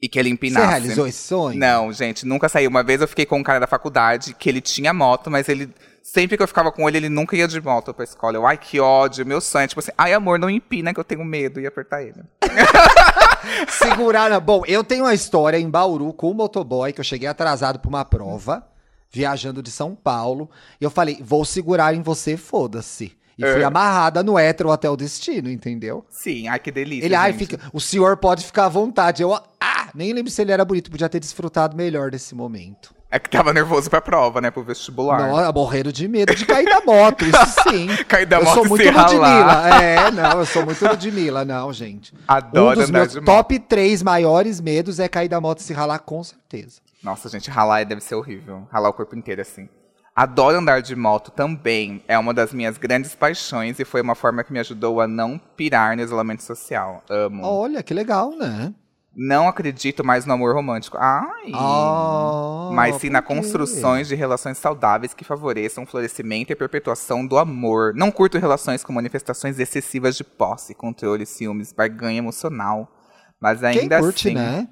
E 0.06 0.08
que 0.08 0.20
ele 0.20 0.28
Você 0.28 0.34
empinasse. 0.34 0.66
realizou 0.68 1.04
esse 1.08 1.26
sonho? 1.26 1.58
Não, 1.58 1.92
gente, 1.92 2.24
nunca 2.24 2.48
saí. 2.48 2.64
Uma 2.68 2.84
vez 2.84 3.00
eu 3.00 3.08
fiquei 3.08 3.26
com 3.26 3.38
um 3.38 3.42
cara 3.42 3.58
da 3.58 3.66
faculdade 3.66 4.34
que 4.34 4.48
ele 4.48 4.60
tinha 4.60 4.94
moto, 4.94 5.28
mas 5.28 5.48
ele. 5.48 5.68
Sempre 6.00 6.36
que 6.36 6.42
eu 6.44 6.46
ficava 6.46 6.70
com 6.70 6.88
ele, 6.88 6.98
ele 6.98 7.08
nunca 7.08 7.34
ia 7.36 7.48
de 7.48 7.60
moto 7.60 7.92
pra 7.92 8.04
escola. 8.04 8.36
Eu, 8.36 8.46
ai, 8.46 8.56
que 8.56 8.78
ódio. 8.78 9.26
Meu 9.26 9.40
sonho 9.40 9.66
tipo 9.66 9.80
assim, 9.80 9.90
ai, 9.98 10.12
amor, 10.12 10.38
não 10.38 10.48
empina 10.48 10.94
que 10.94 11.00
eu 11.00 11.04
tenho 11.04 11.24
medo. 11.24 11.60
E 11.60 11.66
apertar 11.66 12.00
ele. 12.02 12.22
Segurar 13.68 14.30
na... 14.30 14.40
Bom, 14.40 14.62
eu 14.66 14.84
tenho 14.84 15.04
uma 15.04 15.14
história 15.14 15.58
em 15.58 15.68
Bauru 15.68 16.12
com 16.12 16.30
o 16.30 16.34
motoboy, 16.34 16.92
que 16.92 17.00
eu 17.00 17.04
cheguei 17.04 17.28
atrasado 17.28 17.78
pra 17.78 17.88
uma 17.88 18.04
prova, 18.04 18.64
viajando 19.10 19.62
de 19.62 19.70
São 19.70 19.94
Paulo. 19.94 20.48
E 20.80 20.84
eu 20.84 20.90
falei, 20.90 21.18
vou 21.20 21.44
segurar 21.44 21.94
em 21.94 22.02
você, 22.02 22.36
foda-se. 22.36 23.16
E 23.38 23.42
fui 23.42 23.60
É. 23.60 23.64
amarrada 23.64 24.22
no 24.22 24.38
hétero 24.38 24.70
até 24.70 24.88
o 24.88 24.96
destino, 24.96 25.50
entendeu? 25.50 26.06
Sim, 26.08 26.48
ai, 26.48 26.58
que 26.58 26.70
delícia. 26.70 27.04
Ele, 27.04 27.14
ai, 27.14 27.32
gente. 27.32 27.40
fica, 27.46 27.60
o 27.72 27.78
senhor 27.80 28.16
pode 28.16 28.44
ficar 28.44 28.64
à 28.64 28.68
vontade. 28.68 29.22
Eu, 29.22 29.38
ah, 29.76 29.88
nem 29.94 30.12
lembro 30.12 30.30
se 30.30 30.40
ele 30.40 30.52
era 30.52 30.64
bonito, 30.64 30.90
podia 30.90 31.08
ter 31.08 31.20
desfrutado 31.20 31.76
melhor 31.76 32.10
desse 32.10 32.34
momento. 32.34 32.94
É 33.10 33.18
que 33.18 33.30
tava 33.30 33.52
nervoso 33.52 33.88
pra 33.88 34.00
prova, 34.00 34.40
né? 34.40 34.50
Pro 34.50 34.64
vestibular. 34.64 35.28
Nossa, 35.28 35.52
morrendo 35.52 35.92
de 35.92 36.08
medo 36.08 36.34
de 36.34 36.44
cair 36.44 36.64
da 36.64 36.80
moto, 36.84 37.24
isso 37.24 37.62
sim. 37.70 37.86
Cair 38.08 38.26
da 38.26 38.38
eu 38.38 38.44
moto 38.44 38.54
sou 38.54 38.64
muito 38.68 38.82
se 38.82 38.90
Ludmilla. 38.90 39.26
ralar. 39.26 39.82
É, 39.82 40.10
não, 40.10 40.40
eu 40.40 40.46
sou 40.46 40.64
muito 40.64 40.84
Ludmilla, 40.86 41.44
não, 41.44 41.72
gente. 41.72 42.12
Adoro 42.26 42.70
um 42.78 42.80
dos 42.80 42.88
andar 42.88 42.98
meus 43.00 43.12
de 43.12 43.20
moto. 43.20 43.26
top 43.26 43.58
três 43.60 44.02
maiores 44.02 44.60
medos 44.60 44.98
é 44.98 45.08
cair 45.08 45.28
da 45.28 45.40
moto 45.40 45.58
e 45.60 45.62
se 45.62 45.72
ralar, 45.72 46.00
com 46.00 46.22
certeza. 46.24 46.80
Nossa, 47.02 47.28
gente, 47.28 47.48
ralar 47.48 47.84
deve 47.84 48.00
ser 48.00 48.16
horrível. 48.16 48.66
Ralar 48.72 48.88
o 48.88 48.92
corpo 48.92 49.14
inteiro 49.16 49.40
assim. 49.40 49.68
Adoro 50.14 50.58
andar 50.58 50.82
de 50.82 50.96
moto 50.96 51.30
também. 51.30 52.02
É 52.08 52.18
uma 52.18 52.34
das 52.34 52.52
minhas 52.52 52.76
grandes 52.76 53.14
paixões 53.14 53.78
e 53.78 53.84
foi 53.84 54.00
uma 54.00 54.14
forma 54.14 54.42
que 54.42 54.52
me 54.52 54.58
ajudou 54.58 55.00
a 55.00 55.06
não 55.06 55.38
pirar 55.56 55.94
no 55.96 56.02
isolamento 56.02 56.42
social. 56.42 57.04
Amo. 57.08 57.44
Olha, 57.46 57.82
que 57.82 57.94
legal, 57.94 58.30
né? 58.36 58.72
Não 59.18 59.48
acredito 59.48 60.04
mais 60.04 60.26
no 60.26 60.34
amor 60.34 60.54
romântico. 60.54 60.98
Ai! 61.00 61.50
Ah, 61.54 62.68
mas 62.72 62.96
sim 62.96 63.08
na 63.08 63.22
construções 63.22 64.08
de 64.08 64.14
relações 64.14 64.58
saudáveis 64.58 65.14
que 65.14 65.24
favoreçam 65.24 65.84
o 65.84 65.86
florescimento 65.86 66.50
e 66.50 66.52
a 66.52 66.56
perpetuação 66.56 67.26
do 67.26 67.38
amor. 67.38 67.94
Não 67.94 68.10
curto 68.10 68.36
relações 68.36 68.84
com 68.84 68.92
manifestações 68.92 69.58
excessivas 69.58 70.16
de 70.16 70.24
posse, 70.24 70.74
controle, 70.74 71.24
ciúmes, 71.24 71.72
barganha 71.72 72.18
emocional. 72.18 72.92
Mas 73.40 73.60
Quem 73.60 73.80
ainda 73.80 74.00
curte, 74.00 74.28
assim. 74.28 74.34
né? 74.34 74.68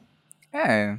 É. 0.53 0.99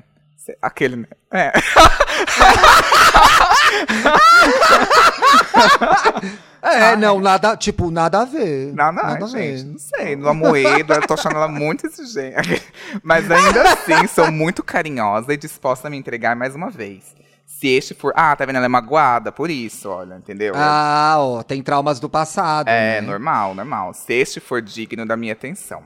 Aquele. 0.60 0.96
né? 0.98 1.08
É. 1.32 1.52
É, 6.65 6.95
não, 6.95 7.19
nada, 7.19 7.56
tipo, 7.56 7.91
nada 7.91 8.21
a 8.21 8.25
ver. 8.25 8.73
Não, 8.73 8.91
não, 8.91 9.04
nada 9.04 9.23
a 9.23 9.28
ver. 9.28 9.58
gente, 9.58 9.65
não 9.65 9.78
sei. 9.78 10.15
No 10.15 10.28
Amoedo, 10.28 10.93
eu 10.93 11.01
tô 11.06 11.13
achando 11.13 11.36
ela 11.36 11.47
muito 11.47 11.86
exigente. 11.86 12.63
Mas 13.04 13.30
ainda 13.30 13.62
assim, 13.71 14.08
sou 14.08 14.32
muito 14.32 14.63
carinhosa 14.63 15.32
e 15.32 15.38
disposta 15.38 15.88
a 15.88 15.91
me 15.91 15.97
entregar 15.97 16.36
mais 16.36 16.56
uma 16.56 16.71
vez. 16.71 17.15
Se 17.45 17.67
este 17.67 17.93
for. 17.93 18.12
Ah, 18.15 18.36
tá 18.36 18.45
vendo? 18.45 18.56
Ela 18.56 18.65
é 18.65 18.69
magoada, 18.69 19.32
por 19.32 19.51
isso, 19.51 19.89
olha, 19.89 20.15
entendeu? 20.15 20.56
Ah, 20.58 21.17
ó, 21.19 21.43
tem 21.43 21.62
traumas 21.62 21.99
do 21.99 22.10
passado. 22.10 22.67
é, 22.67 22.99
né? 22.99 23.01
normal, 23.01 23.54
normal. 23.54 23.93
Se 23.93 24.13
este 24.13 24.39
for 24.39 24.60
digno 24.60 25.06
da 25.06 25.15
minha 25.15 25.34
atenção. 25.34 25.84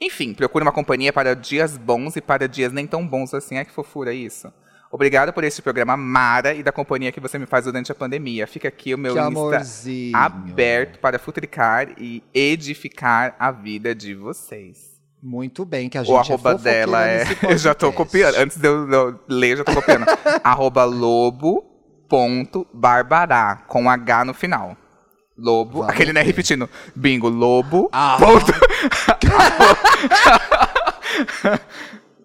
Enfim, 0.00 0.32
procure 0.32 0.64
uma 0.64 0.72
companhia 0.72 1.12
para 1.12 1.36
dias 1.36 1.76
bons 1.76 2.16
e 2.16 2.20
para 2.20 2.48
dias 2.48 2.72
nem 2.72 2.86
tão 2.86 3.06
bons 3.06 3.34
assim. 3.34 3.58
É 3.58 3.64
que 3.64 3.72
fofura 3.72 4.12
isso. 4.12 4.50
Obrigado 4.94 5.32
por 5.32 5.42
este 5.42 5.60
programa 5.60 5.96
Mara 5.96 6.54
e 6.54 6.62
da 6.62 6.70
companhia 6.70 7.10
que 7.10 7.18
você 7.18 7.36
me 7.36 7.46
faz 7.46 7.64
durante 7.64 7.90
a 7.90 7.94
pandemia. 7.96 8.46
Fica 8.46 8.68
aqui 8.68 8.94
o 8.94 8.98
meu 8.98 9.14
Que 9.14 9.18
Insta 9.18 9.26
amorzinho. 9.28 10.16
aberto 10.16 11.00
para 11.00 11.18
futricar 11.18 11.88
e 11.98 12.22
edificar 12.32 13.34
a 13.36 13.50
vida 13.50 13.92
de 13.92 14.14
vocês. 14.14 14.94
Muito 15.20 15.64
bem, 15.64 15.88
que 15.88 15.98
a 15.98 16.04
gente 16.04 16.12
O 16.12 16.16
é 16.16 16.20
arroba 16.20 16.52
fofoqueira 16.52 16.78
dela 16.86 17.04
é. 17.08 17.24
Eu 17.50 17.58
já 17.58 17.74
tô 17.74 17.92
copiando. 17.92 18.36
Antes 18.36 18.56
de 18.56 18.68
eu, 18.68 18.86
ler, 19.26 19.54
eu 19.54 19.56
já 19.56 19.64
tô 19.64 19.74
copiando. 19.74 20.06
arroba 20.44 20.84
lobo.barbará, 20.84 23.64
com 23.66 23.90
H 23.90 24.24
no 24.26 24.32
final. 24.32 24.76
Lobo. 25.36 25.78
Vamos 25.80 25.92
aquele, 25.92 26.12
né, 26.12 26.20
ver. 26.20 26.26
repetindo. 26.28 26.70
Bingo, 26.94 27.28
lobo. 27.28 27.88
Ah. 27.92 28.16
ponto- 28.20 28.54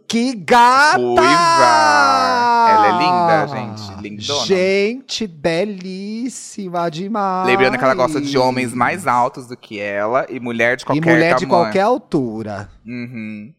Que 0.10 0.34
gata! 0.34 0.98
Ruiva! 0.98 2.66
Ela 2.70 2.88
é 2.88 2.92
linda, 2.98 3.48
gente. 3.48 4.02
Lindona. 4.02 4.46
Gente, 4.46 5.28
belíssima 5.28 6.90
demais. 6.90 7.46
Lembrando 7.46 7.78
que 7.78 7.84
ela 7.84 7.94
gosta 7.94 8.20
de 8.20 8.36
homens 8.36 8.74
mais 8.74 9.06
altos 9.06 9.46
do 9.48 9.56
que 9.56 9.80
ela 9.80 10.26
e 10.28 10.40
mulher 10.40 10.78
de 10.78 10.84
E 10.84 10.86
qualquer 10.88 11.14
mulher 11.14 11.36
de 11.36 11.46
tamanho. 11.46 11.64
qualquer 11.66 11.82
altura. 11.82 12.70
Uhum. 12.86 13.54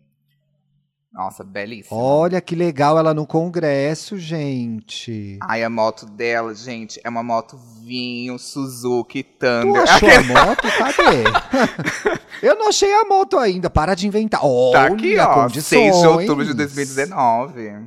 Nossa, 1.12 1.42
belíssima. 1.42 1.96
Olha 2.00 2.40
que 2.40 2.54
legal 2.54 2.96
ela 2.96 3.12
no 3.12 3.26
congresso, 3.26 4.16
gente. 4.16 5.38
Ai, 5.42 5.64
a 5.64 5.68
moto 5.68 6.06
dela, 6.06 6.54
gente, 6.54 7.00
é 7.02 7.08
uma 7.08 7.22
moto 7.22 7.58
vinho 7.82 8.38
Suzuki 8.38 9.24
Tu 9.24 9.36
Thunder. 9.40 9.82
achou 9.82 10.08
Aquele- 10.08 10.32
a 10.38 10.46
moto? 10.46 10.62
Cadê? 10.78 12.20
Eu 12.46 12.54
não 12.56 12.68
achei 12.68 12.92
a 12.94 13.04
moto 13.04 13.38
ainda. 13.38 13.68
Para 13.68 13.94
de 13.94 14.06
inventar. 14.06 14.40
Olha, 14.44 14.72
Tá 14.72 14.94
aqui, 14.94 15.18
ó, 15.18 15.34
condições. 15.42 15.94
6 15.94 16.00
de 16.00 16.06
outubro 16.06 16.44
de 16.46 16.54
2019. 16.54 17.86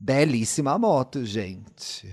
Belíssima 0.00 0.76
moto, 0.78 1.24
gente. 1.24 2.08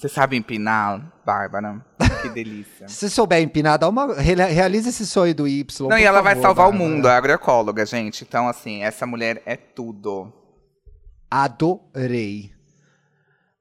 Você 0.00 0.08
sabe 0.08 0.36
empinar, 0.36 1.12
Bárbara? 1.26 1.84
Que 2.22 2.28
delícia. 2.28 2.86
Se 2.86 2.94
você 2.96 3.08
souber 3.08 3.40
empinar, 3.40 3.78
dá 3.78 3.88
uma, 3.88 4.14
rea- 4.14 4.44
realiza 4.46 4.90
esse 4.90 5.06
sonho 5.06 5.34
do 5.34 5.48
Y. 5.48 5.88
Não, 5.88 5.98
e 5.98 6.02
ela 6.04 6.20
vai 6.20 6.34
favor, 6.34 6.48
salvar 6.48 6.68
o 6.68 6.70
Bárbara. 6.72 6.90
mundo, 6.90 7.06
a 7.06 7.16
agroecóloga, 7.16 7.86
gente. 7.86 8.24
Então, 8.24 8.46
assim, 8.46 8.82
essa 8.82 9.06
mulher 9.06 9.42
é 9.46 9.56
tudo. 9.56 10.30
Adorei. 11.30 12.52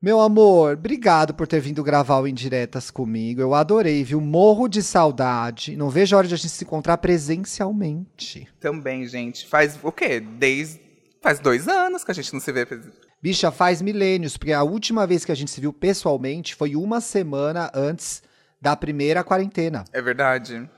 Meu 0.01 0.19
amor, 0.19 0.73
obrigado 0.73 1.33
por 1.33 1.47
ter 1.47 1.59
vindo 1.59 1.83
gravar 1.83 2.19
o 2.19 2.27
Indiretas 2.27 2.89
comigo. 2.91 3.39
Eu 3.41 3.53
adorei, 3.53 4.03
viu? 4.03 4.19
Morro 4.21 4.67
de 4.67 4.81
saudade. 4.81 5.75
Não 5.77 5.89
vejo 5.89 6.15
a 6.15 6.19
hora 6.19 6.27
de 6.27 6.33
a 6.33 6.37
gente 6.37 6.49
se 6.49 6.63
encontrar 6.63 6.97
presencialmente. 6.97 8.47
Também, 8.59 9.05
gente. 9.07 9.45
Faz 9.47 9.77
o 9.83 9.91
quê? 9.91 10.19
Desde. 10.19 10.81
Faz 11.21 11.39
dois 11.39 11.67
anos 11.67 12.03
que 12.03 12.11
a 12.11 12.13
gente 12.13 12.33
não 12.33 12.39
se 12.39 12.51
vê. 12.51 12.65
Bicha, 13.21 13.51
faz 13.51 13.81
milênios, 13.81 14.37
porque 14.37 14.53
a 14.53 14.63
última 14.63 15.05
vez 15.05 15.25
que 15.25 15.31
a 15.31 15.35
gente 15.35 15.51
se 15.51 15.59
viu 15.59 15.73
pessoalmente 15.73 16.55
foi 16.55 16.75
uma 16.75 17.01
semana 17.01 17.69
antes 17.73 18.23
da 18.61 18.75
primeira 18.75 19.23
quarentena. 19.23 19.83
É 19.91 20.01
verdade. 20.01 20.69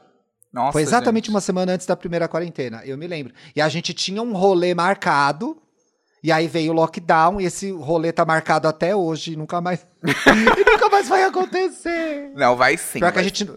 Nossa. 0.52 0.74
foi 0.74 0.82
exatamente 0.82 1.26
gente. 1.26 1.36
uma 1.36 1.40
semana 1.40 1.72
antes 1.72 1.88
da 1.88 1.96
primeira 1.96 2.28
quarentena, 2.28 2.82
eu 2.84 2.98
me 2.98 3.08
lembro. 3.08 3.34
E 3.56 3.62
a 3.62 3.70
gente 3.70 3.94
tinha 3.94 4.22
um 4.22 4.34
rolê 4.34 4.74
marcado, 4.74 5.62
e 6.22 6.32
aí 6.32 6.48
veio 6.48 6.72
o 6.72 6.76
lockdown, 6.76 7.40
e 7.40 7.46
esse 7.46 7.72
rolê 7.72 8.12
tá 8.12 8.26
marcado 8.26 8.68
até 8.68 8.94
hoje, 8.94 9.34
e 9.34 9.36
nunca 9.38 9.62
mais. 9.62 9.88
e 10.04 10.70
nunca 10.70 10.90
mais 10.90 11.08
vai 11.08 11.24
acontecer. 11.24 12.32
Não, 12.36 12.58
vai 12.58 12.76
sim. 12.76 13.00
pior 13.00 13.12
que 13.14 13.20
a 13.20 13.22
vai 13.22 13.24
gente. 13.24 13.50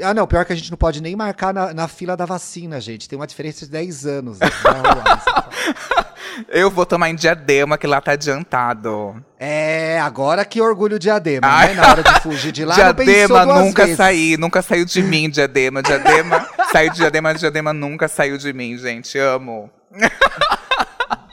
Ah, 0.00 0.14
não, 0.14 0.26
pior 0.26 0.44
que 0.44 0.52
a 0.52 0.56
gente 0.56 0.70
não 0.70 0.78
pode 0.78 1.02
nem 1.02 1.14
marcar 1.14 1.52
na, 1.52 1.74
na 1.74 1.86
fila 1.88 2.16
da 2.16 2.24
vacina, 2.24 2.80
gente. 2.80 3.08
Tem 3.08 3.18
uma 3.18 3.26
diferença 3.26 3.66
de 3.66 3.72
10 3.72 4.06
anos. 4.06 4.38
né? 4.38 4.46
Isso. 4.48 6.02
Eu 6.48 6.70
vou 6.70 6.86
tomar 6.86 7.10
em 7.10 7.14
diadema, 7.14 7.76
que 7.76 7.86
lá 7.86 8.00
tá 8.00 8.12
adiantado. 8.12 9.22
É, 9.38 10.00
agora 10.00 10.46
que 10.46 10.62
orgulho 10.62 10.98
diadema, 10.98 11.46
Ai. 11.46 11.68
né? 11.68 11.74
Na 11.74 11.90
hora 11.90 12.02
de 12.02 12.20
fugir 12.20 12.52
de 12.52 12.64
lá, 12.64 12.74
diadema 12.74 13.44
nunca 13.44 13.82
vezes. 13.82 13.98
saí, 13.98 14.36
nunca 14.38 14.62
saiu 14.62 14.86
de 14.86 15.02
mim, 15.02 15.28
diadema. 15.28 15.82
Diadema 15.82 16.48
saiu 16.72 16.90
de 16.90 16.96
diadema, 16.96 17.34
diadema 17.34 17.72
nunca 17.74 18.08
saiu 18.08 18.38
de 18.38 18.50
mim, 18.52 18.78
gente. 18.78 19.18
Amo. 19.18 19.70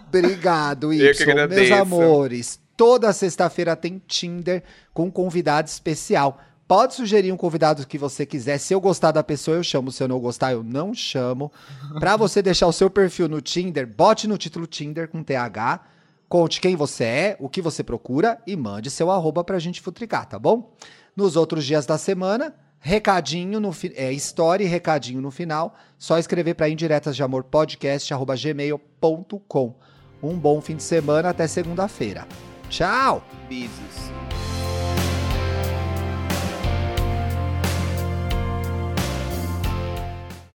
Obrigado, 0.07 0.91
Y. 0.91 1.47
Meus 1.47 1.71
amores, 1.71 2.59
toda 2.75 3.13
sexta-feira 3.13 3.75
tem 3.75 4.01
Tinder 4.07 4.63
com 4.93 5.09
convidado 5.11 5.67
especial. 5.67 6.39
Pode 6.69 6.93
sugerir 6.93 7.31
um 7.31 7.35
convidado 7.35 7.87
que 7.87 7.97
você 7.97 8.27
quiser. 8.27 8.59
Se 8.59 8.75
eu 8.75 8.79
gostar 8.79 9.11
da 9.11 9.23
pessoa, 9.23 9.57
eu 9.57 9.63
chamo. 9.63 9.91
Se 9.91 10.03
eu 10.03 10.07
não 10.07 10.19
gostar, 10.19 10.51
eu 10.51 10.61
não 10.61 10.93
chamo. 10.93 11.51
Pra 11.99 12.15
você 12.15 12.43
deixar 12.43 12.67
o 12.67 12.71
seu 12.71 12.91
perfil 12.91 13.27
no 13.27 13.41
Tinder, 13.41 13.87
bote 13.87 14.27
no 14.27 14.37
título 14.37 14.67
Tinder 14.67 15.09
com 15.09 15.23
TH. 15.23 15.83
Conte 16.27 16.61
quem 16.61 16.75
você 16.75 17.03
é, 17.03 17.37
o 17.39 17.49
que 17.49 17.59
você 17.59 17.83
procura 17.83 18.39
e 18.45 18.55
mande 18.55 18.91
seu 18.91 19.09
arroba 19.09 19.43
pra 19.43 19.57
gente 19.57 19.81
futricar, 19.81 20.27
tá 20.27 20.37
bom? 20.37 20.71
Nos 21.15 21.35
outros 21.35 21.65
dias 21.65 21.87
da 21.87 21.97
semana, 21.97 22.53
recadinho 22.79 23.59
no 23.59 23.71
é 23.95 24.13
story 24.13 24.65
e 24.65 24.67
recadinho 24.67 25.21
no 25.21 25.31
final. 25.31 25.73
Só 25.97 26.19
escrever 26.19 26.53
para 26.53 26.69
indiretas 26.69 27.15
de 27.15 27.23
amor 27.23 27.45
podcast 27.45 28.13
arroba 28.13 28.35
gmail.com. 28.35 29.73
Um 30.21 30.37
bom 30.37 30.61
fim 30.61 30.75
de 30.75 30.83
semana 30.83 31.29
até 31.29 31.47
segunda-feira. 31.47 32.27
Tchau! 32.69 33.23
Beijos. 33.49 34.28